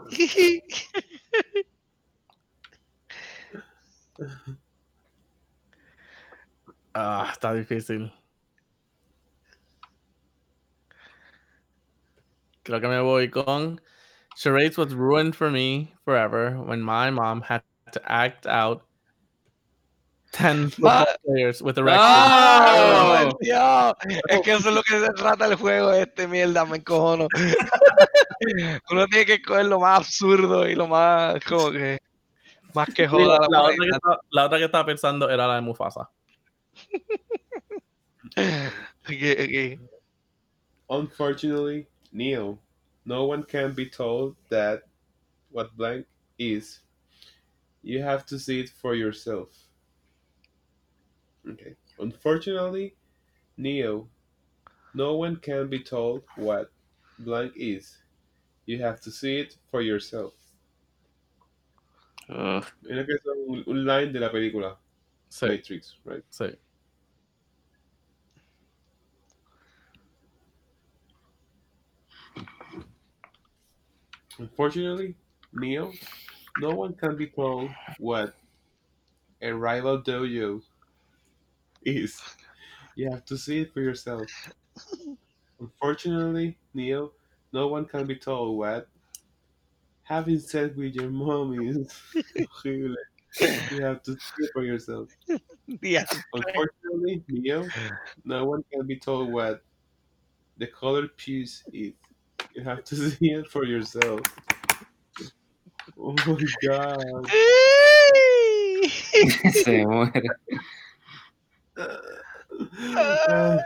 Ah, 6.93 7.32
está 7.32 7.53
difícil. 7.53 8.12
Creo 12.64 12.80
que 12.80 12.88
me 12.88 12.99
voy 12.99 13.30
con 13.30 13.82
Charades 14.36 14.78
was 14.78 14.93
ruined 14.93 15.36
for 15.36 15.49
me 15.49 15.93
forever 16.05 16.57
when 16.62 16.82
my 16.82 17.09
mom 17.09 17.41
had 17.41 17.64
to 17.91 18.01
act 18.05 18.45
out 18.45 18.84
10 20.34 20.70
football 20.70 20.99
Ma- 20.99 21.05
players 21.26 21.62
with 21.62 21.78
erections. 21.78 22.32
¡Ah! 22.32 23.24
¡No! 23.26 23.38
Dios! 23.41 23.93
Es 24.30 24.41
que 24.41 24.51
eso 24.51 24.70
es 24.70 24.76
lo 24.76 24.84
que 24.84 24.99
se 24.99 25.12
trata 25.14 25.45
el 25.45 25.55
juego 25.55 25.91
este, 25.91 26.28
mierda, 26.28 26.66
me 26.66 26.78
encojono. 26.78 27.28
Uno 28.91 29.07
tiene 29.07 29.26
que 29.26 29.41
coger 29.41 29.66
lo 29.66 29.80
más 29.80 29.99
absurdo 29.99 30.68
y 30.68 30.76
lo 30.76 30.88
más, 30.88 31.43
como 31.45 31.72
que, 31.72 31.99
más 32.74 32.88
que 32.93 33.07
joda 33.07 33.39
la, 33.39 33.47
la 33.49 33.64
otra 33.64 33.76
que 33.76 33.89
estaba, 33.91 34.20
la 34.30 34.45
otra 34.45 34.57
que 34.57 34.66
estaba 34.66 34.86
pensando 34.86 35.30
era 35.30 35.47
la 35.47 35.55
de 35.55 35.62
Mufasa. 35.62 36.09
Ok, 39.03 39.18
ok. 39.34 39.80
Unfortunately, 40.88 41.88
Neo, 42.12 42.59
no 43.05 43.26
one 43.26 43.43
can 43.43 43.74
be 43.74 43.89
told 43.89 44.36
that 44.49 44.84
what 45.51 45.76
blank 45.78 46.07
is. 46.38 46.82
You 47.84 48.01
have 48.03 48.26
to 48.28 48.39
see 48.39 48.59
it 48.62 48.70
for 48.70 48.95
yourself. 48.95 49.49
Okay. 51.47 51.76
Unfortunately, 51.99 52.95
Neo, 53.57 54.09
no 54.93 55.16
one 55.18 55.38
can 55.38 55.70
be 55.70 55.80
told 55.84 56.24
what 56.36 56.72
blank 57.20 57.53
is. 57.55 57.97
You 58.66 58.82
have 58.82 59.01
to 59.01 59.12
see 59.12 59.39
it 59.39 59.57
for 59.72 59.82
yourself. 59.82 60.34
Ah. 62.30 62.57
Ugh. 62.57 62.66
Mira 62.84 63.05
que 63.05 63.16
es 63.16 63.26
un, 63.26 63.64
un 63.68 63.86
line 63.86 64.14
de 64.14 64.20
la 64.20 64.30
película 64.32 64.78
Sí, 65.30 65.47
Matrix, 65.47 65.97
right? 66.05 66.24
sí. 66.30 66.57
Unfortunately, 74.42 75.14
Neo, 75.54 75.92
no 76.58 76.72
one 76.72 76.96
can 76.96 77.16
be 77.16 77.28
told 77.28 77.70
what 78.00 78.34
a 79.39 79.52
rival 79.52 80.02
dojo 80.02 80.64
is. 81.84 82.20
You 82.96 83.12
have 83.12 83.24
to 83.26 83.38
see 83.38 83.62
it 83.62 83.72
for 83.72 83.82
yourself. 83.82 84.26
Unfortunately, 85.60 86.58
Neo, 86.74 87.12
no 87.54 87.68
one 87.68 87.86
can 87.86 88.08
be 88.08 88.16
told 88.16 88.58
what 88.58 88.89
having 90.02 90.39
sex 90.39 90.76
with 90.76 90.96
your 90.96 91.12
mom 91.12 91.54
is. 91.62 91.94
horrible. 92.50 92.96
you 93.39 93.84
have 93.84 94.02
to 94.02 94.14
see 94.14 94.46
it 94.46 94.50
for 94.54 94.64
yourself. 94.64 95.10
Día. 95.70 96.04
Unfortunately, 96.34 97.24
Neo, 97.30 97.68
no 98.26 98.46
one 98.46 98.64
can 98.74 98.88
be 98.88 98.98
told 98.98 99.32
what 99.32 99.62
the 100.58 100.66
color 100.66 101.08
puce 101.10 101.64
is. 101.72 101.94
You 102.54 102.64
have 102.64 102.84
to 102.86 102.95
see 103.12 103.32
it 103.32 103.47
for 103.49 103.66
yourself. 103.66 104.22
Oh 105.97 106.14
my 106.26 106.45
god. 106.64 107.28
Se 109.54 109.86
muere. 109.86 110.24
Uh, 111.78 113.58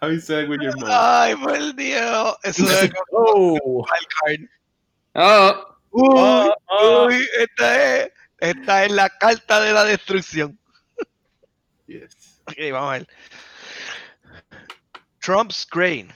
having 0.00 0.20
sex 0.20 0.48
with 0.48 0.60
your 0.60 0.76
mom. 0.76 0.88
Ay, 0.90 1.34
por 1.34 1.72
Dios. 1.72 2.36
Eso 2.44 2.64
es 2.66 2.90
Oh, 3.12 3.58
wild 3.64 4.08
card. 4.24 4.48
Oh, 5.14 5.64
Uy, 5.90 6.18
Ah, 6.18 6.54
ah. 6.68 7.06
uy, 7.06 7.26
esta 7.38 8.02
es, 8.04 8.10
esta 8.40 8.84
es 8.84 8.92
la 8.92 9.08
carta 9.08 9.60
de 9.60 9.72
la 9.72 9.84
destrucción. 9.84 10.58
Yes. 11.86 12.40
Ok, 12.46 12.56
vamos 12.72 12.88
a 12.94 12.98
ver. 12.98 13.08
Trump's 15.20 15.64
grain. 15.64 16.12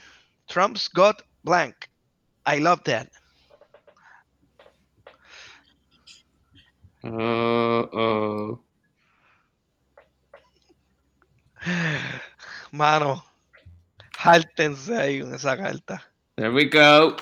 Trump's 0.47 0.87
got 0.87 1.23
blank. 1.43 1.89
I 2.45 2.59
love 2.59 2.83
that. 2.85 3.09
oh, 7.03 7.89
oh. 7.93 8.59
Mano, 12.71 13.23
jáltense 14.17 14.97
ahí 14.97 15.21
con 15.21 15.33
esa 15.33 15.55
carta. 15.57 16.03
There 16.35 16.51
we 16.51 16.65
go. 16.65 17.15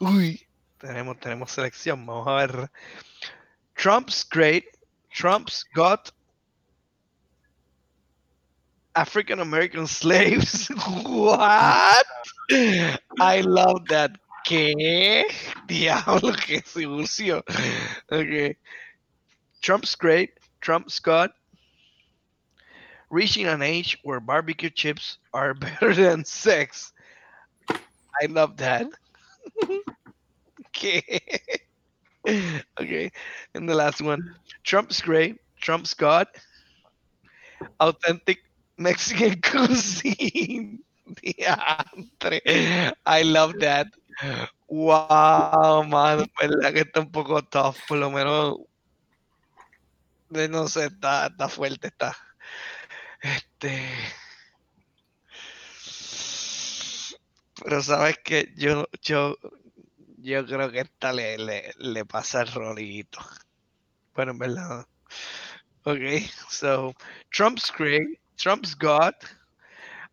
Uy, 0.00 0.44
tenemos, 0.78 1.20
tenemos 1.20 1.52
selección. 1.52 2.04
Vamos 2.06 2.26
a 2.26 2.34
ver. 2.34 2.70
Trump's 3.74 4.24
great. 4.28 4.64
Trump's 5.12 5.64
got 5.74 6.10
African 8.94 9.40
American 9.40 9.86
slaves. 9.86 10.68
What? 11.06 12.06
I 13.20 13.40
love 13.42 13.86
that. 13.88 14.12
¿Qué? 14.46 15.24
Diablo, 15.66 16.32
sucio. 16.64 17.42
Okay. 18.10 18.56
Trump's 19.62 19.94
great. 19.94 20.30
Trump's 20.60 20.98
got 20.98 21.32
reaching 23.10 23.46
an 23.46 23.62
age 23.62 23.98
where 24.02 24.20
barbecue 24.20 24.70
chips 24.70 25.18
are 25.32 25.54
better 25.66 25.94
than 25.94 26.24
sex. 26.24 26.92
I 28.22 28.26
love 28.26 28.56
that. 28.58 28.86
okay. 30.68 31.20
okay. 32.80 33.10
And 33.54 33.68
the 33.68 33.74
last 33.74 34.00
one. 34.00 34.34
Trump's 34.64 35.00
great. 35.00 35.36
Trump's 35.60 35.94
got 35.94 36.28
authentic 37.80 38.38
Mexican 38.78 39.40
cuisine. 39.42 40.78
Diantre. 41.22 42.40
I 43.04 43.22
love 43.22 43.58
that. 43.60 43.86
Wow, 44.68 45.82
man. 45.86 46.26
Verdad 46.40 46.72
que 46.72 46.80
está 46.82 47.00
un 47.00 47.10
poco 47.10 47.42
tough. 47.42 47.76
Por 47.88 47.98
lo 47.98 48.10
menos. 48.10 48.56
eh, 50.34 50.48
No 50.48 50.68
sé, 50.68 50.86
está, 50.86 51.26
está 51.26 51.48
fuerte, 51.48 51.88
está. 51.88 52.16
Este. 53.22 53.80
Pero 57.62 57.82
sabes 57.82 58.18
que 58.24 58.52
yo, 58.56 58.86
yo, 59.02 59.36
yo 60.22 60.46
creo 60.46 60.70
que 60.70 60.80
esta 60.80 61.12
le, 61.12 61.36
le, 61.38 61.72
le 61.78 62.04
pasa 62.04 62.42
el 62.42 62.52
rolito. 62.52 63.18
Bueno, 64.14 64.32
en 64.32 64.38
verdad. 64.38 64.86
Ok, 65.84 65.98
so 66.48 66.94
Trump's 67.30 67.72
great. 67.76 68.18
Trump's 68.36 68.74
got 68.76 69.14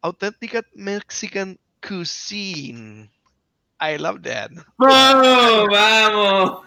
authentic 0.01 0.66
Mexican 0.76 1.60
cuisine. 1.82 3.10
I 3.82 3.97
love 3.97 4.22
that. 4.24 4.51
¡Oh, 4.80 5.68
vamos! 5.72 6.66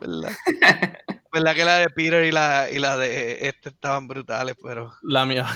¿verdad? 0.00 0.32
¿Verdad 1.32 1.54
que 1.54 1.64
la 1.64 1.78
de 1.78 1.90
Peter 1.90 2.24
y 2.24 2.32
la, 2.32 2.68
y 2.70 2.78
la 2.78 2.96
de 2.96 3.48
este 3.48 3.70
estaban 3.70 4.06
brutales, 4.06 4.54
pero 4.62 4.92
La 5.02 5.24
mía. 5.24 5.46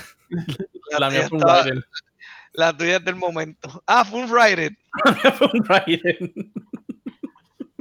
la, 0.91 0.99
La 0.99 1.09
mía 1.09 1.29
fue 1.29 1.37
un. 1.37 1.83
La 2.57 2.75
tuya 2.75 2.97
es 2.97 3.05
del 3.05 3.15
momento. 3.15 3.83
Ah, 3.87 4.03
mía 4.03 5.31
fue 5.31 5.49
un 5.53 5.63
Raiden. 5.65 6.51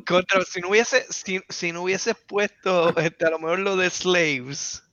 Contra, 0.07 0.43
si 0.43 0.61
no 0.61 0.69
hubiese, 0.69 1.05
si, 1.11 1.41
si 1.49 1.73
no 1.73 1.83
hubiese 1.83 2.15
puesto 2.15 2.97
este, 2.99 3.27
a 3.27 3.31
lo 3.31 3.41
mejor 3.41 3.59
lo 3.59 3.77
de 3.77 3.91
slaves, 3.91 4.85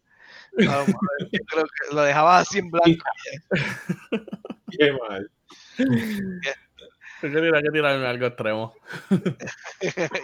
a 0.57 0.63
lo 0.63 0.87
mejor 0.87 1.01
yo 1.31 1.39
creo 1.45 1.63
que 1.65 1.95
lo 1.95 2.01
dejaba 2.01 2.39
así 2.39 2.57
en 2.59 2.71
blanco. 2.71 3.03
Qué 4.71 4.91
mal. 4.93 5.29
Tengo 7.21 7.35
que 7.35 7.41
tirar- 7.41 7.63
que 7.63 7.69
tirarme 7.71 8.07
algo 8.07 8.25
extremo. 8.25 8.73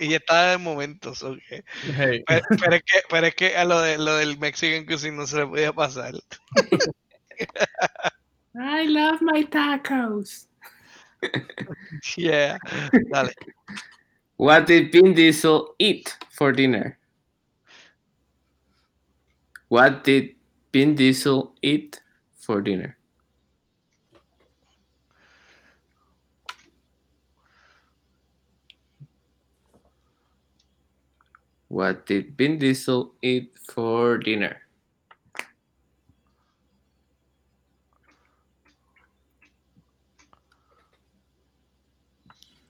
y 0.02 0.14
está 0.16 0.54
en 0.54 0.62
momentos, 0.64 1.22
ok. 1.24 1.40
Hey, 1.96 2.24
Pero, 2.28 2.46
pero 2.60 2.76
es 2.76 2.84
que, 2.84 3.00
pero 3.10 3.28
es 3.28 3.36
que 3.36 3.56
a 3.58 3.66
lo, 3.66 3.80
de, 3.82 3.98
lo 3.98 4.16
del 4.16 4.38
Mexican 4.40 4.86
cuisine 4.86 5.16
no 5.18 5.28
se 5.28 5.38
le 5.38 5.46
podía 5.48 5.72
pasar. 5.72 6.16
I 8.60 8.84
love 8.86 9.22
my 9.22 9.44
tacos. 9.44 10.46
Yeah. 12.16 12.58
Dale. 13.12 13.30
What 14.38 14.68
did 14.68 14.92
Vin 14.92 15.14
Diesel 15.14 15.76
eat 15.80 16.18
for 16.32 16.52
dinner? 16.52 16.98
What 19.68 20.04
did 20.04 20.36
Vin 20.72 20.96
Diesel 20.96 21.56
eat 21.62 22.00
for 22.40 22.62
dinner? 22.62 22.98
What 31.68 32.06
did 32.06 32.38
Vin 32.38 32.58
Diesel 32.58 33.14
eat 33.22 33.54
for 33.68 34.18
dinner? 34.18 34.58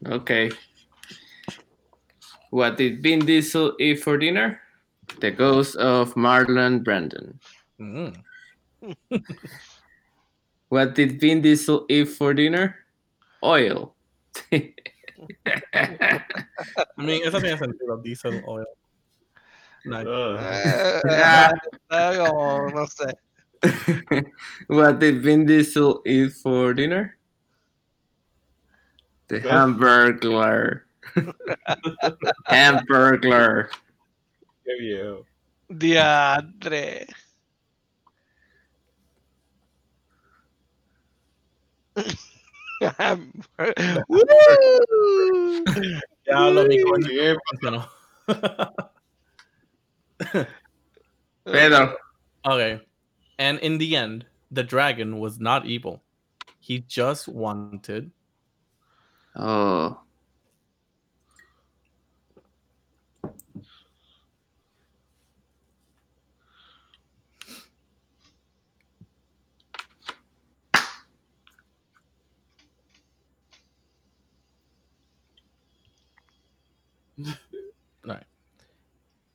Okay. 0.05 0.51
What 2.49 2.77
did 2.77 3.03
Vin 3.03 3.25
Diesel 3.25 3.75
eat 3.79 4.01
for 4.01 4.17
dinner? 4.17 4.61
The 5.19 5.31
ghost 5.31 5.75
of 5.77 6.13
Marlon 6.15 6.83
Brandon. 6.83 7.39
mm. 7.79 8.15
What 10.69 10.93
did 10.93 11.19
Vin 11.19 11.41
Diesel 11.41 11.85
eat 11.89 12.09
for 12.09 12.33
dinner? 12.33 12.75
Oil. 13.43 13.95
I 14.53 14.63
mean, 16.97 17.25
eso 17.25 17.39
tiene 17.41 17.57
sentido. 17.57 17.97
Diesel 18.03 18.43
oil. 18.47 18.65
Nice. 19.85 20.05
Eh, 20.05 21.51
no 21.89 22.85
sé. 22.85 23.13
what 24.67 24.99
did 24.99 25.21
Vin 25.21 25.45
Diesel 25.45 26.01
eat 26.05 26.33
for 26.33 26.73
dinner? 26.73 27.17
The 29.29 29.39
Go. 29.41 29.49
Hamburglar. 29.49 30.81
Hamburglar. 32.49 33.69
qué 34.65 34.75
viejo. 34.79 35.25
Diadre. 35.71 37.07
Woo! 44.07 44.23
Ya 46.25 46.49
lo 46.49 46.67
vi 46.67 46.81
con 46.81 47.03
Qué 47.03 47.35
funcionó. 47.45 47.87
Pedro. 51.45 51.97
Okay. 52.45 52.81
And 53.37 53.59
in 53.59 53.77
the 53.77 53.95
end, 53.95 54.25
the 54.49 54.63
dragon 54.63 55.19
was 55.19 55.39
not 55.39 55.65
evil. 55.65 56.01
He 56.59 56.79
just 56.87 57.27
wanted. 57.27 58.11
Oh. 59.41 59.99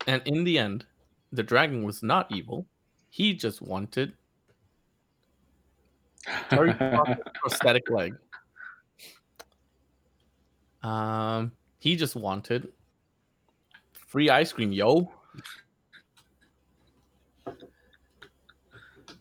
And 0.07 0.23
in 0.27 0.45
the 0.45 0.59
end, 0.59 0.85
the 1.33 1.43
dragon 1.43 1.83
was 1.83 2.03
not 2.03 2.31
evil. 2.31 2.67
He 3.11 3.35
just 3.35 3.63
wanted 3.63 4.13
prosthetic 6.49 7.91
leg. 7.91 8.15
Um, 10.85 11.53
he 11.79 11.97
just 11.97 12.15
wanted 12.15 12.69
free 13.93 14.29
ice 14.29 14.53
cream, 14.53 14.71
yo. 14.71 15.11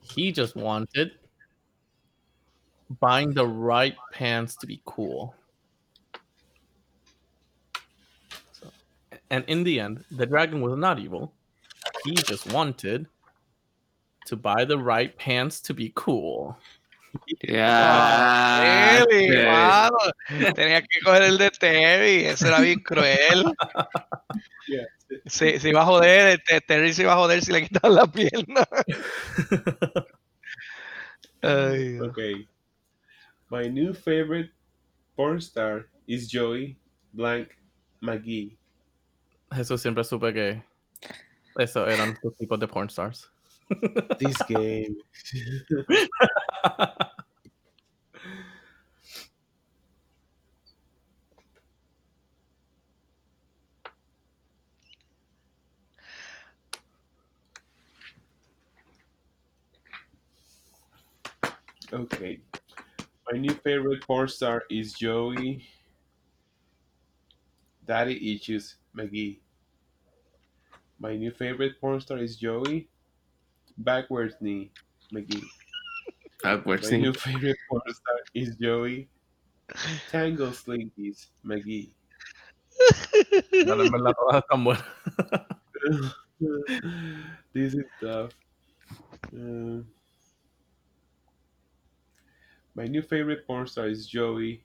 He 0.01 0.31
just 0.31 0.55
wanted 0.55 1.11
buying 2.99 3.33
the 3.33 3.47
right 3.47 3.95
pants 4.11 4.55
to 4.57 4.67
be 4.67 4.81
cool. 4.85 5.33
So, 8.51 8.67
and 9.31 9.45
in 9.47 9.63
the 9.63 9.79
end, 9.79 10.03
the 10.11 10.25
dragon 10.25 10.61
was 10.61 10.77
not 10.77 10.99
evil. 10.99 11.33
He 12.03 12.13
just 12.13 12.51
wanted 12.51 13.07
to 14.25 14.35
buy 14.35 14.65
the 14.65 14.77
right 14.77 15.17
pants 15.17 15.61
to 15.61 15.73
be 15.73 15.91
cool. 15.95 16.57
Yeah. 17.41 19.05
Terry, 19.05 19.29
okay. 19.29 19.45
mano. 19.45 19.97
Tenía 20.55 20.81
que 20.81 20.99
coger 21.03 21.23
el 21.23 21.37
de 21.37 21.51
Terry. 21.51 22.25
Eso 22.25 22.47
era 22.47 22.59
bien 22.59 22.79
cruel. 22.79 23.45
Yeah. 24.67 24.87
Se, 25.25 25.59
se 25.59 25.69
iba 25.69 25.81
a 25.81 25.85
joder. 25.85 26.39
este, 26.39 26.61
Terry 26.61 26.93
se 26.93 27.03
iba 27.03 27.13
a 27.13 27.17
joder 27.17 27.41
si 27.43 27.51
le 27.51 27.67
quitaban 27.67 27.95
la 27.95 28.07
pierna. 28.07 28.67
Ay. 31.41 31.99
Okay. 31.99 32.47
My 33.49 33.69
new 33.69 33.93
favorite 33.93 34.51
porn 35.15 35.39
star 35.39 35.87
is 36.07 36.29
Joey 36.31 36.77
Blank 37.13 37.49
McGee. 38.01 38.57
Eso 39.51 39.77
siempre 39.77 40.03
supe 40.03 40.33
que 40.33 40.63
eso 41.57 41.87
eran 41.87 42.17
sus 42.21 42.35
tipos 42.37 42.59
de 42.59 42.67
porn 42.67 42.89
stars. 42.89 43.29
This 44.19 44.37
game. 44.49 44.95
Okay. 61.91 62.39
My 63.31 63.37
new 63.39 63.53
favorite 63.53 64.03
porn 64.07 64.27
star 64.29 64.63
is 64.69 64.93
Joey 64.93 65.67
Daddy 67.85 68.33
Issues 68.35 68.75
McGee. 68.95 69.39
My 70.97 71.15
new 71.15 71.29
favorite 71.29 71.79
porn 71.79 72.01
star 72.01 72.17
is 72.17 72.35
Joey 72.35 72.89
Backwards 73.77 74.35
Knee 74.41 74.71
McGee. 75.13 75.43
Backwards 76.43 76.91
My 76.91 76.97
knee. 76.97 77.03
new 77.03 77.13
favorite 77.25 77.57
porn 77.69 77.81
star 77.93 78.19
is 78.33 78.55
Joey 78.57 79.07
Tango 80.11 80.51
Slinkies 80.51 81.27
McGee. 81.45 81.89
Pero 83.51 83.81
en 83.83 83.91
verdad 83.91 84.13
todas 84.17 84.43
están 84.43 84.63
buenas. 84.63 84.83
this 87.53 87.73
is 87.73 87.85
tough. 88.01 88.31
Uh, 89.33 89.81
my 92.75 92.87
new 92.87 93.01
favorite 93.01 93.45
porn 93.47 93.67
star 93.67 93.87
is 93.87 94.05
Joey 94.07 94.63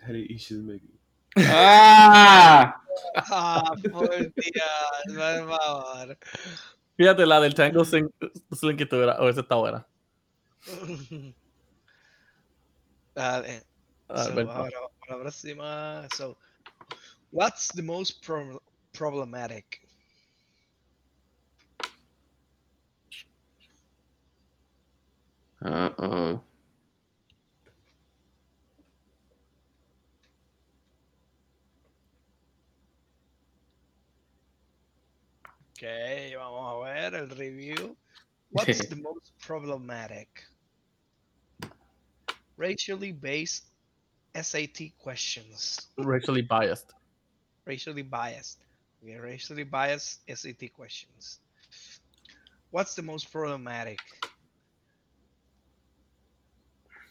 Daddy 0.00 0.26
Issues 0.34 0.62
McGee. 0.62 0.98
Ah! 1.38 2.74
Ah, 3.16 3.62
por 3.90 4.08
Dios, 4.08 5.02
por 5.08 5.48
favor. 5.48 6.16
Fíjate, 6.96 7.26
la 7.26 7.40
del 7.40 7.54
Tango 7.54 7.84
Sling- 7.84 8.12
Slinky 8.52 8.86
tuviera, 8.86 9.16
o 9.20 9.28
esa 9.28 9.40
está 9.40 9.56
buena. 9.56 9.84
Dale. 10.66 11.34
Ah, 14.10 14.24
So, 14.24 14.34
ven, 14.34 14.48
ahora, 14.48 14.70
para 15.00 15.16
la 15.16 15.22
próxima. 15.24 16.06
So, 16.12 16.36
what's 17.30 17.68
the 17.72 17.82
most 17.82 18.22
prob- 18.22 18.60
problematic? 18.92 19.80
Uh 25.64 25.90
oh. 25.98 26.40
Ok, 35.76 35.82
vamos 36.36 36.72
a 36.72 36.78
ver 36.84 37.14
el 37.14 37.30
review. 37.30 37.96
What's 38.50 38.78
the 38.88 38.96
most 38.96 39.32
problematic? 39.40 40.28
Racially 42.56 43.12
based 43.12 43.64
SAT 44.40 44.96
questions. 44.98 45.88
racially 45.98 46.42
biased. 46.42 46.92
Racially 47.66 48.02
biased. 48.02 48.64
Okay, 49.02 49.18
racially 49.18 49.64
biased 49.64 50.20
SAT 50.28 50.72
questions. 50.74 51.40
What's 52.70 52.94
the 52.94 53.02
most 53.02 53.30
problematic? 53.32 53.98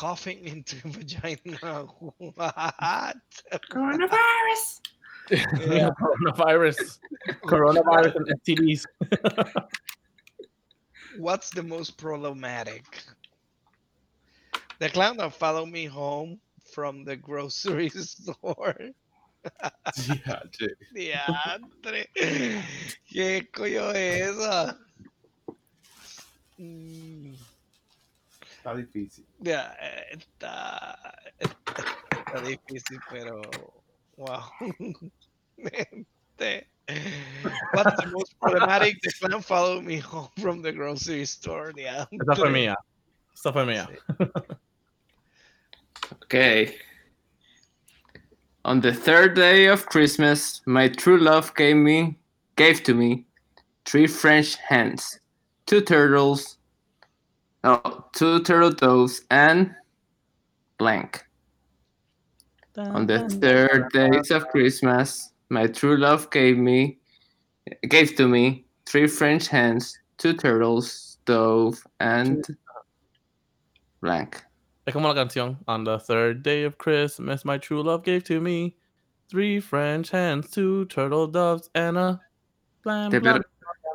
coughing 0.04 0.40
into 0.54 0.76
vagina. 0.90 1.88
What? 2.18 3.16
Coronavirus. 3.72 4.82
Yeah. 5.32 5.90
Coronavirus. 6.02 7.00
Coronavirus 7.46 8.16
and 8.18 8.28
STDs. 8.42 8.86
What's 11.18 11.52
the 11.52 11.64
most 11.64 11.98
problematic? 11.98 12.84
The 14.84 14.90
clown 14.90 15.16
that 15.16 15.32
followed 15.32 15.70
me 15.70 15.86
home 15.86 16.42
from 16.74 17.06
the 17.06 17.16
grocery 17.16 17.88
store. 17.96 18.76
Yeah, 19.96 20.42
che. 20.52 20.76
Diantre. 20.94 22.10
¿Qué 23.08 23.48
coño 23.50 23.96
es 23.96 24.36
esa? 24.36 24.78
Está 28.58 28.76
difícil. 28.76 29.24
ya, 29.40 29.74
está, 30.12 31.00
está 31.40 32.42
difícil, 32.42 33.00
pero 33.10 33.42
wow. 34.18 34.44
Este, 35.60 36.68
What's 37.72 38.04
the 38.04 38.08
most 38.12 38.38
problematic? 38.38 39.02
The 39.02 39.14
clown 39.14 39.42
followed 39.42 39.86
me 39.86 40.00
home 40.00 40.28
from 40.42 40.62
the 40.62 40.74
grocery 40.74 41.24
store. 41.24 41.72
Esa 41.78 42.36
fue 42.36 42.50
mía. 42.50 42.76
Esa 43.34 43.54
fue 43.54 43.66
mía. 43.66 43.88
Okay. 46.12 46.76
On 48.66 48.80
the 48.80 48.94
third 48.94 49.36
day 49.36 49.68
of 49.68 49.86
Christmas, 49.86 50.62
my 50.66 50.88
true 50.88 51.20
love 51.20 51.54
gave 51.56 51.76
me 51.76 52.18
gave 52.56 52.84
to 52.84 52.94
me 52.94 53.26
three 53.86 54.08
French 54.08 54.56
hens, 54.56 55.20
two 55.66 55.82
turtles, 55.82 56.58
oh, 57.64 58.06
two 58.14 58.42
turtle 58.44 58.72
doves, 58.72 59.22
and 59.30 59.76
blank. 60.78 61.26
On 62.78 63.06
the 63.06 63.30
third 63.30 63.92
days 63.92 64.32
of 64.32 64.48
Christmas, 64.48 65.32
my 65.50 65.68
true 65.68 65.98
love 65.98 66.32
gave 66.32 66.58
me 66.58 66.98
gave 67.88 68.16
to 68.16 68.28
me 68.28 68.66
three 68.86 69.08
French 69.08 69.48
hens, 69.48 69.98
two 70.18 70.34
turtles, 70.34 71.18
dove, 71.26 71.84
and 72.00 72.58
blank. 74.02 74.44
Es 74.86 74.94
como 74.94 75.08
la 75.08 75.16
canción. 75.16 75.58
On 75.68 75.84
the 75.86 75.98
third 75.98 76.44
day 76.44 76.66
of 76.66 76.78
Christmas, 76.78 77.46
my 77.46 77.58
true 77.58 77.82
love 77.82 78.04
gave 78.04 78.24
to 78.26 78.42
me 78.42 78.76
three 79.30 79.60
French 79.62 80.10
hens, 80.12 80.50
two 80.50 80.86
turtle 80.86 81.28
doves, 81.28 81.70
and 81.74 81.98
a 81.98 82.20
blank, 82.84 83.12
Te 83.12 83.20
blank, 83.20 83.46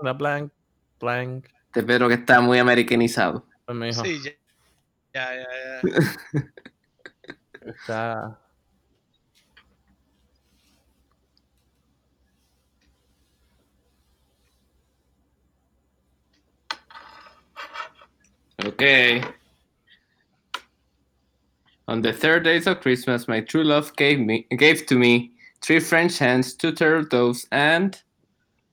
and 0.01 0.09
a 0.09 0.15
blank, 0.15 0.51
blank. 0.99 1.51
Te 1.75 1.83
veo 1.83 2.09
que 2.09 2.15
está 2.17 2.41
muy 2.41 2.59
americanizado. 2.59 3.45
Pues 3.67 3.97
Sí, 3.97 4.19
ya, 4.25 4.33
ya, 5.15 5.35
ya, 5.35 5.83
ya. 5.83 5.83
está- 7.67 8.39
Okay. 18.67 19.23
On 21.89 22.03
the 22.03 22.13
third 22.13 22.45
days 22.45 22.67
of 22.67 22.81
Christmas, 22.81 23.27
my 23.27 23.41
true 23.41 23.65
love 23.65 23.97
gave 23.97 24.21
me 24.21 24.47
gave 24.51 24.85
to 24.87 24.95
me 24.95 25.33
three 25.63 25.81
French 25.81 26.19
hens, 26.19 26.53
two 26.53 26.71
turtle 26.71 27.05
doves, 27.05 27.49
and 27.51 27.99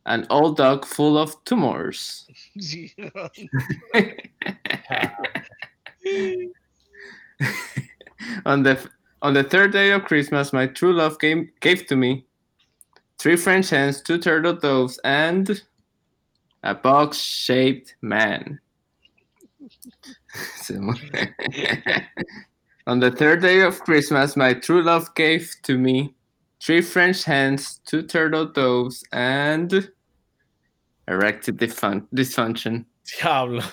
an 0.06 0.28
old 0.30 0.58
dog 0.58 0.86
full 0.86 1.18
of 1.18 1.42
tumors. 1.46 2.28
On 8.46 8.64
the 8.64 8.90
on 9.22 9.34
the 9.34 9.44
third 9.44 9.72
day 9.72 9.92
of 9.92 10.04
Christmas, 10.04 10.54
my 10.54 10.68
true 10.68 10.94
love 10.94 11.18
gave 11.20 11.50
gave 11.62 11.88
to 11.88 11.96
me 11.96 12.26
three 13.18 13.38
French 13.38 13.70
hens, 13.70 14.02
two 14.02 14.18
turtle 14.18 14.54
doves, 14.54 15.00
and 15.04 15.64
a 16.64 16.76
box-shaped 16.76 17.96
man. 18.02 18.60
on 22.88 23.00
the 23.00 23.12
third 23.12 23.42
day 23.42 23.62
of 23.62 23.80
Christmas, 23.82 24.36
my 24.36 24.54
true 24.54 24.84
love 24.84 25.14
gave 25.16 25.56
to 25.64 25.78
me 25.78 26.14
three 26.62 26.82
French 26.82 27.24
hens, 27.24 27.80
two 27.86 28.04
turtle 28.04 28.46
doves, 28.46 29.04
and 29.12 29.90
erectile 31.08 31.56
dysfun- 31.56 32.08
dysfunction. 32.14 32.86
Diablo. 33.20 33.64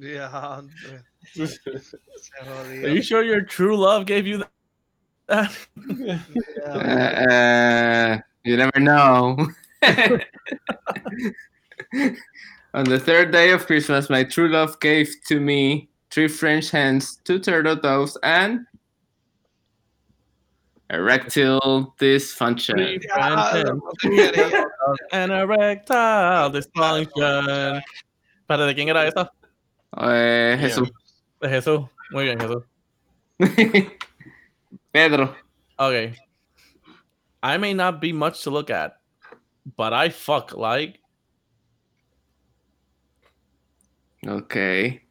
Diantre. 0.00 1.02
Se 1.34 1.58
Are 2.46 2.88
you 2.88 3.02
sure 3.02 3.22
your 3.22 3.42
true 3.42 3.76
love 3.76 4.06
gave 4.06 4.26
you 4.26 4.38
that? 4.38 4.50
Uh, 5.28 5.48
uh, 6.68 8.18
you 8.44 8.56
never 8.56 8.78
know. 8.78 9.48
On 12.74 12.84
the 12.84 12.98
third 12.98 13.30
day 13.30 13.52
of 13.52 13.66
Christmas, 13.66 14.10
my 14.10 14.24
true 14.24 14.48
love 14.48 14.78
gave 14.80 15.14
to 15.28 15.40
me 15.40 15.88
three 16.14 16.28
French 16.28 16.70
hens, 16.70 17.16
two 17.24 17.40
turtle 17.40 17.74
doves, 17.74 18.16
and 18.22 18.64
erectile 20.88 21.92
dysfunction. 21.98 22.76
Three 22.76 23.00
French 23.00 23.52
Diablo, 23.52 23.56
hens, 23.58 23.80
porquería. 23.82 24.64
and 25.12 25.32
erectile 25.32 26.50
dysfunction. 26.50 27.82
Espérate, 28.46 28.66
¿de 28.66 28.74
quién 28.74 28.88
era 28.88 29.06
esa? 29.08 29.28
Eh, 29.96 30.56
Jesús. 30.60 30.88
De 31.40 31.48
Jesús. 31.48 31.88
Muy 32.12 32.24
bien, 32.24 32.38
Jesús. 32.38 32.62
Pedro. 34.92 35.34
Okay. 35.80 36.14
I 37.42 37.56
may 37.58 37.74
not 37.74 38.00
be 38.00 38.12
much 38.12 38.44
to 38.44 38.50
look 38.50 38.70
at, 38.70 38.98
but 39.76 39.92
I 39.92 40.10
fuck 40.10 40.56
like 40.56 41.00
Okay. 44.26 45.03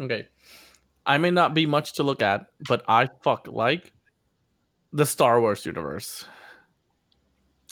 Okay. 0.00 0.28
I 1.04 1.18
may 1.18 1.30
not 1.30 1.54
be 1.54 1.66
much 1.66 1.94
to 1.94 2.02
look 2.02 2.22
at, 2.22 2.46
but 2.68 2.84
I 2.88 3.08
fuck 3.22 3.46
like 3.48 3.92
the 4.92 5.06
Star 5.06 5.40
Wars 5.40 5.66
universe. 5.66 6.24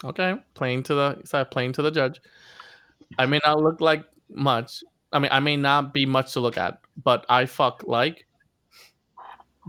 Okay, 0.02 0.34
playing 0.54 0.82
to 0.84 0.94
the 0.94 1.22
side, 1.24 1.50
playing 1.50 1.72
to 1.74 1.82
the 1.82 1.90
judge. 1.90 2.20
I 3.18 3.26
may 3.26 3.40
not 3.44 3.60
look 3.60 3.80
like 3.80 4.04
much. 4.30 4.82
I 5.12 5.18
mean, 5.18 5.30
I 5.32 5.40
may 5.40 5.56
not 5.56 5.92
be 5.92 6.06
much 6.06 6.32
to 6.32 6.40
look 6.40 6.56
at, 6.56 6.80
but 7.02 7.26
I 7.28 7.46
fuck 7.46 7.84
like 7.86 8.26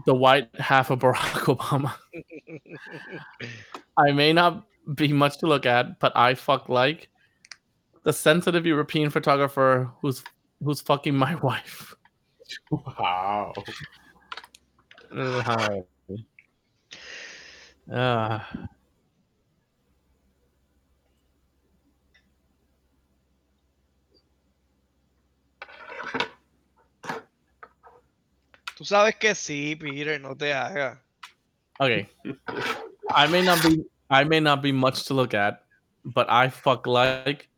the 0.06 0.16
white 0.16 0.50
half 0.58 0.90
of 0.90 1.00
Barack 1.00 1.56
Obama. 1.56 1.94
I 3.98 4.12
may 4.12 4.34
not 4.34 4.66
be 4.96 5.12
much 5.12 5.38
to 5.40 5.48
look 5.48 5.66
at, 5.66 6.00
but 6.00 6.16
I 6.16 6.34
fuck 6.34 6.70
like 6.70 7.10
the 8.04 8.14
sensitive 8.14 8.66
European 8.66 9.10
photographer 9.10 9.92
who's 10.02 10.24
who's 10.64 10.82
fucking 10.82 11.16
my 11.16 11.36
wife. 11.44 11.94
Wow. 12.72 13.54
Uh, 15.12 15.44
ah. 17.92 18.48
Tú 28.78 28.86
sabes 28.86 29.16
que 29.16 29.36
sí, 29.36 29.76
Peter, 29.76 30.20
no 30.20 30.36
te 30.36 30.54
hagas. 30.54 30.98
okay. 31.80 32.08
I 33.14 33.28
may 33.28 33.42
not 33.42 33.62
be 33.64 33.84
I 34.10 34.24
may 34.24 34.40
not 34.40 34.62
be 34.62 34.72
much 34.72 35.06
to 35.06 35.14
look 35.14 35.34
at, 35.34 35.64
but 36.06 36.30
I 36.30 36.50
fuck 36.50 36.88
like 36.88 37.50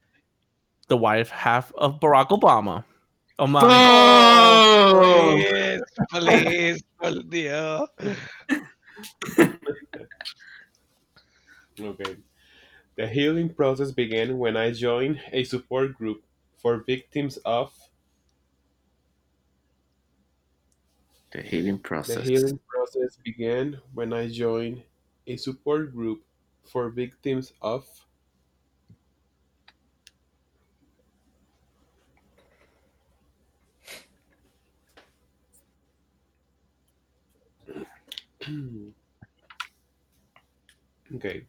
the 0.88 0.98
wife 0.98 1.30
half 1.30 1.72
of 1.76 2.00
Barack 2.00 2.30
Obama. 2.30 2.84
Oh 3.40 3.48
my 3.48 3.62
Oh! 3.64 5.38
Please, 5.42 5.82
please, 6.12 6.84
por 7.00 7.12
Dios. 7.24 7.90
Okay. 11.80 12.18
The 12.96 13.08
healing 13.08 13.50
process 13.54 13.92
began 13.92 14.38
when 14.38 14.56
I 14.58 14.72
joined 14.72 15.20
a 15.32 15.44
support 15.44 15.94
group 15.98 16.24
for 16.58 16.84
victims 16.86 17.38
of 17.46 17.74
The 21.32 21.42
healing 21.42 21.80
process. 21.80 22.18
the 22.18 22.22
healing 22.24 22.60
process 22.70 23.18
began 23.24 23.82
when 23.94 24.14
I 24.14 24.30
joined 24.30 24.84
a 25.28 25.36
support 25.38 25.94
group 25.94 26.24
for 26.64 26.90
victims 26.90 27.54
of 27.62 27.86
okay. 41.16 41.48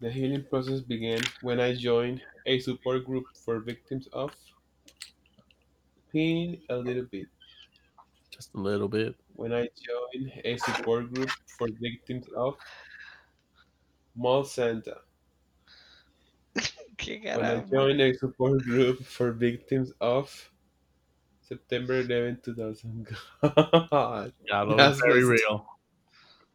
The 0.00 0.10
healing 0.10 0.44
process 0.46 0.80
began 0.80 1.20
when 1.40 1.60
I 1.60 1.76
joined 1.76 2.24
a 2.46 2.58
support 2.58 3.04
group 3.04 3.36
for 3.36 3.60
victims 3.60 4.08
of 4.08 4.34
pain 6.12 6.62
a 6.68 6.76
little 6.76 7.04
bit. 7.04 7.28
Just 8.30 8.54
a 8.54 8.58
little 8.58 8.88
bit. 8.88 9.20
When 9.32 9.54
I 9.54 9.70
joined 9.74 10.32
a 10.44 10.58
support 10.58 11.10
group 11.10 11.32
for 11.56 11.68
victims 11.80 12.28
of 12.28 12.58
Mall 14.14 14.44
Santa. 14.44 15.00
¿Qué 16.96 17.20
When 17.30 17.48
I 17.48 17.56
carajo? 17.56 17.72
joined 17.72 18.02
a 18.02 18.12
support 18.12 18.64
group 18.64 18.98
for 19.02 19.32
victims 19.32 19.92
of 19.98 20.52
September 21.40 22.00
11, 22.00 22.40
2000. 22.42 23.08
God. 23.90 24.32
Yeah, 24.46 24.64
that 24.64 24.76
That's 24.76 25.00
very 25.00 25.24
messed 25.24 25.24
real. 25.24 25.66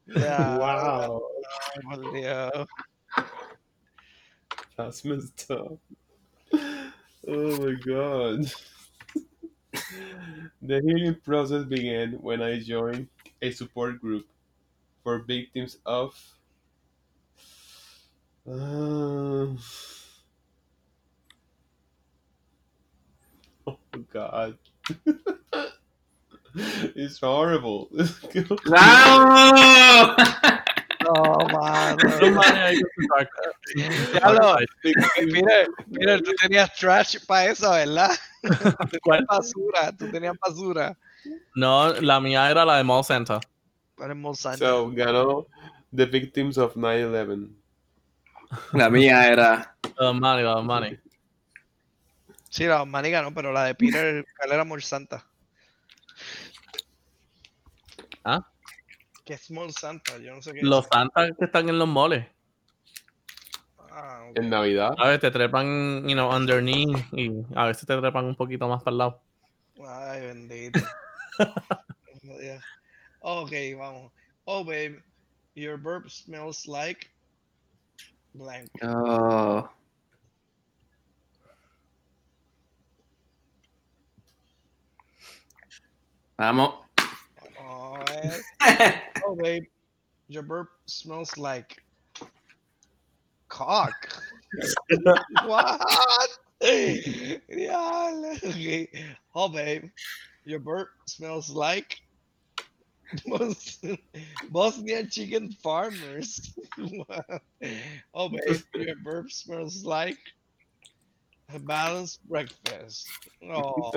Ya, 0.15 0.57
Wow. 0.57 1.21
That's 4.77 5.03
messed 5.05 5.49
up. 5.51 5.77
Oh 7.27 7.57
my 7.65 7.73
god. 7.85 8.51
The 10.61 10.81
healing 10.81 11.15
process 11.23 11.63
began 11.65 12.13
when 12.21 12.41
I 12.41 12.59
joined 12.59 13.09
a 13.41 13.51
support 13.51 14.01
group 14.01 14.25
for 15.03 15.19
victims 15.19 15.77
of. 15.85 16.15
Uh, 18.47 18.51
oh 23.67 23.77
god. 24.11 24.57
It's 26.95 27.19
horrible. 27.19 27.89
¡Bravo! 28.65 30.15
No, 31.03 31.35
mano. 31.51 31.97
No 32.21 32.41
mira, 35.25 35.51
mira, 35.87 36.17
tú 36.19 36.31
tenías 36.41 36.73
trash 36.75 37.17
para 37.25 37.45
eso, 37.47 37.71
¿verdad? 37.71 38.11
¿Cuál? 39.01 39.25
basura, 39.25 39.91
tú 39.97 40.09
tenías 40.09 40.35
basura. 40.39 40.97
No, 41.55 41.93
la 41.93 42.19
mía 42.19 42.49
era 42.49 42.65
la 42.65 42.77
de 42.77 42.83
Mall 42.83 43.03
Santa. 43.03 43.39
Para 43.95 44.13
el 44.13 44.19
Monsanto. 44.19 44.65
so, 44.65 44.91
ganó 44.91 45.47
The 45.95 46.05
Victims 46.05 46.57
of 46.57 46.75
9-11. 46.75 47.49
La 48.73 48.89
mía 48.89 49.27
era. 49.27 49.75
The 49.81 50.13
money, 50.13 50.43
the 50.43 50.61
money. 50.61 50.99
Sí, 52.49 52.65
la 52.65 52.85
maniga 52.85 53.21
no, 53.21 53.33
pero 53.33 53.51
la 53.51 53.65
de 53.65 53.75
Peter, 53.75 54.25
¿cuál 54.37 54.51
era 54.51 54.63
Monsanto? 54.63 55.23
¿Ah? 58.23 58.47
¿Qué 59.25 59.33
es 59.35 59.49
Monsanto? 59.51 60.17
Yo 60.19 60.35
no 60.35 60.41
sé 60.41 60.53
qué 60.53 60.61
Los. 60.61 60.85
Santas 60.87 61.31
que 61.37 61.45
están 61.45 61.69
en 61.69 61.79
los 61.79 61.87
moles. 61.87 62.27
Ah, 63.89 64.25
ok. 64.29 64.37
En 64.37 64.49
Navidad. 64.49 64.93
A 64.97 65.07
veces 65.07 65.21
te 65.21 65.31
trepan, 65.31 66.07
you 66.07 66.13
know, 66.13 66.29
underneath 66.29 67.13
y 67.13 67.31
a 67.55 67.65
veces 67.67 67.85
te 67.85 67.95
trepan 67.95 68.25
un 68.25 68.35
poquito 68.35 68.67
más 68.67 68.83
para 68.83 68.91
el 68.91 68.97
lado. 68.97 69.21
Ay, 69.87 70.21
bendito. 70.21 70.79
Oh. 73.25 73.43
Ok, 73.43 73.51
vamos. 73.77 74.11
Oh, 74.45 74.63
babe, 74.63 75.01
your 75.55 75.77
burp 75.77 76.09
smells 76.09 76.67
like 76.67 77.09
blank. 78.33 78.69
Oh. 78.81 79.69
Vamos. 86.37 86.82
Oh, 89.25 89.35
babe, 89.35 89.63
your 90.27 90.43
burp 90.43 90.69
smells 90.85 91.37
like 91.37 91.81
cock. 93.47 93.93
what? 95.45 95.81
Yeah. 96.61 98.35
Okay. 98.43 98.89
Oh, 99.35 99.49
babe, 99.49 99.85
your 100.45 100.59
burp 100.59 100.89
smells 101.07 101.49
like 101.49 101.99
Bos- 103.25 103.81
Bosnian 104.49 105.09
chicken 105.09 105.51
farmers. 105.63 106.53
oh, 108.13 108.29
babe, 108.29 108.61
your 108.75 108.95
burp 109.03 109.31
smells 109.31 109.85
like 109.85 110.17
a 111.53 111.59
balanced 111.59 112.27
breakfast. 112.27 113.07
Oh, 113.43 113.91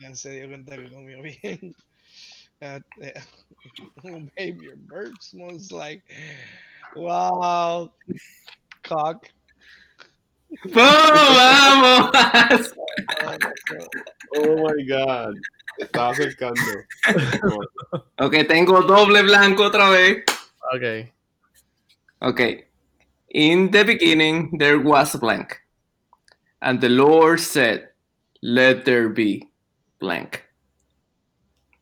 ya 0.00 0.12
se 0.14 0.30
dio 0.30 0.48
cuenta 0.48 0.76
que 0.76 0.88
comió 0.88 1.22
bien. 1.22 1.74
Uh, 2.60 2.80
eh, 3.02 3.12
oh, 4.06 4.22
babe, 4.36 4.60
your 4.62 4.76
burp 4.76 5.12
smells 5.20 5.70
like 5.70 6.02
wow, 6.96 7.90
cock. 8.82 9.28
¡Vamos! 10.72 12.10
Uh, 13.20 13.38
Oh 14.36 14.56
my 14.64 14.82
god. 14.88 15.34
Estaba 15.78 16.10
acercando. 16.10 16.60
ok, 18.18 18.44
tengo 18.48 18.82
doble 18.82 19.22
blanco 19.22 19.64
otra 19.64 19.90
vez. 19.90 20.24
Ok. 20.74 21.12
Okay. 22.22 22.64
In 23.30 23.70
the 23.70 23.84
beginning, 23.84 24.56
there 24.58 24.78
was 24.78 25.14
a 25.14 25.18
blank. 25.18 25.60
And 26.60 26.80
the 26.80 26.88
Lord 26.88 27.40
said, 27.40 27.90
Let 28.42 28.84
there 28.84 29.08
be 29.08 29.46
blank. 30.00 30.47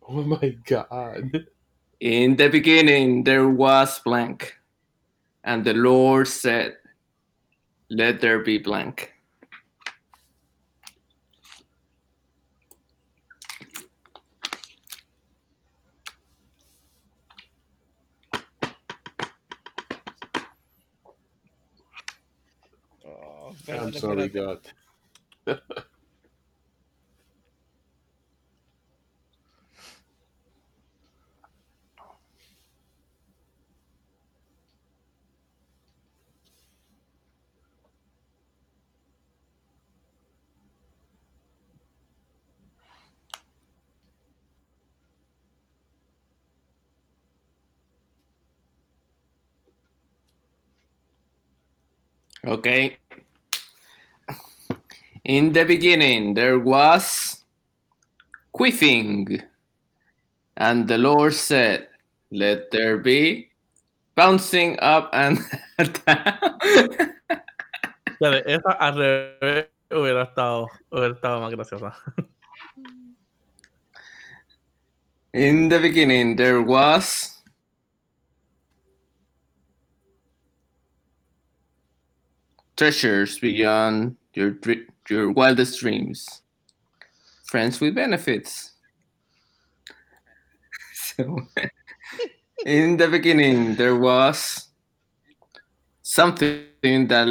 Oh 0.10 0.22
my 0.22 0.56
god. 0.66 1.46
In 2.00 2.36
the 2.36 2.48
beginning, 2.48 3.24
there 3.24 3.48
was 3.48 4.00
blank. 4.00 4.54
And 5.44 5.64
the 5.64 5.74
Lord 5.74 6.28
said, 6.28 6.76
Let 7.90 8.20
there 8.20 8.40
be 8.40 8.58
blank. 8.58 9.12
oh, 23.06 23.54
I'm 23.68 23.92
sorry. 23.92 24.28
God. 24.28 24.60
Okay. 52.46 52.96
In 55.24 55.52
the 55.52 55.64
beginning, 55.64 56.34
there 56.34 56.60
was 56.60 57.42
queefing. 58.54 59.42
And 60.56 60.86
the 60.86 60.98
Lord 60.98 61.34
said, 61.34 61.88
Let 62.30 62.70
there 62.70 62.98
be 62.98 63.50
bouncing 64.14 64.78
up 64.80 65.10
and 65.12 65.38
down. 66.06 66.38
Espérate, 68.06 68.46
esa 68.46 68.70
al 68.78 68.96
revés 68.96 69.66
hubiera 69.90 70.22
estado, 70.22 70.68
hubiera 70.90 71.14
estado 71.14 71.40
más 71.40 71.50
graciosa. 71.50 71.94
In 75.34 75.68
the 75.68 75.78
beginning, 75.78 76.36
there 76.36 76.62
was 76.62 77.35
treasures 82.76 83.38
beyond 83.38 84.16
your 84.34 84.56
your 85.08 85.30
wildest 85.30 85.80
dreams, 85.80 86.42
friends 87.44 87.80
with 87.80 87.94
benefits. 87.94 88.72
So, 91.16 91.40
in 92.66 92.98
the 92.98 93.08
beginning, 93.08 93.76
there 93.76 93.96
was 93.96 94.68
something 96.02 96.66
that 97.08 97.26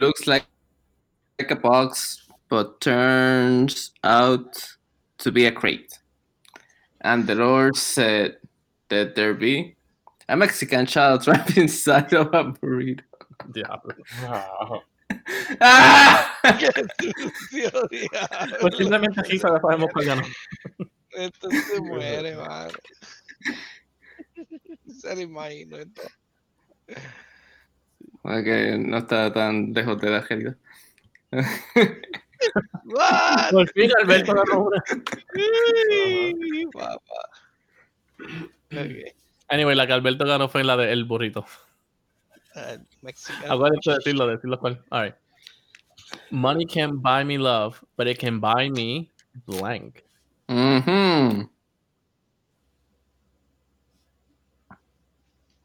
looks 0.00 0.26
like 0.26 0.46
like 1.38 1.50
a 1.50 1.56
box, 1.56 2.26
but 2.48 2.80
turns 2.80 3.90
out 4.04 4.76
to 5.18 5.30
be 5.30 5.44
a 5.44 5.52
crate. 5.52 5.98
And 7.02 7.26
the 7.26 7.34
Lord 7.34 7.76
said, 7.76 8.38
that 8.92 9.14
there 9.14 9.32
be 9.32 9.74
a 10.28 10.36
Mexican 10.36 10.84
child 10.84 11.22
trapped 11.24 11.56
inside 11.56 12.12
of 12.12 12.26
a 12.34 12.44
burrito. 12.44 13.00
Diablo. 13.48 13.94
Wow. 14.20 14.82
¡Ah! 15.60 16.38
Qué 16.58 16.70
sucio, 17.12 17.70
diablo. 17.90 18.56
Pues 18.60 18.76
simplemente 18.76 19.22
sí 19.24 19.38
sabemos 19.38 19.90
cuál 19.92 20.06
ganó. 20.06 20.22
Esto 21.10 21.50
se 21.50 21.80
muere, 21.80 22.36
mano. 22.36 22.72
Se 25.00 25.14
lo 25.14 25.20
imagino 25.20 25.76
esto. 25.78 26.02
Que 28.22 28.76
no 28.78 28.98
está 28.98 29.32
tan 29.32 29.72
lejos 29.72 30.00
de 30.00 30.10
la. 30.10 30.24
What? 32.84 33.50
Por 33.50 33.68
fin 33.72 33.90
Alberto 34.00 34.34
ganó 34.34 34.64
una. 34.64 34.82
Papá. 36.72 37.30
Ok. 38.72 39.14
Anyway, 39.48 39.76
la 39.76 39.86
que 39.86 39.92
Alberto 39.92 40.24
ganó 40.24 40.48
fue 40.48 40.64
la 40.64 40.76
de 40.76 40.92
El 40.92 41.04
Burrito. 41.04 41.44
Uh, 42.54 42.78
Mexican. 43.02 43.50
Acuérdate 43.50 43.90
de 43.90 43.96
decirlo, 43.96 44.26
de 44.26 44.36
decirlo 44.36 44.58
cuál. 44.58 44.84
Alright. 44.90 45.14
Money 46.30 46.66
can't 46.66 47.00
buy 47.02 47.24
me 47.24 47.38
love, 47.38 47.82
but 47.96 48.06
it 48.06 48.18
can 48.18 48.40
buy 48.40 48.68
me 48.70 49.10
blank. 49.46 50.04
Ujú. 50.48 51.48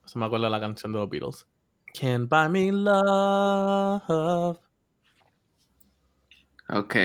Se 0.06 0.20
me 0.20 0.26
acuerda 0.26 0.50
la 0.50 0.60
canción 0.60 0.94
de 0.94 1.00
los 1.00 1.10
Beatles. 1.10 1.46
Can't 1.94 2.30
buy 2.30 2.48
me 2.48 2.72
love. 2.72 4.60
Ok. 6.70 6.96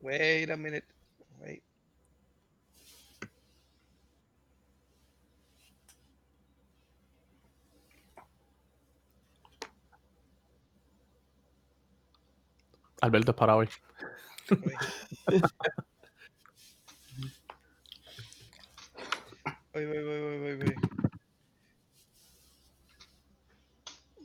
Wait 0.00 0.50
a 0.50 0.56
minute. 0.56 0.84
Wait. 1.40 1.62
Alberto 13.00 13.30
es 13.32 13.36
para 13.36 13.56
hoy. 13.56 13.68
Voy, 19.72 19.86
voy, 19.86 20.02
voy, 20.04 20.20
voy, 20.20 20.38
voy, 20.38 20.56
voy. 20.56 20.74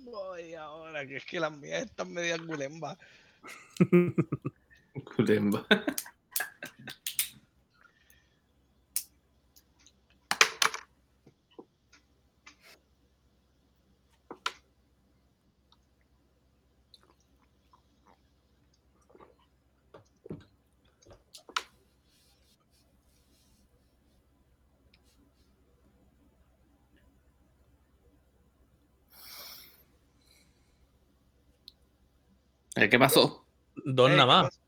Voy 0.03 0.53
ahora, 0.55 1.05
que 1.05 1.17
es 1.17 1.25
que 1.25 1.39
las 1.39 1.51
mías 1.51 1.83
están 1.83 2.11
media 2.11 2.37
gulemba. 2.37 2.97
Culemba. 5.15 5.65
Eh, 32.85 32.89
¿Qué 32.89 32.99
pasó? 32.99 33.45
Dos 33.83 34.09
nada 34.11 34.21
¿qué 34.23 34.27
más. 34.27 34.61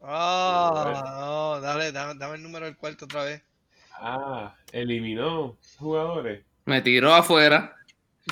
Ah, 0.00 1.16
no, 1.20 1.60
dale, 1.60 1.92
dame, 1.92 2.14
dame 2.18 2.36
el 2.36 2.42
número 2.42 2.64
del 2.66 2.76
cuarto 2.76 3.04
otra 3.04 3.24
vez. 3.24 3.42
Ah, 3.92 4.54
eliminó 4.72 5.56
jugadores. 5.78 6.44
Me 6.64 6.80
tiró 6.80 7.12
afuera. 7.14 7.74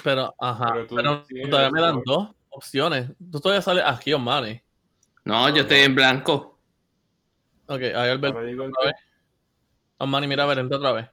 Pero, 0.03 0.35
ajá. 0.39 0.73
Pero 0.73 0.87
Pero, 0.89 1.21
tú 1.23 1.27
tienes 1.29 1.51
todavía 1.51 1.71
me 1.71 1.81
dan 1.81 2.03
dos. 2.05 2.31
opciones. 2.51 3.11
Tú 3.31 3.41
todavía 3.41 3.63
sales 3.63 3.85
aquí, 3.87 4.13
Omani. 4.13 4.61
No, 5.25 5.49
yo 5.55 5.63
estoy 5.63 5.81
en 5.81 5.95
blanco. 5.95 6.59
Ok, 7.67 7.81
ahí 7.83 8.11
Alberto. 8.11 8.39
Omani, 9.99 10.27
mira, 10.29 10.45
a 10.45 10.47
ver, 10.47 10.59
entra 10.61 10.79
otra 10.79 10.93
vez. 10.93 11.09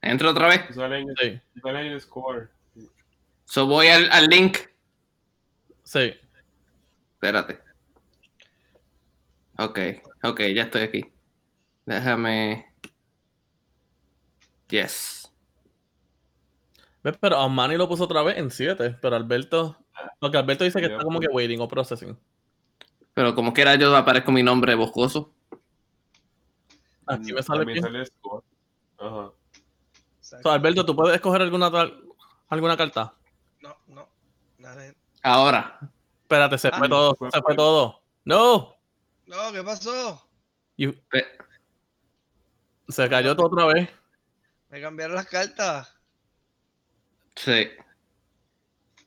Entro 0.00 0.30
otra 0.30 0.48
vez. 0.48 0.66
que 0.66 0.72
sale 0.74 0.98
en 0.98 1.08
el, 1.08 1.16
Sí, 1.16 1.40
sale 1.62 1.80
en 1.86 1.92
el 1.92 2.00
score. 2.00 2.50
So 3.44 3.66
voy 3.66 3.86
al, 3.88 4.10
al 4.10 4.26
link. 4.26 4.58
sí. 5.84 6.14
Espérate. 7.22 7.60
Ok, 9.56 9.78
ok, 10.24 10.40
ya 10.52 10.62
estoy 10.64 10.82
aquí. 10.82 11.04
Déjame. 11.86 12.66
Yes. 14.68 15.32
¿Ves? 17.04 17.16
Pero 17.20 17.38
Omani 17.44 17.76
lo 17.76 17.88
puso 17.88 18.04
otra 18.04 18.22
vez 18.22 18.38
en 18.38 18.50
7. 18.50 18.98
Pero 19.00 19.14
Alberto. 19.14 19.76
Porque 20.18 20.36
Alberto 20.36 20.64
dice 20.64 20.80
que 20.80 20.86
está 20.86 21.04
como 21.04 21.20
que 21.20 21.28
waiting 21.28 21.60
o 21.60 21.68
processing. 21.68 22.18
Pero 23.14 23.36
como 23.36 23.52
quiera 23.52 23.76
yo 23.76 23.94
aparezco 23.96 24.32
mi 24.32 24.42
nombre 24.42 24.74
boscoso. 24.74 25.32
Aquí 27.06 27.32
me 27.32 27.42
sale 27.44 27.64
bien. 27.64 27.82
sale 27.82 28.00
el 28.00 28.06
score. 28.06 28.42
Ajá. 28.98 29.30
So, 30.20 30.50
Alberto, 30.50 30.84
¿tú 30.84 30.96
puedes 30.96 31.14
escoger 31.14 31.42
alguna, 31.42 31.70
tal- 31.70 32.02
alguna 32.48 32.76
carta? 32.76 33.14
No, 33.60 33.76
no. 33.86 34.08
Dale. 34.58 34.96
Ahora. 35.22 35.78
Espérate, 36.32 36.56
se 36.56 36.68
Ah, 36.68 36.78
fue 36.78 36.88
todo. 36.88 37.14
fue- 37.14 37.30
Se 37.30 37.38
fue 37.40 37.42
fue. 37.48 37.56
todo. 37.56 38.00
¡No! 38.24 38.74
No, 39.26 39.52
¿qué 39.52 39.62
pasó? 39.62 40.26
You- 40.78 40.94
se 42.88 43.08
cayó 43.10 43.36
todo 43.36 43.48
otra 43.48 43.66
vez. 43.66 43.90
Me 44.70 44.80
cambiaron 44.80 45.16
las 45.16 45.26
cartas. 45.26 45.94
Sí. 47.36 47.68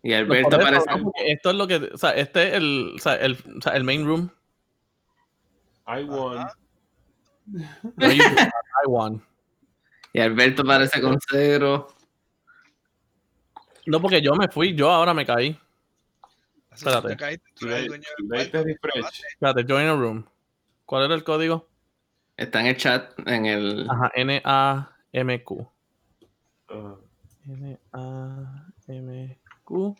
Y 0.03 0.13
Alberto. 0.13 0.49
Porque 0.51 1.31
esto 1.31 1.49
es 1.49 1.55
lo 1.55 1.65
que. 1.67 1.75
O 1.93 1.97
sea, 1.97 2.11
este 2.11 2.49
es 2.49 2.53
el, 2.53 2.93
o 2.95 2.99
sea, 2.99 3.15
el, 3.15 3.31
o 3.57 3.61
sea, 3.61 3.73
el 3.73 3.83
main 3.83 4.05
room. 4.05 4.29
I 5.87 6.03
won. 6.03 6.37
Ajá. 6.37 6.53
No, 7.47 8.11
you- 8.11 8.23
I 8.23 8.85
won. 8.87 9.25
Y 10.13 10.19
Alberto 10.19 10.61
aparece 10.61 11.01
con 11.01 11.17
cero. 11.27 11.87
No, 13.87 13.99
porque 13.99 14.21
yo 14.21 14.35
me 14.35 14.47
fui, 14.47 14.75
yo 14.75 14.91
ahora 14.91 15.15
me 15.15 15.25
caí. 15.25 15.59
Espérate. 16.75 17.17
caíste, 17.17 17.49
tú 17.55 17.65
eres 17.67 17.79
el 17.83 17.87
dueño 17.87 18.03
del 18.63 18.79
cuarto. 18.79 19.09
Espérate, 19.27 19.65
join 19.67 19.87
a 19.87 19.95
room. 19.95 20.25
¿Cuál 20.85 21.05
era 21.05 21.15
el 21.15 21.23
código? 21.23 21.67
Está 22.37 22.59
en 22.61 22.67
el 22.67 22.77
chat, 22.77 23.11
en 23.25 23.45
el. 23.45 23.89
Ajá, 23.89 24.11
N-A-M-Q. 24.15 25.71
Ajá. 26.67 26.95
N-A-M-Q. 28.87 29.95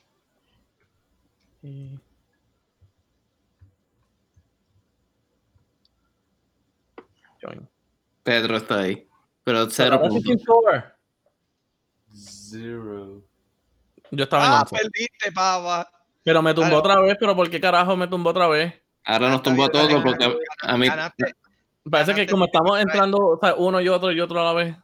Y... 1.63 1.99
Join. 7.41 7.67
Pedro 8.23 8.57
está 8.57 8.79
ahí. 8.79 9.07
Pero 9.43 9.69
cero. 9.69 10.01
Zero. 12.11 13.21
Yo 14.11 14.23
estaba 14.23 14.45
en 14.45 14.51
Ah, 14.51 14.61
11. 14.61 14.75
perdiste, 14.77 15.31
pava. 15.33 15.89
Pero 16.25 16.41
me 16.41 16.55
tumbó 16.55 16.77
otra 16.77 16.99
vez, 16.99 17.15
pero 17.19 17.35
¿por 17.35 17.47
qué 17.51 17.61
carajo 17.61 17.95
me 17.95 18.07
tumbó 18.07 18.31
otra 18.31 18.47
vez? 18.47 18.73
Ahora 19.03 19.29
nos 19.29 19.43
tumbó 19.43 19.65
a 19.65 19.69
todos 19.69 20.01
porque 20.01 20.35
a, 20.63 20.75
mí. 20.75 20.87
Parece 21.89 22.15
que 22.15 22.25
como 22.25 22.45
estamos 22.45 22.79
entrando 22.79 23.17
o 23.19 23.39
sea, 23.39 23.53
uno 23.53 23.79
y 23.79 23.87
otro 23.87 24.11
y 24.11 24.19
otro 24.19 24.41
a 24.41 24.45
la 24.45 24.53
vez. 24.53 24.75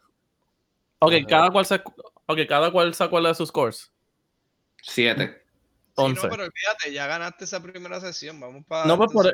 Ok, 1.00 1.14
cada 1.28 1.50
cual 1.50 1.66
se, 1.66 1.82
okay, 2.28 2.46
cada 2.46 2.72
cual 2.72 2.94
se 2.94 3.04
acuerda 3.04 3.30
de 3.30 3.36
sus 3.36 3.50
scores. 3.50 3.92
Siete. 4.84 5.44
Sí, 5.96 6.04
no, 6.04 6.04
11. 6.04 6.22
pero 6.30 6.44
olvídate, 6.44 6.94
ya 6.94 7.08
ganaste 7.08 7.46
esa 7.46 7.60
primera 7.60 8.00
sesión. 8.00 8.40
Vamos 8.40 8.64
para. 8.68 8.86
No, 8.86 8.96
pues 8.98 9.12
por... 9.12 9.26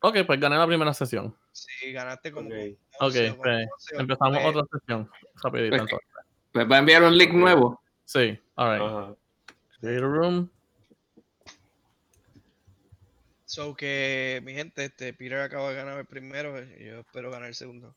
Ok, 0.00 0.18
pues 0.26 0.38
gané 0.38 0.58
la 0.58 0.66
primera 0.66 0.92
sesión. 0.92 1.34
Sí, 1.52 1.90
ganaste 1.90 2.32
como. 2.32 2.50
Ok. 2.50 2.54
11 2.54 2.76
Ok, 3.00 3.14
o 3.16 3.30
como 3.30 3.42
pues, 3.42 3.68
12 3.70 3.96
o 3.96 4.00
Empezamos 4.00 4.38
9. 4.42 4.48
otra 4.50 4.78
sesión. 4.78 5.10
Rapidito, 5.42 5.70
Pues- 5.70 5.80
entonces. 5.80 6.08
Pues 6.52 6.70
va 6.70 6.76
a 6.76 6.78
enviar 6.80 7.02
un 7.02 7.16
link 7.16 7.32
nuevo. 7.32 7.80
Sí, 8.04 8.38
alright. 8.56 8.82
Ajá. 8.82 9.14
Create 9.80 9.98
a 9.98 10.06
room. 10.06 10.50
So 13.46 13.74
que, 13.76 14.42
mi 14.44 14.52
gente, 14.54 14.84
este 14.84 15.14
Peter 15.14 15.40
acaba 15.40 15.70
de 15.70 15.76
ganar 15.76 15.98
el 15.98 16.06
primero. 16.06 16.60
y 16.60 16.84
Yo 16.84 17.00
espero 17.00 17.30
ganar 17.30 17.48
el 17.48 17.54
segundo. 17.54 17.96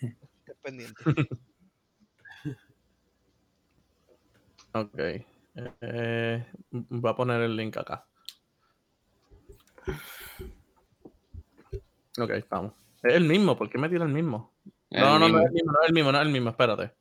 Estés 0.00 0.56
pendiente. 0.62 1.02
Ok. 4.72 4.96
Eh, 5.80 6.46
voy 6.70 7.10
a 7.10 7.16
poner 7.16 7.40
el 7.42 7.56
link 7.56 7.76
acá. 7.76 8.06
Ok, 12.16 12.30
estamos. 12.30 12.72
Es 13.02 13.14
el 13.14 13.24
mismo, 13.24 13.58
¿por 13.58 13.68
qué 13.68 13.78
me 13.78 13.88
tira 13.88 14.04
el 14.04 14.12
mismo? 14.12 14.52
El 14.90 15.00
No, 15.00 15.18
no, 15.18 15.26
mismo. 15.28 15.38
no 15.38 15.42
es 15.44 15.48
el 15.48 15.52
mismo, 15.54 15.72
no 15.72 15.80
es 15.82 15.88
el 15.88 15.92
mismo, 15.94 16.12
no 16.12 16.18
es 16.18 16.26
el 16.26 16.32
mismo, 16.32 16.50
espérate. 16.50 16.92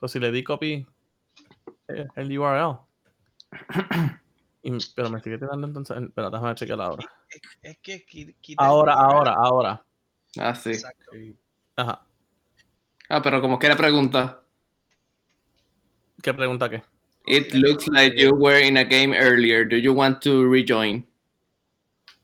Pues 0.00 0.10
si 0.10 0.18
le 0.18 0.32
di 0.32 0.42
copy 0.42 0.84
eh, 1.86 2.08
el 2.16 2.38
URL. 2.38 2.78
Y- 4.66 4.78
pero 4.94 5.10
me 5.10 5.20
sigue 5.22 5.38
tirando 5.38 5.66
entonces. 5.66 5.96
Espera, 5.96 6.30
déjame 6.30 6.54
chequear 6.54 6.80
ahora. 6.80 7.04
es, 7.30 7.40
es 7.62 7.78
que 7.78 8.04
quita 8.40 8.64
Ahora, 8.64 8.94
ahora, 8.94 9.34
ahora. 9.34 9.84
Ah, 10.38 10.54
sí. 10.54 10.70
Exacto. 10.70 11.12
Ajá. 11.76 12.02
Ah, 13.08 13.22
pero 13.22 13.40
como 13.40 13.58
quiera 13.58 13.76
pregunta. 13.76 14.42
¿Qué 16.22 16.34
pregunta 16.34 16.68
qué? 16.68 16.82
It 17.26 17.54
looks 17.54 17.88
like 17.88 18.16
you 18.20 18.34
were 18.34 18.60
in 18.60 18.76
a 18.76 18.84
game 18.84 19.14
earlier. 19.14 19.68
Do 19.68 19.76
you 19.76 19.92
want 19.92 20.20
to 20.22 20.50
rejoin? 20.50 21.06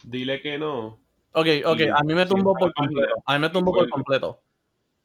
Dile 0.04 0.40
que 0.40 0.58
no. 0.58 0.98
Ok, 1.34 1.46
ok, 1.64 1.80
a 1.94 2.02
mí 2.02 2.14
me 2.14 2.26
tumbó 2.26 2.54
por 2.54 2.68
la 2.68 2.74
completo. 2.74 3.14
A 3.26 3.34
mí 3.34 3.38
me 3.40 3.50
tumbó 3.50 3.72
por 3.72 3.88
completo. 3.88 4.42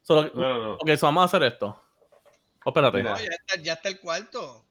Solo, 0.02 0.32
No, 0.34 0.42
no, 0.42 0.64
no. 0.64 0.74
ok, 0.76 0.90
so 0.98 1.06
vamos 1.08 1.22
a 1.22 1.26
hacer 1.26 1.44
esto. 1.44 1.82
Oh, 2.66 2.70
espérate. 2.70 3.02
No, 3.04 3.16
ya 3.18 3.24
está, 3.30 3.62
ya 3.62 3.74
está 3.74 3.90
el 3.90 4.00
cuarto. 4.00 4.66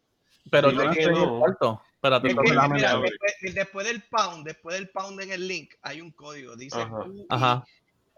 Pero 0.50 0.68
dile 0.70 0.82
yo 0.82 0.88
no 0.88 0.92
que 0.94 1.00
estoy 1.00 1.16
en 1.16 1.22
el 1.22 1.38
cuarto. 1.38 1.82
Espérate, 2.06 2.26
Es 2.28 2.30
entonces 2.30 2.50
que, 2.52 2.56
déjame 2.56 2.74
mira, 2.76 2.96
ver. 2.98 3.10
después, 3.10 3.54
después 3.54 3.86
del 3.86 4.02
pound, 4.02 4.46
después 4.46 4.76
del 4.76 4.88
pound 4.90 5.20
en 5.20 5.32
el 5.32 5.48
link, 5.48 5.74
hay 5.82 6.00
un 6.00 6.10
código. 6.12 6.56
Dice 6.56 6.80
Ajá. 6.80 7.02
Q 7.04 7.14
y, 7.16 7.26
Ajá. 7.28 7.64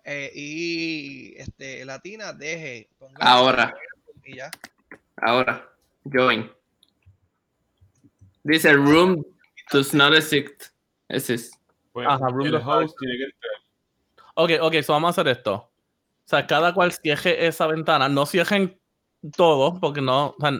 eh, 0.05 0.33
y, 0.35 1.35
este, 1.37 1.85
latina, 1.85 2.33
deje. 2.33 2.89
Ahora. 3.21 3.75
Y 4.25 4.37
ya. 4.37 4.51
Ahora, 5.17 5.69
join. 6.05 6.51
Dice 8.45 8.73
room 8.75 9.25
does 9.73 9.93
not 9.95 10.15
exist. 10.15 10.73
exist. 11.09 11.55
Pues, 11.93 12.07
Ajá, 12.09 12.29
room 12.29 12.47
el 12.47 12.53
does 12.53 12.65
not 12.65 12.83
host 12.85 12.97
tiene 12.99 13.17
que 13.17 13.25
estar. 13.25 13.51
Ok, 14.35 14.51
ok, 14.61 14.83
so 14.83 14.93
vamos 14.93 15.09
a 15.09 15.21
hacer 15.21 15.29
esto. 15.29 15.55
O 15.55 15.71
sea, 16.29 16.47
cada 16.47 16.73
cual 16.75 16.93
cierre 16.93 17.47
esa 17.47 17.67
ventana. 17.67 18.09
No 18.09 18.27
cierren 18.27 18.79
todo, 19.37 19.81
porque 19.81 20.01
no, 20.01 20.29
o 20.29 20.37
sea, 20.41 20.53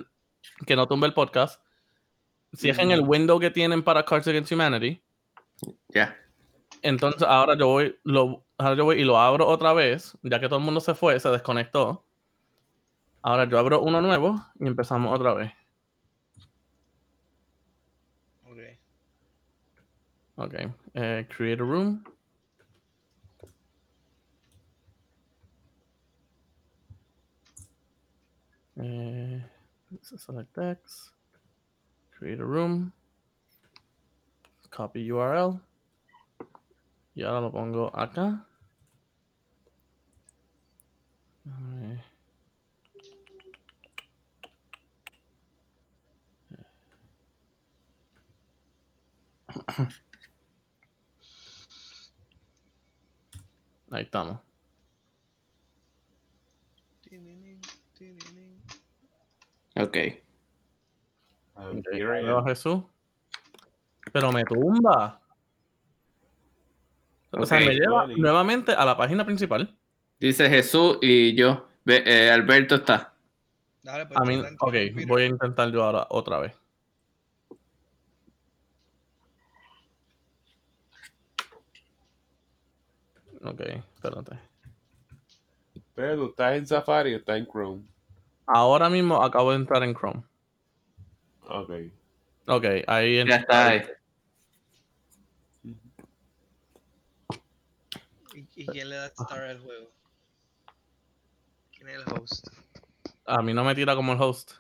que 0.67 0.75
no 0.75 0.89
tumbe 0.89 1.07
el 1.07 1.15
podcast. 1.15 1.61
Cierren 2.55 2.91
el 2.91 3.03
window 3.03 3.39
que 3.39 3.51
tienen 3.51 3.83
para 3.83 4.05
Cards 4.05 4.27
Against 4.27 4.53
Humanity. 4.53 5.03
Ya. 5.89 6.17
Entonces 6.83 7.23
ahora 7.23 7.57
yo 7.57 7.67
voy, 7.67 7.99
lo, 8.05 8.45
ahora 8.57 8.77
yo 8.77 8.85
voy 8.85 9.01
y 9.01 9.05
lo 9.05 9.19
abro 9.19 9.47
otra 9.47 9.73
vez, 9.73 10.17
ya 10.23 10.41
que 10.41 10.49
todo 10.49 10.59
el 10.59 10.65
mundo 10.65 10.81
se 10.81 10.95
fue, 10.95 11.19
se 11.19 11.29
desconectó. 11.29 12.05
Ahora 13.23 13.45
yo 13.49 13.59
abro 13.59 13.83
uno 13.83 14.01
nuevo 14.01 14.41
y 14.61 14.67
empezamos 14.67 15.15
otra 15.15 15.35
vez. 15.35 15.53
Ok. 18.45 18.59
Ok. 20.37 20.55
eh, 20.95 21.29
create 21.29 21.63
a 21.63 21.67
room. 21.67 22.05
Eh, 28.77 29.45
select 30.01 30.55
text. 30.55 31.18
Create 32.19 32.41
a 32.41 32.45
room. 32.45 32.93
Copy 34.71 35.09
URL. 35.13 35.61
Y 37.15 37.23
ahora 37.23 37.43
lo 37.43 37.53
pongo 37.53 37.97
acá. 37.97 38.45
Eh, 41.47 42.03
Ahí 53.91 54.03
estamos. 54.03 54.41
Tininín, 57.03 57.61
Jesús. 62.47 62.83
Pero 64.13 64.33
me 64.33 64.45
tumba. 64.45 65.21
O 67.31 67.45
sea, 67.45 67.61
me 67.61 67.75
lleva 67.75 68.07
nuevamente 68.07 68.73
a 68.73 68.85
la 68.85 68.97
página 68.97 69.25
principal. 69.25 69.77
Dice 70.19 70.49
Jesús 70.49 70.99
y 71.03 71.35
yo. 71.35 71.69
Ve- 71.85 72.03
eh, 72.07 72.31
Alberto 72.31 72.77
está. 72.77 73.13
Dale, 73.83 74.07
pues, 74.07 74.19
A 74.19 74.25
mí, 74.25 74.43
ok, 74.59 74.75
voy 75.07 75.23
a 75.23 75.27
intentar 75.27 75.71
yo 75.71 75.85
ahora 75.85 76.07
otra 76.11 76.39
vez. 76.39 76.55
Ok, 83.43 83.61
espérate. 83.95 84.39
Pero 85.95 86.27
estás 86.27 86.57
en 86.57 86.67
Safari 86.67 87.15
o 87.15 87.19
estás 87.19 87.39
en 87.39 87.47
Chrome. 87.47 87.83
Ahora 88.47 88.89
mismo 88.89 89.23
acabo 89.23 89.51
de 89.51 89.57
entrar 89.57 89.83
en 89.83 89.95
Chrome. 89.95 90.23
Ok. 91.49 91.71
Ok, 92.47 92.65
ahí 92.87 93.17
Ya 93.17 93.21
entré. 93.23 93.37
está 93.37 93.67
ahí. 93.69 93.83
¿Y, 98.35 98.47
y 98.55 98.67
quién 98.67 98.89
le 98.91 98.97
da 98.97 99.09
start 99.09 99.33
al 99.51 99.61
juego? 99.61 99.91
¿Quién 101.77 101.89
es 101.89 101.97
el 101.97 102.13
host? 102.13 102.49
A 103.27 103.43
mí 103.43 103.53
no 103.53 103.65
me 103.65 103.75
tira 103.75 103.95
como 103.95 104.13
el 104.13 104.21
host. 104.21 104.53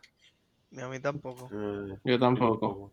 Ni 0.71 0.83
a 0.83 0.89
mí 0.89 1.01
tampoco. 1.01 1.49
Ah, 1.53 1.97
Yo 2.05 2.19
tampoco. 2.19 2.93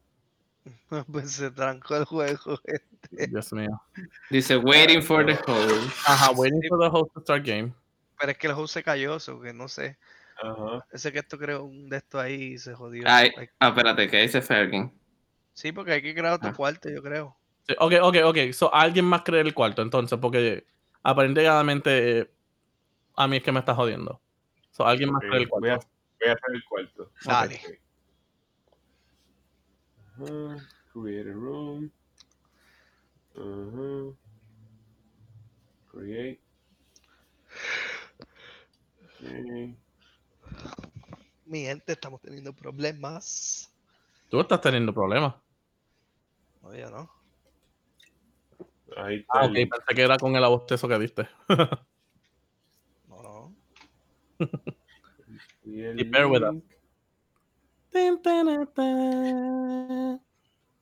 pues 1.12 1.32
se 1.32 1.52
trancó 1.52 1.96
el 1.96 2.06
juego. 2.06 2.60
Dios 3.12 3.52
mío. 3.54 3.82
Dice 4.30 4.58
waiting 4.58 5.02
for 5.02 5.26
the 5.26 5.34
host. 5.46 5.94
Ajá, 6.08 6.32
waiting 6.32 6.62
for 6.70 6.80
the 6.80 6.88
host 6.90 7.14
to 7.14 7.22
start 7.22 7.46
game. 7.46 7.74
Pero 8.18 8.32
es 8.32 8.38
que 8.38 8.48
el 8.48 8.54
host 8.54 8.74
se 8.74 8.84
cayó, 8.84 9.20
so 9.20 9.42
que 9.42 9.54
no 9.54 9.68
sé. 9.68 9.98
Ese 10.92 11.12
que 11.12 11.20
esto 11.20 11.38
creó 11.38 11.64
un 11.64 11.90
de 11.90 11.98
estos 11.98 12.22
ahí 12.22 12.54
y 12.54 12.58
se 12.58 12.74
jodió. 12.74 13.04
Ay, 13.08 13.32
ah, 13.60 13.70
espérate, 13.70 14.10
que 14.10 14.22
dice 14.22 14.42
Fergin. 14.42 14.92
Sí, 15.54 15.72
porque 15.72 15.94
hay 15.94 16.02
que 16.02 16.14
crear 16.14 16.34
otro 16.34 16.50
Ah. 16.50 16.54
cuarto, 16.54 16.90
yo 16.90 17.02
creo. 17.02 17.38
Sí, 17.68 17.76
ok, 17.80 17.94
ok, 18.02 18.16
ok. 18.26 18.38
So, 18.54 18.74
alguien 18.74 19.06
más 19.06 19.22
cree 19.24 19.42
el 19.42 19.54
cuarto, 19.54 19.82
entonces, 19.82 20.20
porque 20.20 20.66
aparentemente 21.02 22.20
eh, 22.20 22.32
a 23.16 23.28
mí 23.28 23.38
es 23.38 23.44
que 23.44 23.52
me 23.52 23.60
está 23.60 23.74
jodiendo. 23.74 24.22
So, 24.72 24.86
alguien 24.86 25.12
más 25.12 25.22
cree 25.22 25.42
el 25.42 25.48
Voy 25.48 25.70
a, 25.70 25.78
cuarto. 25.78 25.88
voy 26.20 26.30
a 26.30 26.34
hacer 26.34 26.56
el 26.56 26.64
cuarto. 26.66 27.12
Dale. 27.26 27.62
Create 30.94 31.30
a 31.30 31.34
room. 31.34 31.92
Create. 35.92 36.40
Ok. 39.22 39.76
Mi 41.46 41.62
gente, 41.62 41.94
estamos 41.94 42.22
teniendo 42.22 42.54
problemas. 42.54 43.72
Tú 44.30 44.40
estás 44.40 44.62
teniendo 44.62 44.94
problemas. 44.94 45.36
No, 46.62 46.76
yo 46.76 46.90
no. 46.90 47.10
Ahí 48.98 49.18
está. 49.18 49.42
Ah, 49.42 49.46
ok, 49.46 49.54
pensé 49.54 49.96
que 49.96 50.02
era 50.02 50.18
con 50.18 50.36
el 50.36 50.44
abostezo 50.44 50.88
que 50.88 51.00
diste. 51.00 51.28
No, 53.08 53.22
no. 53.22 53.56
Y 55.64 55.82
el 55.82 56.00
Y 56.00 56.04
bear 56.04 56.26
with 56.26 56.44
us. 56.44 56.56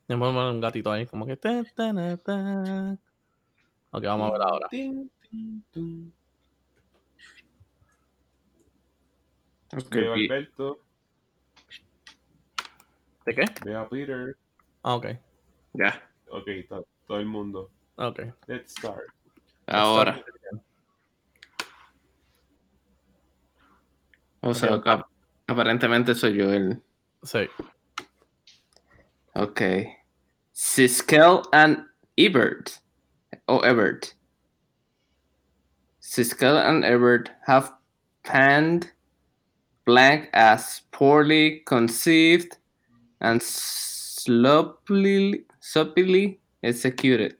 un 0.08 0.60
gatito 0.60 0.90
ahí, 0.90 1.06
como 1.06 1.26
que. 1.26 1.34
Ok, 3.90 4.02
vamos 4.02 4.30
a 4.30 4.32
ver 4.32 4.42
ahora. 4.42 4.68
Tin, 9.74 9.88
tin, 9.90 9.90
tum. 9.90 9.94
Ok, 9.94 9.94
Veo 9.94 10.10
a 10.12 10.14
Alberto. 10.14 10.80
¿De 13.26 13.34
qué? 13.34 13.44
Veo 13.64 13.80
a 13.80 13.88
Peter. 13.88 14.36
Ah, 14.82 14.94
ok. 14.96 15.06
Ya. 15.74 16.10
Ok, 16.30 16.46
to- 16.68 16.86
todo 17.06 17.18
el 17.18 17.26
mundo. 17.26 17.70
Ok. 17.96 18.20
Let's 18.46 18.72
start. 18.72 19.02
Ahora. 19.66 20.22
O 24.40 24.52
sea, 24.52 24.80
que 24.82 24.90
ap- 24.90 25.08
aparentemente 25.46 26.14
soy 26.14 26.34
yo 26.36 26.52
el. 26.52 26.82
Sí. 27.22 27.48
Ok. 29.34 29.60
Siskel 30.52 31.42
and 31.52 31.86
Ebert. 32.16 32.80
Oh, 33.46 33.62
Ebert. 33.64 34.14
Siskel 36.00 36.58
and 36.58 36.84
Ebert 36.84 37.30
have 37.46 37.72
panned 38.22 38.92
blank 39.84 40.30
as 40.32 40.82
poorly 40.90 41.62
conceived 41.66 42.56
and 43.20 43.42
sloppily, 43.42 45.44
sloppily 45.60 46.40
executed. 46.62 47.36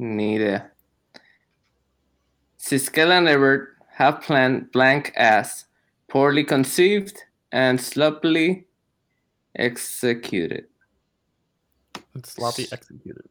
Idea. 0.00 0.70
Siskel 2.58 3.10
and 3.10 3.28
Ebert 3.28 3.76
have 3.90 4.20
planned 4.20 4.72
blank 4.72 5.12
as 5.16 5.64
poorly 6.08 6.44
conceived 6.44 7.22
and 7.52 7.80
sloppily 7.80 8.66
executed. 9.54 10.66
It's 12.14 12.32
sloppy 12.32 12.66
executed. 12.72 13.28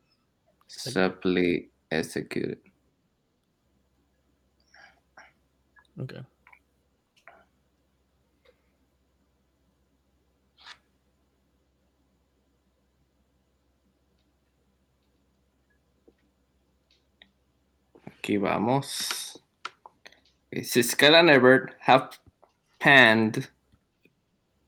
Sloppily 0.67 1.69
executed. 1.91 2.59
Ok. 5.99 6.25
Aquí 18.25 18.37
vamos. 18.41 19.37
Okay, 20.51 20.63
Siskel 20.63 21.13
and 21.13 21.29
Ebert 21.29 21.75
have 21.81 22.17
panned 22.79 23.49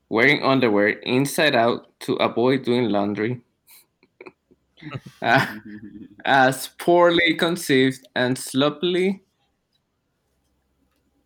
wearing 0.08 0.44
underwear 0.44 0.90
inside 0.90 1.56
out 1.56 1.88
to 1.98 2.12
avoid 2.22 2.62
doing 2.62 2.88
laundry. 2.88 3.40
uh, 5.22 5.56
as 6.24 6.68
poorly 6.78 7.34
conceived 7.34 8.06
and 8.14 8.38
sloppily 8.38 9.24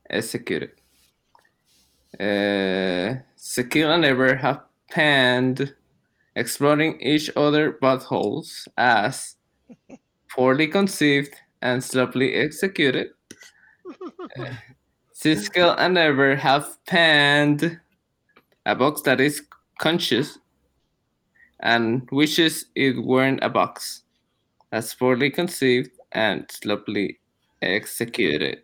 executed. 0.08 0.70
Uh, 2.18 3.20
and 3.84 4.04
Ever 4.06 4.36
have 4.36 4.62
panned 4.90 5.74
exploring 6.34 6.98
each 7.02 7.30
other 7.36 7.72
buttholes 7.74 8.66
as 8.78 9.36
poorly 10.30 10.68
conceived 10.68 11.34
and 11.62 11.82
sloppily 11.82 12.34
executed. 12.34 13.10
Siskel 15.14 15.74
and 15.78 15.96
Ever 15.96 16.36
have 16.36 16.84
panned 16.86 17.80
a 18.66 18.74
box 18.74 19.02
that 19.02 19.20
is 19.20 19.42
conscious 19.78 20.38
and 21.60 22.08
wishes 22.10 22.66
it 22.74 23.02
weren't 23.02 23.42
a 23.42 23.48
box. 23.48 24.02
That's 24.70 24.94
poorly 24.94 25.30
conceived 25.30 25.90
and 26.12 26.44
sloppily 26.50 27.20
executed. 27.62 28.62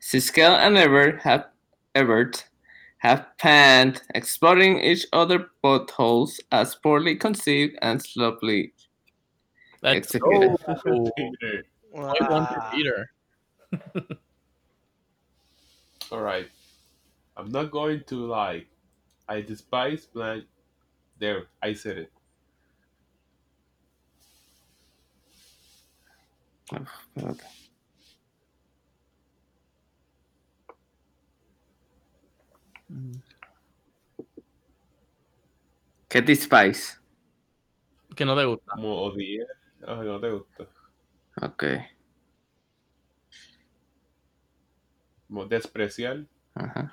Siskel 0.00 0.56
and 0.58 0.76
Ever 0.76 1.18
have 1.18 1.46
Evert 1.94 2.48
have 2.98 3.26
panned 3.38 4.00
exploring 4.14 4.78
each 4.78 5.06
other 5.12 5.50
buttholes 5.62 6.40
as 6.52 6.76
poorly 6.76 7.16
conceived 7.16 7.76
and 7.82 8.00
sloppily 8.02 8.72
Let's 9.82 10.14
Executed. 10.14 10.50
go. 10.50 10.56
Point 10.58 12.30
one 12.30 12.46
for 12.46 12.60
Wow. 12.60 12.70
Peter. 12.72 13.10
All 16.12 16.20
right. 16.20 16.48
I'm 17.36 17.50
not 17.50 17.70
going 17.70 18.04
to 18.06 18.26
lie. 18.26 18.64
I 19.28 19.40
despise 19.40 20.06
blank. 20.06 20.44
There, 21.18 21.46
I 21.62 21.74
said 21.74 21.98
it. 21.98 22.12
Okay. 27.18 27.46
¿Qué 36.08 36.20
despise? 36.20 36.98
Que 38.14 38.24
no 38.24 38.36
te 38.36 38.44
gusta. 38.44 38.72
Como 38.74 39.02
odié. 39.02 39.46
Ay, 39.86 40.06
no 40.06 40.20
te 40.20 40.30
gusta. 40.30 40.66
Okay. 41.42 41.86
Como 45.26 45.46
despreciar. 45.46 46.26
Uh-huh. 46.56 46.88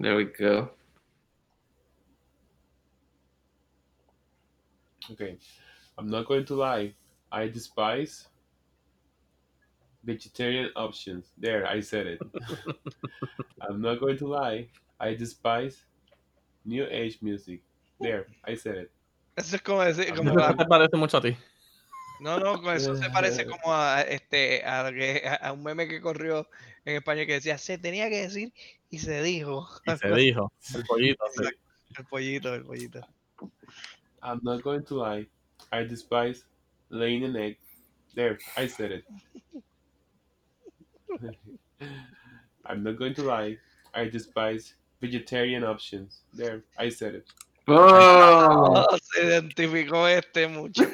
There 0.00 0.16
we 0.16 0.24
go. 0.24 0.70
Okay. 5.10 5.38
I'm 5.98 6.08
not 6.08 6.26
going 6.26 6.44
to 6.46 6.54
lie. 6.54 6.94
I 7.30 7.48
despise 7.48 8.26
vegetarian 10.04 10.70
options. 10.74 11.32
There, 11.38 11.66
I 11.66 11.80
said 11.80 12.06
it. 12.06 12.20
I'm 13.60 13.80
not 13.80 14.00
going 14.00 14.18
to 14.18 14.26
lie. 14.26 14.68
I 14.98 15.14
despise 15.14 15.84
new 16.64 16.86
age 16.90 17.18
music. 17.22 17.62
There, 18.00 18.26
I 18.44 18.54
said 18.54 18.76
it. 18.76 18.90
Eso 19.36 19.56
es 19.56 19.62
como 19.62 19.82
decir, 19.82 20.14
como 20.14 20.30
Eso 20.38 20.56
te 20.56 20.64
parece 20.66 20.96
mucho 20.96 21.16
a 21.16 21.20
ti. 21.22 21.36
no, 22.20 22.38
no, 22.38 22.60
con 22.62 22.76
eso 22.76 22.94
se 22.96 23.08
parece 23.10 23.46
como 23.46 23.72
a 23.74 24.02
este 24.02 24.62
a, 24.64 24.90
lo 24.90 24.96
que- 24.96 25.22
a- 25.26 25.34
a 25.48 25.52
un 25.52 25.62
meme 25.62 25.88
que 25.88 26.00
corrió 26.00 26.48
en 26.84 26.96
España 26.96 27.24
que 27.26 27.34
decía 27.34 27.56
se 27.58 27.78
tenía 27.78 28.08
que 28.10 28.22
decir 28.22 28.52
y 28.90 28.98
se 28.98 29.22
dijo. 29.22 29.68
Y 29.86 29.96
se 29.96 30.12
dijo. 30.14 30.52
El 30.74 30.84
pollito. 30.84 31.24
sí. 31.34 31.44
El 31.98 32.04
pollito, 32.06 32.54
el 32.54 32.64
pollito. 32.64 33.00
I'm 34.22 34.40
not 34.42 34.62
going 34.62 34.82
to 34.84 34.94
lie. 34.96 35.28
I 35.72 35.84
despise 35.84 36.44
laying 36.90 37.24
an 37.24 37.36
egg. 37.36 37.58
There, 38.14 38.38
I 38.56 38.68
said 38.68 38.92
it. 38.92 39.04
I'm 42.64 42.82
not 42.82 42.96
going 42.98 43.14
to 43.14 43.22
lie. 43.22 43.58
I 43.94 44.08
despise 44.08 44.74
vegetarian 45.00 45.64
options. 45.64 46.20
There, 46.32 46.62
I 46.78 46.88
said 46.90 47.14
it. 47.16 47.26
¡Oh! 47.68 48.86
Oh, 48.90 48.98
se 49.12 49.24
identificó 49.24 50.06
este 50.08 50.48
mucho. 50.48 50.82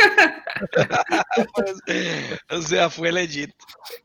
O 2.50 2.60
sea, 2.62 2.90
fue 2.90 3.12
legit. 3.12 3.54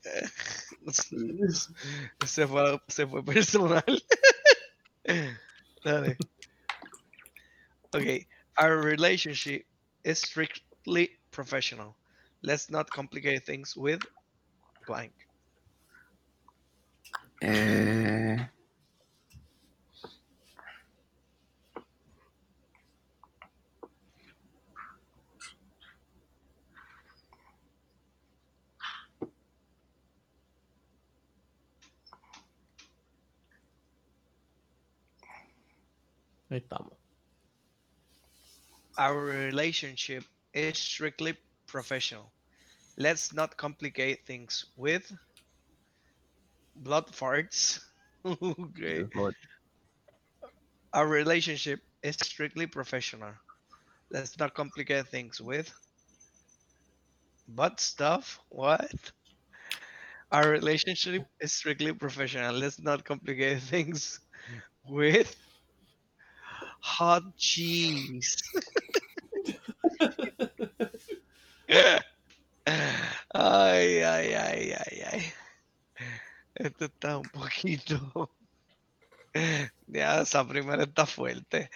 Se 2.26 2.46
fue, 2.46 2.80
se 2.90 3.08
fue 3.08 3.24
personal. 3.24 3.84
Dale. 5.84 6.18
Okay, 7.96 8.28
our 8.58 8.82
relationship 8.82 9.66
is 10.04 10.20
strictly 10.20 11.12
professional. 11.32 11.96
Let's 12.42 12.70
not 12.70 12.90
complicate 12.90 13.46
things 13.46 13.76
with 13.76 14.02
blank. 14.86 15.14
Eh, 17.42 18.38
Ahí 36.54 36.60
estamos. 36.60 36.94
Our 38.96 39.26
relationship 39.26 40.24
is 40.54 40.78
strictly 40.78 41.36
professional. 41.66 42.32
Let's 42.96 43.34
not 43.34 43.58
complicate 43.58 44.24
things 44.28 44.64
with 44.78 45.12
blood 46.76 47.08
farts. 47.08 47.80
okay. 48.26 49.04
Lord. 49.16 49.36
Our 50.94 51.08
relationship 51.08 51.80
is 52.04 52.18
strictly 52.22 52.68
professional. 52.68 53.34
Let's 54.12 54.38
not 54.38 54.54
complicate 54.54 55.08
things 55.08 55.42
with 55.42 55.74
butt 57.48 57.80
stuff. 57.80 58.40
What? 58.50 58.94
Our 60.32 60.52
relationship 60.52 61.24
is 61.40 61.52
strictly 61.52 61.94
professional. 61.94 62.54
Let's 62.54 62.80
not 62.80 63.04
complicate 63.06 63.60
things 63.74 64.20
with 64.88 65.36
hot 66.84 67.24
cheese. 67.38 68.44
ay, 73.34 74.02
ay, 74.04 74.34
ay, 74.34 74.74
ay, 74.74 75.02
ay. 75.12 75.34
Esto 76.56 76.86
está 76.86 77.18
un 77.18 77.30
poquito. 77.30 78.30
Ya, 79.88 80.22
esa 80.22 80.48
primera 80.48 80.84
está 80.84 81.08
fuerte. 81.08 81.72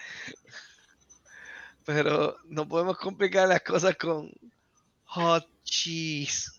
Pero 1.84 2.36
no 2.44 2.68
podemos 2.68 2.96
complicar 2.98 3.48
las 3.48 3.62
cosas 3.62 3.96
con 3.96 4.30
hot 5.06 5.48
cheese. 5.64 6.52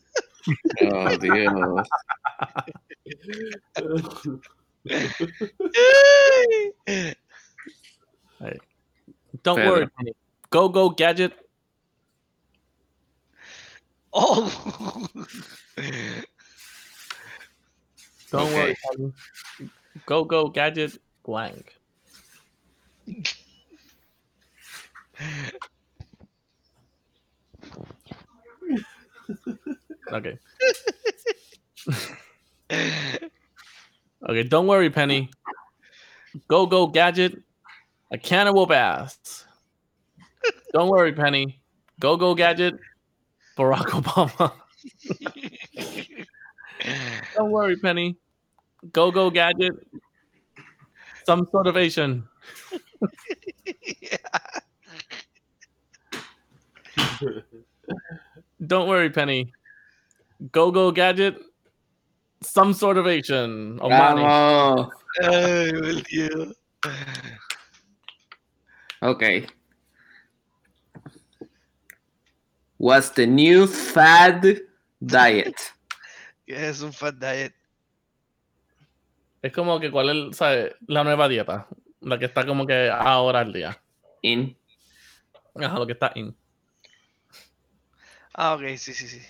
oh, 0.91 1.17
Dios. 1.17 1.87
Don't 9.43 9.57
Pedro. 9.57 9.71
worry, 9.71 9.87
Penny. 9.97 10.13
Go 10.49 10.69
Go 10.69 10.89
Gadget. 10.89 11.33
Oh. 14.13 15.07
Don't 18.31 18.53
worry, 18.53 18.71
Okay. 18.71 18.75
Penny. 18.91 19.13
Go 20.05 20.23
Go 20.23 20.49
Gadget 20.49 20.97
blank. 21.23 21.75
Okay. 30.11 30.39
Okay, 34.29 34.43
don't 34.43 34.67
worry, 34.67 34.89
Penny. 34.89 35.29
Go 36.47 36.65
Go 36.65 36.87
Gadget, 36.87 37.41
a 38.11 38.17
can 38.17 38.47
of 38.47 38.55
whoop 38.55 38.71
ass. 38.71 39.45
Don't 40.73 40.89
worry, 40.89 41.13
Penny. 41.13 41.61
Go 41.99 42.15
Go 42.17 42.33
Gadget, 42.33 42.79
Barack 43.57 43.87
Obama. 43.87 44.53
Don't 47.35 47.51
worry, 47.51 47.75
Penny. 47.75 48.15
Go 48.93 49.11
Go 49.11 49.29
Gadget, 49.29 49.73
some 51.25 51.47
sort 51.51 51.67
of 51.67 51.75
Asian. 51.75 52.27
Don't 58.65 58.87
worry, 58.87 59.09
Penny. 59.09 59.51
Go 60.51 60.71
Go 60.71 60.91
Gadget, 60.91 61.37
some 62.41 62.73
sort 62.73 62.97
of 62.97 63.07
Asian. 63.07 63.77
Omani. 63.79 64.23
Bravo. 64.23 64.91
Ay, 65.21 65.69
el 65.69 66.03
Okay. 69.01 69.47
What's 72.77 73.11
the 73.11 73.25
new 73.27 73.67
fad 73.67 74.45
diet? 74.99 75.55
¿Qué 76.45 76.69
es 76.69 76.81
un 76.81 76.91
fat 76.91 77.15
diet? 77.15 77.53
Es 79.41 79.53
como 79.53 79.79
que 79.79 79.89
cuál 79.89 80.09
es 80.29 80.37
¿sabes? 80.37 80.75
la 80.87 81.03
nueva 81.03 81.27
dieta. 81.27 81.67
La 82.01 82.17
que 82.17 82.25
está 82.25 82.45
como 82.45 82.65
que 82.65 82.89
ahora 82.89 83.39
al 83.39 83.53
día. 83.53 83.81
In. 84.21 84.57
Ajá, 85.55 85.77
lo 85.77 85.85
que 85.85 85.93
está 85.93 86.11
in. 86.15 86.35
Ah, 88.33 88.55
ok, 88.55 88.77
sí, 88.77 88.93
sí, 88.93 89.07
sí. 89.07 89.21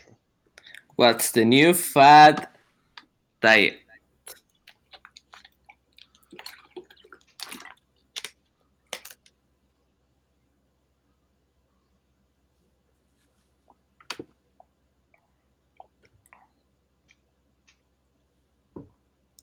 What's 0.98 1.32
the 1.32 1.46
new 1.46 1.74
fad 1.74 2.50
diet? 3.42 3.89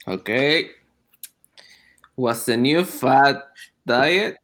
Okay. 0.08 0.70
What's 2.14 2.44
the 2.44 2.56
new 2.56 2.84
fat 2.84 3.42
diet? 3.84 4.36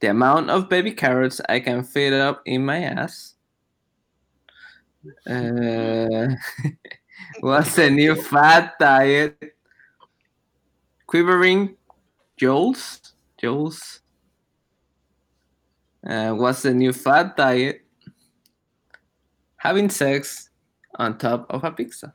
The 0.00 0.10
amount 0.10 0.50
of 0.50 0.68
baby 0.68 0.92
carrots 0.92 1.40
I 1.48 1.60
can 1.60 1.82
fit 1.82 2.12
up 2.12 2.40
in 2.46 2.64
my 2.64 2.82
ass. 2.82 3.34
Uh, 5.26 6.28
what's 7.40 7.74
the 7.74 7.90
new 7.90 8.14
fat 8.14 8.78
diet? 8.78 9.56
Quivering 11.06 11.76
Joels? 12.40 13.12
Joels? 13.42 14.00
Uh, 16.06 16.32
what's 16.32 16.62
the 16.62 16.72
new 16.72 16.92
fat 16.92 17.36
diet? 17.36 17.82
Having 19.56 19.90
sex 19.90 20.50
on 20.94 21.18
top 21.18 21.46
of 21.50 21.64
a 21.64 21.72
pizza. 21.72 22.14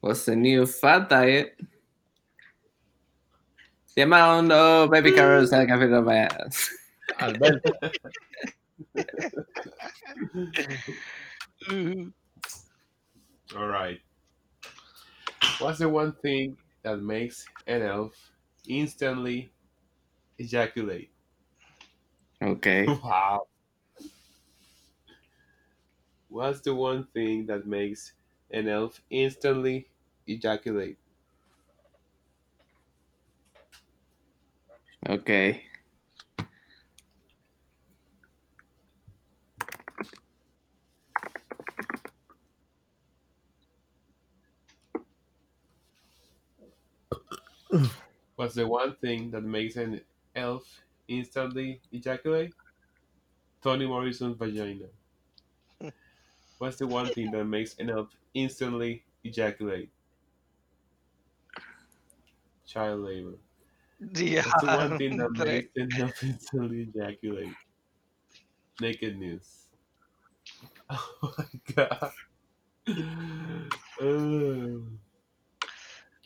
What's 0.00 0.26
the 0.26 0.36
new 0.36 0.64
fad 0.66 1.08
diet? 1.08 1.58
The 3.96 4.02
amount 4.02 4.52
of 4.52 4.90
baby 4.90 5.10
carrots 5.12 5.52
I 5.52 5.66
can 5.66 5.80
fit 5.80 5.92
up 5.92 6.04
my 6.04 6.16
ass. 6.18 6.70
Alberto. 7.20 7.72
All 13.56 13.66
right. 13.66 13.98
What's 15.58 15.80
the 15.80 15.88
one 15.88 16.12
thing 16.22 16.56
that 16.82 16.98
makes 17.02 17.44
an 17.66 17.82
elf 17.82 18.14
instantly 18.68 19.50
ejaculate? 20.38 21.10
Okay. 22.40 22.86
Wow. 23.02 23.48
What's 26.28 26.60
the 26.60 26.74
one 26.74 27.08
thing 27.14 27.46
that 27.46 27.66
makes 27.66 28.12
an 28.50 28.68
elf 28.68 29.02
instantly 29.10 29.90
ejaculate? 30.26 30.98
Okay. 35.08 35.64
What's 48.36 48.54
the 48.54 48.66
one 48.66 48.96
thing 48.96 49.32
that 49.32 49.42
makes 49.42 49.76
an 49.76 50.02
elf 50.34 50.82
instantly 51.08 51.82
ejaculate? 51.92 52.54
Toni 53.62 53.86
Morrison's 53.86 54.36
vagina. 54.36 54.88
What's 56.58 56.76
the 56.76 56.86
one 56.86 57.10
thing 57.10 57.32
that 57.32 57.44
makes 57.46 57.74
an 57.78 57.90
elf 57.90 58.16
instantly 58.42 59.04
ejaculate? 59.24 59.90
Child 62.66 63.00
labor. 63.00 63.38
What's 64.00 64.62
the 64.62 64.66
one 64.66 64.98
thing 64.98 65.16
that 65.16 65.30
makes 65.46 65.68
an 65.76 65.88
elf 66.00 66.22
instantly 66.22 66.88
ejaculate? 66.94 67.54
Naked 68.80 69.18
news. 69.18 69.64
Oh 70.90 71.34
my 71.36 71.44
god. 71.74 72.12
Uh, 74.00 74.78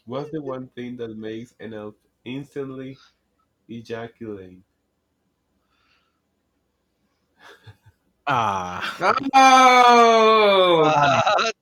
what's 0.06 0.30
the 0.30 0.40
one 0.40 0.68
thing 0.76 0.97
that 0.98 1.16
makes 1.16 1.55
an 1.59 1.74
elf 1.74 1.94
instantly 2.24 2.97
ejaculate? 3.68 4.60
Ah. 8.26 8.97
Oh! 9.34 10.82
What? 10.82 11.55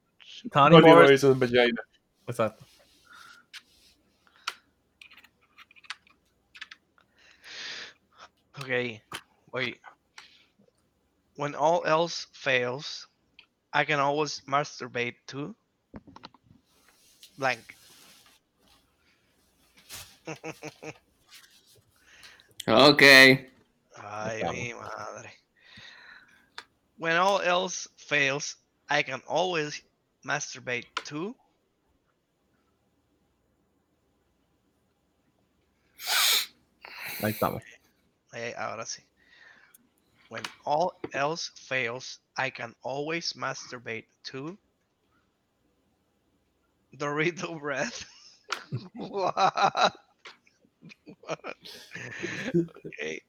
Tony 0.52 0.76
Toni 0.76 0.80
Morris. 0.80 1.10
Morrison's 1.22 1.36
vagina. 1.38 1.82
Exacto. 2.28 2.64
Okay, 8.60 9.02
wait. 9.52 9.80
When 11.36 11.54
all 11.56 11.84
else 11.84 12.26
fails, 12.32 13.08
I 13.72 13.84
can 13.84 14.00
always 14.00 14.42
masturbate 14.42 15.16
too. 15.26 15.56
Blank. 17.38 17.74
Okay. 22.68 23.50
Ay, 23.96 24.42
mi 24.50 24.72
madre. 24.72 25.30
When 26.98 27.16
all 27.16 27.40
else 27.40 27.88
fails, 27.96 28.56
I 28.88 29.02
can 29.02 29.22
always 29.26 29.82
masturbate 30.24 30.86
too. 31.04 31.34
Ahí 37.22 37.32
estamos. 37.32 37.62
Eh, 38.32 38.54
ahora 38.56 38.86
sí. 38.86 39.02
When 40.28 40.44
all 40.64 40.92
else 41.12 41.50
fails, 41.56 42.20
I 42.36 42.50
can 42.50 42.74
always 42.82 43.34
masturbate 43.34 44.06
too. 44.22 44.56
Dorito 46.96 47.58
breath. 47.60 48.06
what? 48.94 49.92
What? 51.20 51.56
okay. 52.86 53.20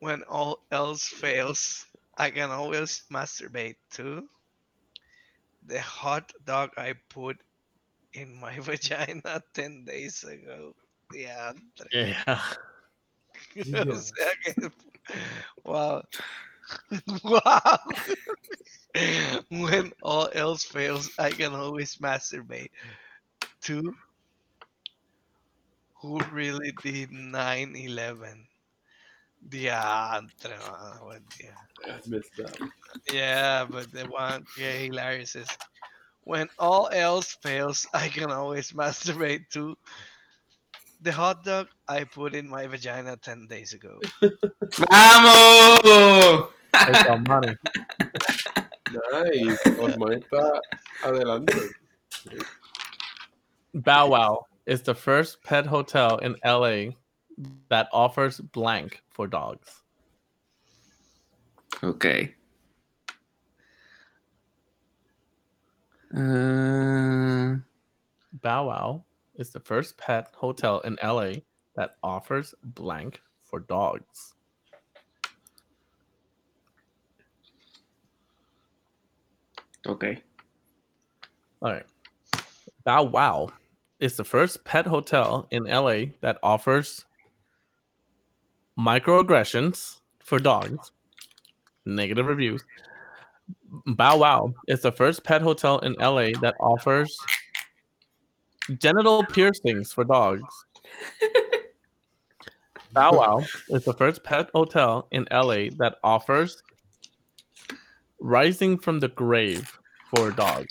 When 0.00 0.22
all 0.24 0.58
else 0.70 1.06
fails, 1.06 1.86
I 2.16 2.30
can 2.30 2.50
always 2.50 3.02
masturbate 3.10 3.76
too. 3.90 4.28
The 5.66 5.80
hot 5.80 6.32
dog 6.44 6.70
I 6.76 6.94
put 7.08 7.38
in 8.14 8.34
my 8.40 8.58
vagina 8.60 9.42
10 9.54 9.84
days 9.84 10.24
ago. 10.24 10.74
Yeah. 11.14 11.52
Yeah. 11.92 12.40
o 13.88 13.94
sea 13.94 14.32
que. 14.44 14.70
Wow. 15.64 16.02
wow. 17.24 17.78
when 19.50 19.92
all 20.02 20.28
else 20.32 20.64
fails, 20.64 21.10
I 21.18 21.30
can 21.30 21.54
always 21.54 21.96
masturbate. 21.96 22.70
Two. 23.60 23.94
Who 26.00 26.18
really 26.32 26.72
did 26.82 27.12
9 27.12 27.76
11? 27.76 28.46
Diantre, 29.48 30.56
mano, 30.58 31.04
buen 31.04 31.22
día. 31.36 31.54
That's 31.86 32.08
messed 32.08 32.40
up. 32.40 32.56
Yeah, 33.12 33.66
but 33.68 33.92
the 33.92 34.04
one 34.04 34.44
yeah, 34.58 34.72
hilarious 34.72 35.34
is 35.34 35.48
when 36.24 36.48
all 36.58 36.88
else 36.92 37.36
fails, 37.42 37.86
I 37.92 38.08
can 38.08 38.30
always 38.30 38.72
masturbate 38.72 39.48
too. 39.50 39.76
The 41.00 41.12
hot 41.12 41.44
dog 41.44 41.66
I 41.88 42.04
put 42.04 42.34
in 42.34 42.48
my 42.48 42.66
vagina 42.68 43.16
10 43.16 43.48
days 43.48 43.72
ago. 43.72 43.98
¡Vamos! 44.90 46.50
Ahí 46.72 46.92
está, 46.94 47.28
Manny. 47.28 47.56
Nice. 49.12 49.58
Osman 49.80 50.22
adelante. 51.02 51.70
Bow 53.74 54.08
Wow 54.08 54.46
is 54.66 54.82
the 54.82 54.94
first 54.94 55.42
pet 55.42 55.66
hotel 55.66 56.18
in 56.18 56.36
LA 56.44 56.94
that 57.68 57.88
offers 57.92 58.40
blank 58.40 59.02
for 59.10 59.26
dogs. 59.26 59.82
Okay. 61.82 62.34
Uh, 66.14 67.56
Bow 68.42 68.66
Wow 68.66 69.04
is 69.36 69.50
the 69.50 69.60
first 69.60 69.96
pet 69.96 70.28
hotel 70.34 70.80
in 70.80 70.98
LA 71.02 71.40
that 71.74 71.96
offers 72.02 72.54
blank 72.62 73.20
for 73.44 73.60
dogs. 73.60 74.34
okay. 79.86 80.22
All 81.60 81.72
right. 81.72 81.86
Bow 82.84 83.04
Wow 83.04 83.50
is 84.00 84.16
the 84.16 84.24
first 84.24 84.64
pet 84.64 84.86
hotel 84.86 85.46
in 85.50 85.64
LA 85.64 86.12
that 86.20 86.38
offers 86.42 87.04
microaggressions 88.78 90.00
for 90.20 90.38
dogs, 90.38 90.92
negative 91.84 92.26
reviews. 92.26 92.62
Bow 93.86 94.18
Wow 94.18 94.52
is 94.68 94.82
the 94.82 94.92
first 94.92 95.24
pet 95.24 95.42
hotel 95.42 95.78
in 95.80 95.94
LA 95.94 96.30
that 96.40 96.54
offers 96.60 97.16
genital 98.78 99.24
piercings 99.24 99.92
for 99.92 100.04
dogs. 100.04 100.66
Bow 102.92 103.16
Wow 103.16 103.44
is 103.68 103.84
the 103.84 103.94
first 103.94 104.22
pet 104.22 104.50
hotel 104.54 105.08
in 105.10 105.26
LA 105.30 105.70
that 105.78 105.96
offers 106.04 106.62
rising 108.20 108.78
from 108.78 109.00
the 109.00 109.08
grave 109.08 109.78
for 110.14 110.30
dogs. 110.30 110.68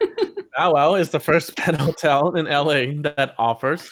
Bow 0.56 0.74
Wow 0.74 0.94
is 0.96 1.10
the 1.10 1.20
first 1.20 1.56
pet 1.56 1.80
hotel 1.80 2.34
in 2.36 2.46
LA 2.46 2.92
that 3.14 3.34
offers 3.38 3.88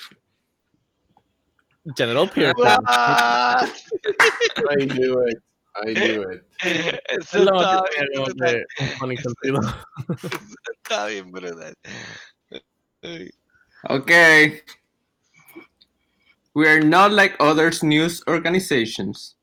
genital 1.97 2.27
piercings. 2.29 2.61
I 2.67 3.71
knew 4.79 5.19
it. 5.27 5.39
I 5.77 5.93
knew 5.93 6.23
it. 6.23 6.45
Eso 7.09 7.39
Es 7.39 7.45
lo 7.45 7.53
está 7.61 7.83
que 7.89 8.07
bien 8.07 8.09
tengo 8.13 8.25
brutal. 8.27 8.65
que. 9.01 9.61
Está 10.85 11.07
bien 11.09 11.31
brutal. 11.31 11.75
Okay. 13.89 14.61
We 16.55 16.69
are 16.69 16.81
not 16.81 17.13
like 17.13 17.37
other 17.41 17.71
news 17.83 18.23
organizations. 18.29 19.37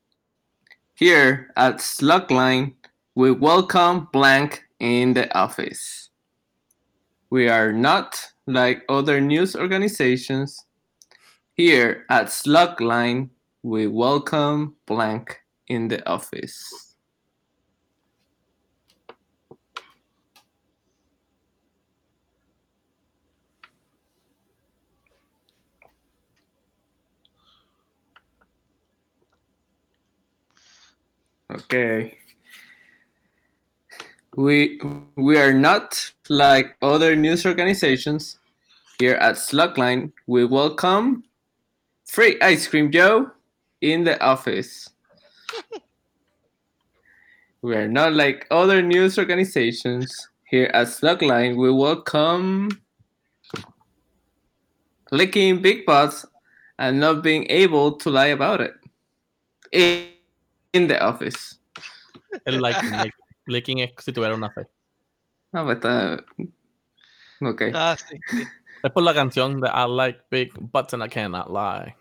Here 0.93 1.51
at 1.55 1.77
Slugline, 1.77 2.73
we 3.15 3.31
welcome 3.31 4.09
blank 4.11 4.63
in 4.79 5.13
the 5.13 5.33
office. 5.35 6.06
We 7.29 7.49
are 7.49 7.73
not 7.73 8.25
like 8.45 8.83
other 8.87 9.19
news 9.19 9.55
organizations. 9.55 10.65
Here 11.55 12.05
at 12.09 12.27
Slugline, 12.27 13.29
we 13.63 13.87
welcome 13.87 14.75
blank 14.85 15.41
in 15.67 15.89
the 15.89 16.07
office. 16.09 16.95
Okay. 31.51 32.16
We 34.37 34.79
we 35.15 35.35
are 35.39 35.51
not 35.51 35.97
like 36.29 36.77
other 36.83 37.15
news 37.15 37.43
organizations. 37.43 38.37
Here 38.99 39.15
at 39.15 39.33
Slugline, 39.33 40.11
we 40.27 40.45
welcome 40.45 41.23
free 42.05 42.37
ice 42.39 42.67
cream 42.67 42.91
Joe 42.91 43.31
in 43.81 44.03
the 44.03 44.21
office. 44.21 44.91
we 47.63 47.75
are 47.75 47.87
not 47.87 48.13
like 48.13 48.45
other 48.51 48.83
news 48.83 49.17
organizations. 49.17 50.29
Here 50.43 50.69
at 50.71 50.85
Slugline, 50.85 51.57
we 51.57 51.71
welcome 51.71 52.69
licking 55.11 55.63
big 55.63 55.83
butts 55.83 56.27
and 56.77 56.99
not 56.99 57.23
being 57.23 57.47
able 57.49 57.93
to 57.93 58.11
lie 58.11 58.37
about 58.37 58.61
it. 58.61 58.75
In, 59.71 60.09
in 60.73 60.85
the 60.85 61.01
office. 61.03 61.57
El 62.45 62.61
like, 62.61 63.11
like, 63.47 63.67
licking 63.67 63.79
es 63.79 63.91
si 64.03 64.11
tuviera 64.11 64.35
una 64.35 64.49
fe. 64.51 64.65
No, 65.53 65.65
but 65.65 65.83
uh, 65.85 66.17
okay. 67.41 67.71
Ah, 67.73 67.95
sí, 67.97 68.19
sí. 68.29 68.43
Es 68.83 68.91
por 68.91 69.03
la 69.03 69.13
canción 69.13 69.59
de 69.59 69.69
I 69.69 69.85
like 69.87 70.19
big 70.29 70.53
butts 70.71 70.93
and 70.93 71.01
I 71.03 71.07
cannot 71.07 71.51
lie. 71.51 71.95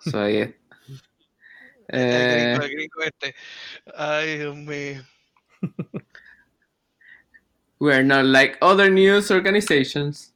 So 0.00 0.26
yeah. 0.26 0.48
El 1.88 2.00
Eh, 2.00 2.56
gringo, 2.56 2.64
el 2.64 2.70
gringo 2.70 3.02
este. 3.02 3.34
Ay, 3.96 4.38
Dios 4.38 4.56
mío. 4.56 5.04
we 7.78 7.92
are 7.92 8.02
not 8.02 8.24
like 8.24 8.56
other 8.62 8.88
news 8.88 9.30
organizations. 9.30 10.32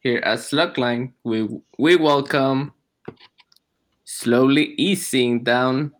Here 0.00 0.20
at 0.24 0.38
Slugline, 0.40 1.12
we 1.24 1.46
we 1.78 1.96
welcome 1.96 2.72
slowly 4.04 4.74
easing 4.76 5.44
down 5.44 5.92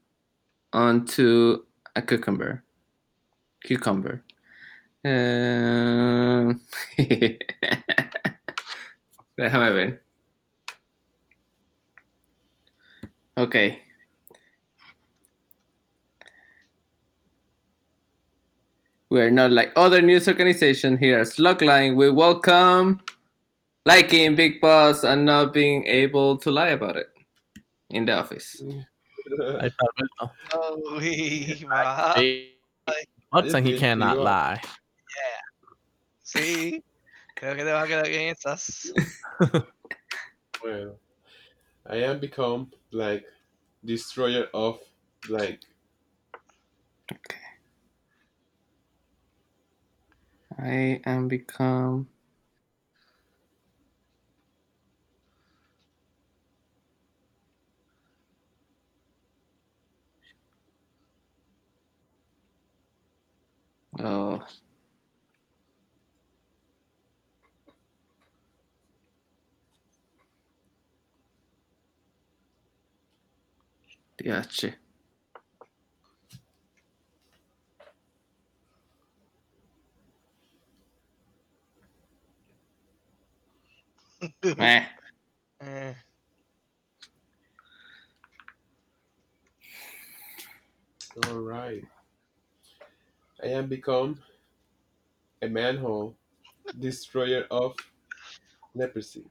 onto 0.72 1.64
a 1.94 2.02
cucumber. 2.02 2.64
Cucumber. 3.64 4.22
Um, 5.04 6.60
déjame 9.36 9.72
ver. 9.72 10.02
Okay. 13.36 13.78
We 19.10 19.20
are 19.20 19.30
not 19.30 19.50
like 19.52 19.72
other 19.76 20.00
news 20.00 20.26
organizations 20.28 20.98
here 20.98 21.18
at 21.18 21.26
Slugline. 21.26 21.96
We 21.96 22.10
welcome 22.10 23.00
liking 23.84 24.34
Big 24.36 24.60
Boss 24.60 25.04
and 25.04 25.26
not 25.26 25.52
being 25.52 25.84
able 25.86 26.38
to 26.38 26.50
lie 26.50 26.68
about 26.68 26.96
it 26.96 27.08
in 27.90 28.06
the 28.06 28.16
office. 28.18 28.62
Ahí 29.60 29.68
está 29.68 29.84
Alberto. 29.96 30.32
Uy, 30.96 31.66
va. 33.32 33.42
Big 33.42 33.52
butts 33.52 33.54
and 33.54 33.66
he 33.66 33.78
cannot 33.78 34.14
you 34.14 34.20
are. 34.20 34.24
lie. 34.24 34.60
Sí. 36.24 36.82
Creo 37.36 37.56
que 37.56 37.64
te 37.64 37.72
va 37.72 37.82
a 37.82 37.86
quedar 37.86 38.08
bien 38.08 38.34
esas. 38.34 38.92
Well, 40.64 40.96
I 41.90 41.96
am 42.04 42.20
become 42.20 42.70
like 42.92 43.24
destroyer 43.84 44.46
of 44.54 44.78
blank. 45.26 45.58
I 50.56 51.00
am 51.04 51.26
become. 51.26 52.06
Oh. 64.00 64.40
Gotcha. 74.22 74.74
Eh. 84.58 84.84
Eh, 85.62 85.94
All 91.28 91.36
right. 91.40 91.84
I 93.42 93.48
am 93.48 93.68
become 93.68 94.22
a 95.42 95.48
manhole, 95.48 96.16
destroyer 96.78 97.46
of 97.50 97.76
leprosy. 98.74 99.30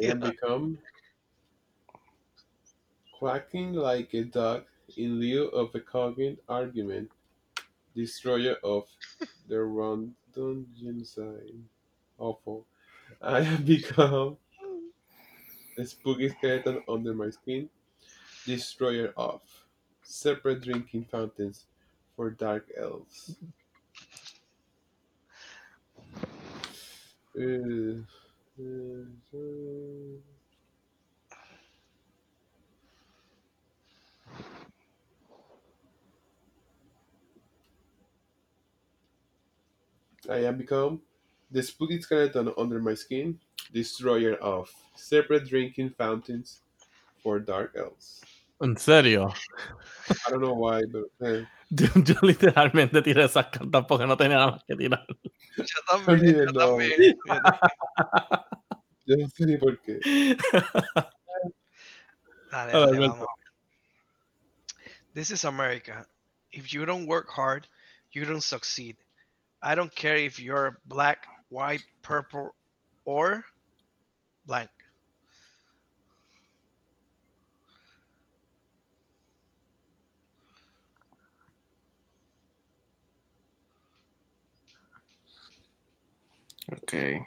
I 0.00 0.04
am 0.06 0.20
become 0.20 0.78
quacking 3.12 3.72
like 3.72 4.12
a 4.14 4.24
dog 4.24 4.66
in 4.96 5.18
lieu 5.18 5.48
of 5.48 5.74
a 5.74 5.80
cogent 5.80 6.38
argument, 6.48 7.10
destroyer 7.94 8.56
of 8.64 8.88
the 9.48 9.56
Rwandan 9.56 10.74
genocide. 10.74 11.64
Awful. 12.18 12.66
I 13.22 13.42
have 13.42 13.66
become 13.66 14.38
a 15.78 15.84
spooky 15.84 16.28
skeleton 16.28 16.82
under 16.88 17.14
my 17.14 17.30
skin, 17.30 17.70
destroyer 18.46 19.12
of 19.16 19.42
separate 20.02 20.62
drinking 20.62 21.06
fountains 21.06 21.66
for 22.16 22.30
dark 22.30 22.70
elves. 22.76 23.36
I 40.28 40.40
have 40.40 40.58
become 40.58 41.00
the 41.50 41.62
spooky 41.62 41.98
skeleton 42.02 42.52
under 42.58 42.78
my 42.78 42.92
skin, 42.94 43.40
destroyer 43.72 44.34
of 44.34 44.70
separate 44.94 45.48
drinking 45.48 45.90
fountains 45.90 46.60
for 47.22 47.40
dark 47.40 47.74
elves. 47.76 48.33
En 48.60 48.76
serio. 48.76 49.28
I 50.08 50.30
don't 50.30 50.40
know 50.42 50.54
why, 50.54 50.82
but 50.86 51.04
eh, 51.26 51.44
Yo, 51.70 51.86
yo 52.04 52.14
literalmente 52.22 53.02
tiré 53.02 53.24
esas 53.24 53.46
cartas 53.46 53.84
porque 53.88 54.06
no 54.06 54.16
tenía 54.16 54.36
nada 54.36 54.50
más 54.52 54.64
que 54.64 54.76
tirar. 54.76 55.04
Yo 55.56 55.64
también, 55.88 56.36
yo 56.36 56.52
No. 56.52 56.52
también. 56.52 57.16
Yo 59.06 59.16
no 59.18 59.28
sé 59.28 59.44
ni 59.46 59.56
por 59.58 59.78
qué. 59.82 60.00
Dale, 60.04 60.32
A 62.52 62.66
ver, 62.66 62.72
dale, 62.72 62.96
Alberto. 62.96 63.14
vamos. 63.14 63.26
This 65.14 65.30
is 65.30 65.44
America. 65.44 66.06
If 66.52 66.72
you 66.72 66.84
don't 66.86 67.06
work 67.06 67.28
hard, 67.28 67.66
you 68.12 68.24
don't 68.24 68.42
succeed. 68.42 68.96
I 69.62 69.74
don't 69.74 69.94
care 69.94 70.16
if 70.16 70.38
you're 70.40 70.78
black, 70.86 71.26
white, 71.50 71.84
purple, 72.02 72.54
or 73.04 73.44
blank. 74.46 74.70
Okay. 86.72 87.20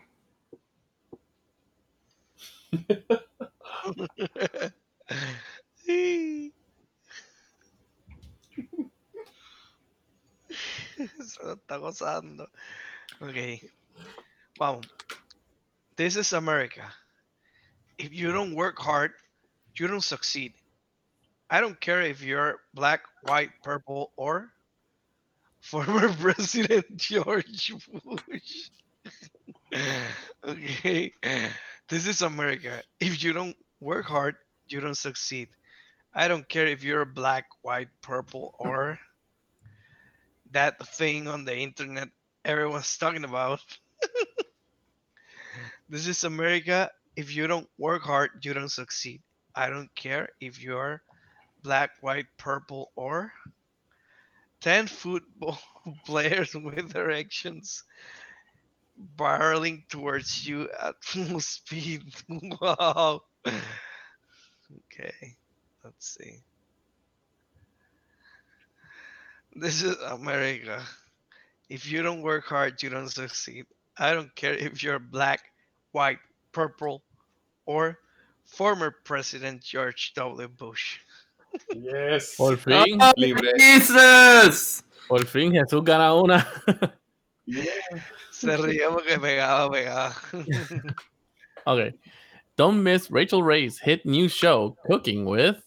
Se 11.21 11.43
lo 11.43 11.53
está 11.53 11.77
gozando. 11.77 12.47
Ok. 13.21 13.61
Vamos. 14.57 14.87
This 15.95 16.15
is 16.15 16.33
America. 16.33 16.91
If 17.97 18.13
you 18.13 18.31
don't 18.31 18.55
work 18.55 18.79
hard, 18.79 19.11
you 19.75 19.87
don't 19.87 20.03
succeed. 20.03 20.53
I 21.49 21.61
don't 21.61 21.79
care 21.79 22.01
if 22.01 22.21
you're 22.21 22.59
black, 22.73 23.01
white, 23.23 23.51
purple, 23.63 24.11
or 24.17 24.51
former 25.61 26.09
President 26.19 26.97
George 26.97 27.73
Bush. 28.03 28.69
okay. 30.47 31.13
This 31.89 32.07
is 32.07 32.21
America. 32.21 32.81
If 32.99 33.23
you 33.23 33.33
don't 33.33 33.55
work 33.79 34.05
hard, 34.05 34.35
you 34.67 34.79
don't 34.79 34.97
succeed. 34.97 35.49
I 36.13 36.27
don't 36.27 36.47
care 36.47 36.67
if 36.67 36.83
you're 36.83 37.05
black, 37.05 37.45
white, 37.61 37.89
purple, 38.01 38.55
or 38.59 38.99
that 40.51 40.85
thing 40.87 41.27
on 41.27 41.45
the 41.45 41.55
internet 41.55 42.09
everyone's 42.47 42.97
talking 42.97 43.25
about. 43.25 43.59
this 45.89 46.07
is 46.07 46.23
America. 46.23 46.89
If 47.15 47.35
you 47.35 47.47
don't 47.47 47.67
work 47.77 48.03
hard, 48.03 48.31
you 48.41 48.53
don't 48.53 48.71
succeed. 48.71 49.21
I 49.53 49.69
don't 49.69 49.93
care 49.95 50.29
if 50.39 50.61
you're 50.61 51.01
black, 51.61 51.91
white, 52.01 52.27
purple, 52.37 52.91
or 52.95 53.33
10 54.61 54.87
football 54.87 55.59
players 56.05 56.53
with 56.55 56.95
erections 56.95 57.83
barreling 59.15 59.87
towards 59.89 60.47
you 60.47 60.69
at 60.81 60.95
full 61.01 61.39
speed. 61.39 62.03
Wow. 62.61 63.21
Okay, 63.45 65.35
let's 65.83 66.17
see. 66.17 66.39
This 69.55 69.81
is 69.81 69.95
America. 70.03 70.81
If 71.69 71.89
you 71.89 72.03
don't 72.03 72.21
work 72.21 72.45
hard, 72.45 72.81
you 72.83 72.89
don't 72.89 73.09
succeed. 73.09 73.65
I 73.97 74.13
don't 74.13 74.33
care 74.35 74.53
if 74.53 74.83
you're 74.83 74.99
black, 74.99 75.51
white, 75.91 76.19
purple, 76.51 77.01
or 77.65 77.97
former 78.45 78.95
President 79.03 79.63
George 79.63 80.13
W. 80.15 80.47
Bush. 80.47 80.99
Yes. 81.75 82.35
Por 82.35 82.57
fin, 82.57 82.99
Libre. 83.17 83.51
Jesus! 83.57 84.83
por 85.07 85.25
fin 85.25 85.53
Jesús 85.53 85.83
gana 85.83 86.13
una. 86.13 86.45
Se 88.31 88.57
ríe 88.57 88.89
porque 88.89 89.19
pegaba, 89.19 89.69
pegaba. 89.71 90.95
okay. 91.67 91.93
Don't 92.57 92.83
miss 92.83 93.09
Rachael 93.11 93.43
Ray's 93.43 93.79
hit 93.79 94.05
new 94.05 94.27
show, 94.27 94.75
Cooking 94.87 95.25
with 95.25 95.61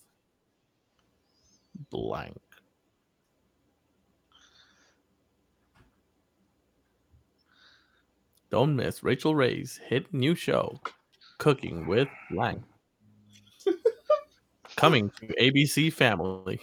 Blank. 1.91 2.41
Don't 8.51 8.75
miss 8.75 9.05
Rachael 9.05 9.37
Ray's 9.37 9.81
hit 9.87 10.13
new 10.13 10.35
show, 10.35 10.81
Cooking 11.39 11.87
with 11.87 12.09
Blank. 12.31 12.63
Coming 14.77 15.11
to 15.21 15.27
ABC 15.41 15.93
Family. 15.93 16.61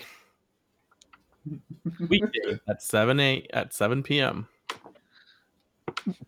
Weekday 2.10 2.60
at 2.68 2.81
7 2.81 3.19
a 3.22 3.48
at 3.53 3.73
7 3.73 4.03
p.m. 4.03 4.49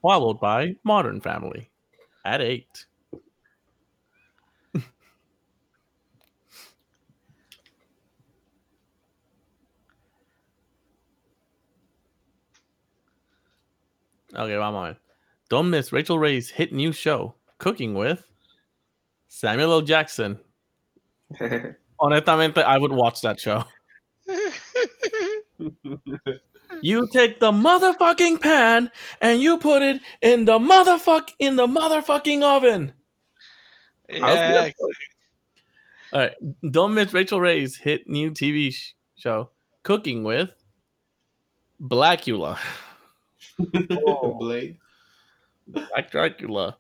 Followed 0.01 0.39
by 0.39 0.75
Modern 0.83 1.21
Family 1.21 1.69
at 2.25 2.41
8. 2.41 2.85
Okay, 14.35 14.55
vamos 14.57 14.89
a 14.89 14.93
ver. 14.93 14.99
Don't 15.49 15.71
miss 15.71 15.91
Rachael 15.91 16.19
Ray's 16.19 16.51
hit 16.51 16.71
new 16.71 16.91
show, 16.91 17.33
Cooking 17.57 17.95
with 17.95 18.23
Samuel 19.27 19.71
L. 19.71 19.81
Jackson. 19.81 20.39
Honestamente, 21.99 22.59
I 22.59 22.77
would 22.77 22.91
watch 22.91 23.21
that 23.21 23.39
show. 23.39 23.63
You 26.81 27.07
take 27.11 27.39
the 27.39 27.51
motherfucking 27.51 28.41
pan 28.41 28.91
and 29.21 29.41
you 29.41 29.57
put 29.57 29.81
it 29.81 30.01
in 30.21 30.45
the 30.45 30.59
motherfuck 30.59 31.29
in 31.39 31.55
the 31.55 31.67
motherfucking 31.67 32.43
oven. 32.43 32.93
Yeah, 34.09 34.71
All 36.11 36.19
right, 36.19 36.33
don't 36.71 36.93
miss 36.93 37.13
Rachael 37.13 37.39
Ray's 37.39 37.77
hit 37.77 38.09
new 38.09 38.31
TV 38.31 38.73
sh- 38.73 38.93
show, 39.15 39.51
Cooking 39.83 40.23
with 40.23 40.49
Blackula. 41.81 42.57
Blade. 44.39 44.77
Black 45.67 46.09
Dracula. 46.09 46.77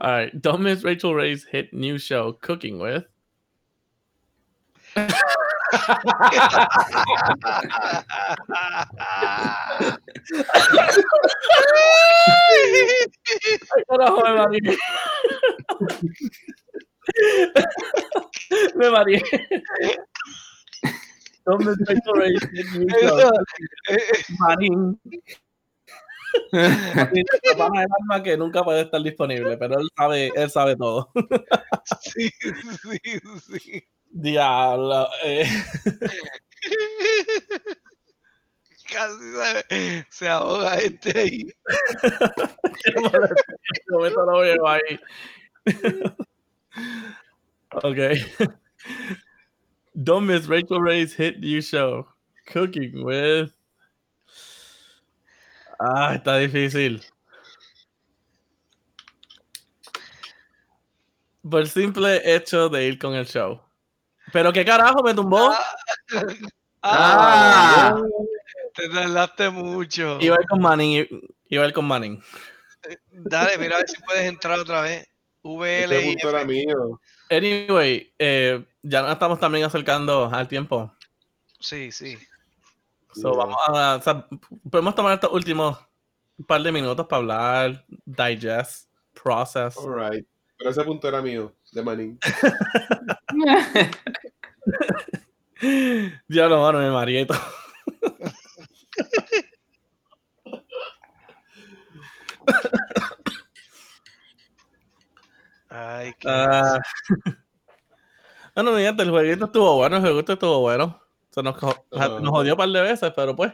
All 0.00 0.10
right, 0.10 0.40
don't 0.40 0.62
miss 0.62 0.82
Rachael 0.82 1.14
Ray's 1.14 1.44
hit 1.44 1.74
new 1.74 1.98
show, 1.98 2.32
Cooking 2.32 2.78
with. 2.78 3.04
Ay, 13.76 13.82
carajo, 13.88 14.22
me 14.24 14.32
mareé. 14.34 14.76
me 18.76 18.90
mareé. 18.90 19.22
Hit 22.52 22.66
new 22.74 22.88
show, 22.88 23.30
Marín. 24.38 25.00
La 26.52 27.56
pana 27.56 27.80
del 27.80 27.88
alma 28.00 28.22
que 28.22 28.36
nunca 28.36 28.62
puede 28.62 28.82
estar 28.82 29.02
disponible, 29.02 29.56
pero 29.56 29.80
él 29.80 29.88
sabe, 29.96 30.30
él 30.36 30.50
sabe 30.50 30.76
todo. 30.76 31.10
sí, 32.00 32.30
sí, 32.40 33.00
sí. 33.58 33.84
Diablo. 34.10 35.08
eh. 35.24 35.46
Casi 38.90 39.14
se, 39.68 40.06
se 40.10 40.28
ahoga 40.28 40.76
este 40.78 41.18
ahí. 41.18 41.52
Qué 42.84 42.92
momento 43.90 44.24
lo 44.26 44.40
veo 44.40 44.66
ahí. 44.66 44.98
okay. 47.84 48.24
Don't 50.02 50.26
miss 50.26 50.48
Rachel 50.48 50.80
Ray's 50.80 51.14
hit 51.14 51.38
new 51.38 51.60
show, 51.60 52.06
Cooking 52.46 53.04
with. 53.04 53.52
Ah, 55.78 56.14
está 56.14 56.38
difícil. 56.38 57.00
Por 61.48 61.66
simple 61.66 62.20
hecho 62.24 62.68
de 62.68 62.86
ir 62.86 62.98
con 62.98 63.14
el 63.14 63.26
show. 63.26 63.60
Pero 64.32 64.52
qué 64.52 64.64
carajo 64.64 65.02
me 65.02 65.14
tumbó. 65.14 65.52
Ah, 66.82 67.92
Ah. 67.92 68.00
te 68.74 68.88
tardaste 68.88 69.50
mucho. 69.50 70.18
Iba 70.20 70.36
a 70.36 70.40
ir 70.40 70.46
con 70.48 70.60
Manning. 70.60 71.06
Iba 71.48 71.64
a 71.64 71.68
ir 71.68 71.72
con 71.74 71.84
Manning. 71.86 72.22
Dale, 73.10 73.58
mira 73.58 73.76
a 73.76 73.78
ver 73.80 73.88
si 73.88 74.00
puedes 74.02 74.24
entrar 74.26 74.58
otra 74.58 74.82
vez. 74.82 75.06
VL 75.42 75.92
Este 75.96 76.04
punto 76.12 76.30
era 76.30 76.44
mío. 76.44 77.00
Anyway, 77.30 78.12
eh, 78.18 78.64
ya 78.82 79.02
nos 79.02 79.12
estamos 79.12 79.38
también 79.40 79.64
acercando 79.64 80.30
al 80.32 80.48
tiempo. 80.48 80.94
Sí, 81.58 81.92
sí. 81.92 82.16
So, 83.12 83.30
Yeah. 83.32 83.38
vamos 83.38 83.56
a, 83.68 83.96
o 83.96 84.02
sea, 84.02 84.26
podemos 84.70 84.94
tomar 84.94 85.14
estos 85.14 85.32
últimos 85.32 85.78
par 86.46 86.62
de 86.62 86.72
minutos 86.72 87.06
para 87.06 87.18
hablar, 87.20 87.84
digest, 88.06 88.88
process. 89.22 89.76
Alright. 89.76 90.26
Pero 90.60 90.70
ese 90.72 90.84
punto 90.84 91.08
era 91.08 91.22
mío, 91.22 91.54
de 91.72 91.82
Manín. 91.82 92.18
Ya 96.28 96.48
no, 96.48 96.60
mano, 96.62 96.78
me 96.78 96.90
todo. 97.26 97.38
Ay, 105.68 106.12
qué 106.18 106.28
Ah, 106.28 106.78
bueno, 108.54 108.72
mi 108.72 108.82
gente, 108.82 109.02
el 109.02 109.10
jueguito 109.10 109.44
estuvo 109.46 109.76
bueno, 109.76 109.96
el 109.96 110.02
jueguito 110.02 110.32
estuvo 110.32 110.60
bueno. 110.60 111.00
Se 111.30 111.42
nos, 111.42 111.56
Ah. 111.62 112.18
nos 112.20 112.30
jodió 112.30 112.54
un 112.54 112.58
par 112.58 112.68
de 112.68 112.80
veces, 112.82 113.12
pero 113.14 113.36
pues. 113.36 113.52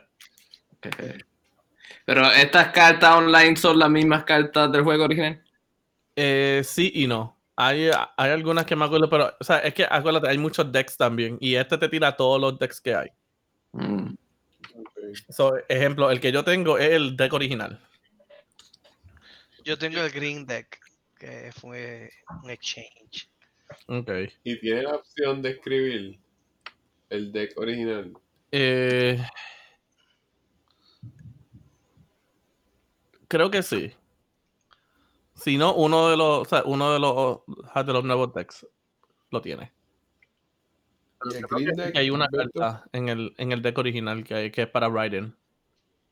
Pero 2.05 2.25
estas 2.33 2.69
cartas 2.73 3.17
online 3.17 3.57
son 3.57 3.79
las 3.79 3.91
mismas 3.91 4.25
cartas 4.25 4.71
del 4.73 4.83
juego 4.83 5.05
original. 5.05 5.43
Eh, 6.17 6.63
sí 6.65 6.91
y 6.95 7.07
no. 7.07 7.37
Hay, 7.57 7.91
hay 8.17 8.31
algunas 8.31 8.67
que 8.67 8.77
me 8.77 8.85
acuerdo, 8.85 9.09
pero, 9.09 9.35
o 9.39 9.45
sea, 9.45 9.59
es 9.59 9.73
que 9.73 9.87
acuérdate, 9.89 10.29
hay 10.29 10.39
muchos 10.39 10.71
decks 10.71 10.97
también. 10.97 11.39
Y 11.41 11.55
este 11.55 11.79
te 11.79 11.89
tira 11.89 12.17
todos 12.17 12.41
los 12.41 12.59
decks 12.59 12.81
que 12.81 12.95
hay. 12.95 13.09
Mm. 13.73 14.15
So, 15.31 15.55
ejemplo, 15.69 16.11
el 16.11 16.21
que 16.21 16.33
yo 16.33 16.45
tengo 16.45 16.77
es 16.79 16.91
el 16.91 17.17
deck 17.17 17.33
original. 17.33 17.81
Yo 19.65 19.77
tengo 19.79 20.01
el 20.01 20.11
Green 20.11 20.47
Deck, 20.47 20.79
que 21.19 21.51
fue 21.53 22.11
un 22.43 22.51
exchange. 22.51 23.29
Ok. 23.87 24.11
Y 24.45 24.61
tiene 24.61 24.83
la 24.83 24.97
opción 24.97 25.43
de 25.43 25.51
escribir 25.51 26.19
el 27.11 27.33
deck 27.33 27.59
original. 27.59 28.13
Eh, 28.53 29.19
creo 33.29 33.51
que 33.51 33.63
sí. 33.63 33.93
Si 35.37 35.59
no, 35.59 35.75
uno 35.75 36.09
de 36.09 36.17
los, 36.17 36.41
o 36.41 36.45
sea, 36.45 36.63
uno 36.65 36.93
de 36.93 36.99
los, 36.99 37.41
de 37.87 37.93
los 37.93 38.05
nuevos 38.05 38.33
decks 38.35 38.67
lo 39.31 39.41
tiene. 39.43 39.73
Deck, 41.31 41.93
que 41.93 41.99
hay 41.99 42.11
una 42.11 42.29
carta 42.29 42.85
en 42.93 43.09
el, 43.09 43.35
en 43.39 43.53
el 43.53 43.61
deck 43.63 43.77
original 43.79 44.23
que, 44.25 44.35
hay, 44.35 44.51
que 44.51 44.63
es 44.63 44.69
para 44.69 44.89
Raiden. 44.89 45.37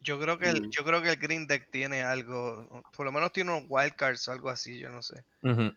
Yo 0.01 0.19
creo 0.21 0.39
que 0.39 0.51
el, 0.51 0.63
Mm. 0.67 0.71
yo 0.71 0.85
creo 0.85 1.01
que 1.03 1.11
el 1.11 1.17
Green 1.17 1.47
Deck 1.47 1.71
tiene 1.71 2.03
algo, 2.03 2.83
por 2.95 3.07
lo 3.07 3.13
menos 3.13 3.33
tiene 3.33 3.53
unos 3.53 3.65
wildcards 3.69 4.29
o 4.29 4.33
algo 4.33 4.51
así, 4.51 4.79
yo 4.79 4.91
no 4.91 5.03
sé. 5.03 5.25
Creo 5.41 5.73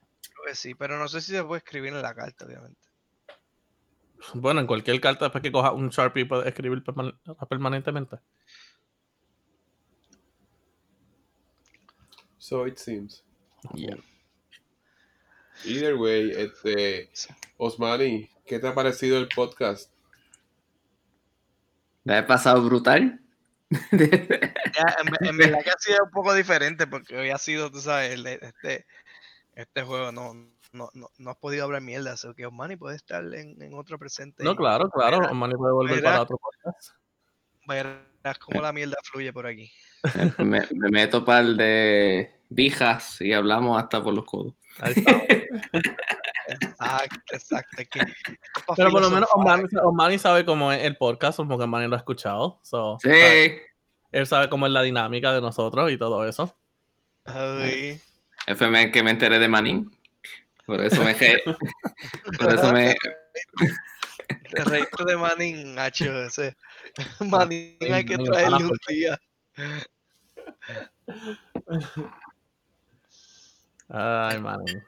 que 0.46 0.56
sí, 0.56 0.76
pero 0.76 0.98
no 0.98 1.08
sé 1.08 1.22
si 1.22 1.32
se 1.32 1.44
puede 1.44 1.60
escribir 1.60 1.94
en 1.94 2.02
la 2.02 2.14
carta, 2.14 2.46
obviamente. 2.46 2.82
Bueno, 4.34 4.60
en 4.60 4.68
cualquier 4.68 5.00
carta, 5.00 5.26
después 5.26 5.42
que 5.42 5.52
coja 5.52 5.72
un 5.72 5.90
Sharpie, 5.90 6.26
puedes 6.26 6.48
escribir 6.48 6.84
perman- 6.84 7.18
permanentemente. 7.48 8.18
So 12.38 12.66
it 12.66 12.78
seems. 12.78 13.24
Yeah. 13.74 13.98
Either 15.66 15.96
way, 15.96 16.32
este, 16.32 17.10
Osmani, 17.58 18.30
¿qué 18.46 18.60
te 18.60 18.68
ha 18.68 18.76
parecido 18.76 19.18
el 19.18 19.28
podcast? 19.28 19.92
¿La 22.04 22.20
he 22.20 22.24
pasado 22.24 22.64
brutal? 22.64 23.20
Ya, 23.70 23.98
en, 23.98 25.12
ve- 25.12 25.30
en 25.30 25.38
verdad 25.38 25.64
que 25.64 25.72
ha 25.72 25.80
sido 25.80 26.04
un 26.06 26.12
poco 26.12 26.34
diferente 26.34 26.88
porque 26.88 27.18
hoy 27.18 27.30
ha 27.32 27.38
sido, 27.38 27.70
tú 27.72 27.80
sabes, 27.82 28.14
el- 28.14 28.28
este, 28.28 28.86
este 29.56 29.82
juego 29.84 30.12
no, 30.12 30.34
no, 30.72 30.90
no, 30.94 31.10
no 31.18 31.30
has 31.32 31.38
podido 31.38 31.66
hablar 31.66 31.82
mierda, 31.82 32.14
así 32.14 32.28
que 32.36 32.46
Osmani 32.46 32.76
puede 32.78 32.96
estar 32.96 33.24
en, 33.34 33.62
en 33.62 33.74
otro 33.74 33.98
presente. 34.00 34.44
No, 34.44 34.56
claro, 34.56 34.90
claro. 34.90 35.34
Manny 35.34 35.56
puede 35.56 35.74
volver 35.74 36.02
para 36.04 36.22
otro 36.22 36.38
podcast. 36.38 36.92
Verás 37.68 38.38
cómo 38.40 38.62
la 38.62 38.72
mierda 38.72 38.96
fluye 39.04 39.34
por 39.34 39.48
aquí. 39.48 39.70
Me, 40.40 40.62
me 40.72 40.90
meto 40.90 41.24
para 41.26 41.40
el 41.40 41.58
de 41.58 42.32
vijas 42.50 43.20
y 43.22 43.34
hablamos 43.34 43.82
hasta 43.82 44.02
por 44.04 44.14
los 44.14 44.26
codos. 44.26 44.54
Ahí 44.80 44.94
está. 44.96 45.12
Exacto, 46.50 47.34
exacto. 47.34 47.84
Pero 48.78 48.90
por 48.92 49.02
lo 49.02 49.10
menos 49.10 49.28
Osmani 49.84 50.18
sabe 50.18 50.46
cómo 50.46 50.72
es 50.72 50.82
el 50.84 50.96
podcast, 50.96 51.40
porque 51.40 51.64
Osmani 51.66 51.88
lo 51.88 51.96
ha 51.96 52.00
escuchado. 52.00 52.60
So, 52.64 52.98
Sí. 53.02 53.10
sabe- 53.10 53.62
Él 54.14 54.28
sabe 54.28 54.48
cómo 54.50 54.66
es 54.66 54.72
la 54.72 54.82
dinámica 54.82 55.34
de 55.34 55.42
nosotros 55.42 55.92
y 55.92 55.98
todo 55.98 56.26
eso. 56.26 56.56
Ay, 57.26 58.00
FM 58.48 58.92
que 58.92 59.04
me 59.04 59.12
enteré 59.12 59.40
de 59.40 59.48
Manín. 59.50 59.92
Por 60.66 60.80
eso 60.80 61.04
me... 61.04 61.14
Por 62.40 62.54
eso 62.54 62.72
me... 62.72 62.96
Te 64.52 64.64
reíste 64.64 65.04
de 65.06 65.18
Manning, 65.18 65.76
Nacho, 65.76 66.06
ese. 66.24 66.56
Manning 67.20 67.78
hay 67.94 68.06
que 68.06 68.18
traerle 68.18 68.64
un 68.66 68.78
día. 68.88 69.20
Ay, 73.90 74.40
Manny. 74.40 74.82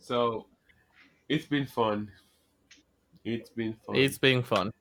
So, 0.00 0.46
it's 1.28 1.46
been 1.46 1.66
fun. 1.66 2.10
It's 3.24 3.50
been 3.50 3.74
fun. 3.84 3.96
It's 3.96 4.18
been 4.18 4.42
fun. 4.42 4.72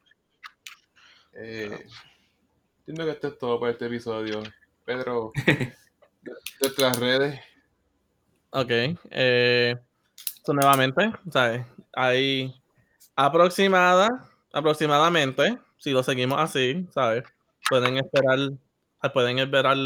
Eh, 1.34 1.86
entiendo 2.80 3.06
que 3.06 3.12
esto 3.12 3.28
es 3.28 3.38
todo 3.38 3.60
por 3.60 3.70
este 3.70 3.86
episodio. 3.86 4.44
Pedro, 4.86 5.32
de 5.46 5.74
nuestras 6.62 7.00
redes. 7.00 7.40
Ok. 8.52 8.72
Eh, 9.10 9.76
so, 10.44 10.54
nuevamente, 10.54 11.12
¿sabes? 11.30 11.66
Hay 11.94 12.54
aproximada, 13.16 14.30
aproximadamente, 14.54 15.60
si 15.78 15.92
lo 15.92 16.04
seguimos 16.04 16.40
así, 16.40 16.88
¿sabes? 16.94 17.24
Pueden 17.70 17.98
esperar, 17.98 18.40
pueden 19.10 19.40
esperar 19.40 19.78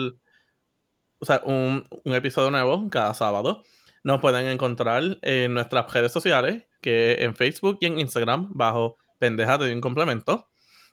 o 1.19 1.25
sea, 1.25 1.41
un, 1.45 1.87
un 2.03 2.13
episodio 2.13 2.51
nuevo 2.51 2.89
cada 2.89 3.13
sábado. 3.13 3.63
Nos 4.03 4.19
pueden 4.21 4.45
encontrar 4.47 5.17
en 5.21 5.53
nuestras 5.53 5.91
redes 5.91 6.11
sociales, 6.11 6.63
que 6.81 7.23
en 7.23 7.35
Facebook 7.35 7.77
y 7.81 7.87
en 7.87 7.99
Instagram, 7.99 8.49
bajo 8.53 8.97
Pendejate 9.17 9.65
de 9.65 9.73
un 9.73 9.81
complemento. 9.81 10.49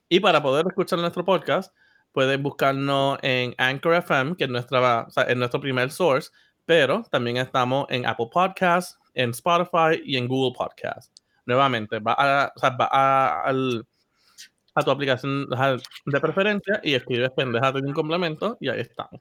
Y 0.08 0.20
para 0.20 0.42
poder 0.42 0.64
escuchar 0.68 0.98
nuestro 1.00 1.24
podcast, 1.24 1.74
pueden 2.12 2.42
buscarnos 2.42 3.18
en 3.22 3.54
Anchor 3.58 3.94
FM, 3.96 4.36
que 4.36 4.44
es, 4.44 4.50
nuestra, 4.50 5.06
o 5.06 5.10
sea, 5.10 5.24
es 5.24 5.36
nuestro 5.36 5.60
primer 5.60 5.90
source, 5.90 6.30
pero 6.64 7.02
también 7.10 7.36
estamos 7.38 7.86
en 7.90 8.06
Apple 8.06 8.28
Podcasts, 8.32 8.98
en 9.14 9.30
Spotify 9.30 10.00
y 10.04 10.16
en 10.16 10.28
Google 10.28 10.54
Podcasts. 10.56 11.12
Nuevamente, 11.44 11.98
va 11.98 12.14
a, 12.16 12.52
o 12.54 12.58
sea, 12.60 12.70
va 12.70 13.42
al- 13.42 13.84
a 14.74 14.82
tu 14.82 14.90
aplicación 14.90 15.46
de 15.48 16.20
preferencia 16.20 16.80
y 16.82 16.94
escribes 16.94 17.30
pendejate 17.36 17.80
de 17.82 17.88
un 17.88 17.94
complemento 17.94 18.56
y 18.60 18.68
ahí 18.68 18.80
estamos. 18.80 19.20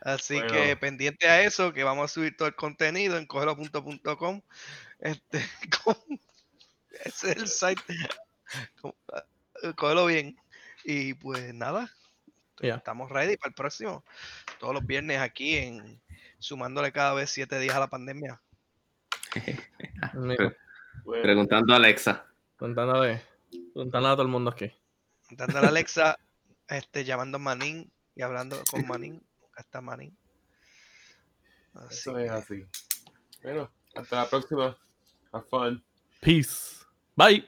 Así 0.00 0.34
Bueno. 0.36 0.52
que 0.52 0.76
pendiente 0.76 1.28
a 1.28 1.42
eso, 1.42 1.72
que 1.72 1.82
vamos 1.84 2.04
a 2.04 2.08
subir 2.14 2.36
todo 2.36 2.46
el 2.48 2.54
contenido 2.54 3.18
en 3.18 3.26
cogelo.com. 3.26 4.40
Este, 5.00 5.44
con- 5.84 6.20
es 7.04 7.24
el 7.24 7.46
site. 7.48 7.82
Eh, 9.62 9.72
Cógelo 9.76 10.06
bien. 10.06 10.36
Y 10.84 11.14
pues 11.14 11.52
nada, 11.54 11.90
estamos 12.60 13.10
ready 13.10 13.36
para 13.36 13.50
el 13.50 13.54
próximo. 13.54 14.04
Todos 14.58 14.74
los 14.74 14.86
viernes 14.86 15.20
aquí 15.20 15.56
en 15.56 16.00
sumándole 16.38 16.92
cada 16.92 17.14
vez 17.14 17.30
siete 17.30 17.58
días 17.58 17.76
a 17.76 17.80
la 17.80 17.88
pandemia. 17.88 18.40
Preguntando 21.22 21.72
a 21.72 21.76
Alexa. 21.76 22.26
Contándole, 22.56 23.22
contándole 23.74 24.12
a 24.12 24.16
todo 24.16 24.22
el 24.22 24.28
mundo 24.28 24.50
aquí. 24.50 24.72
Dándole 25.30 25.66
a 25.66 25.68
Alexa, 25.70 26.18
este, 26.68 27.04
llamando 27.04 27.36
a 27.36 27.40
Manín 27.40 27.90
y 28.14 28.22
hablando 28.22 28.60
con 28.70 28.86
Manín. 28.86 29.22
Acá 29.52 29.60
está 29.60 29.80
Manín. 29.80 30.16
Así 31.74 31.94
eso 31.94 32.18
es 32.18 32.30
así. 32.30 32.66
Bueno, 33.42 33.70
hasta 33.94 34.16
la 34.16 34.28
próxima. 34.28 34.76
Have 35.32 35.46
fun. 35.48 35.84
Peace. 36.20 36.84
Bye. 37.14 37.46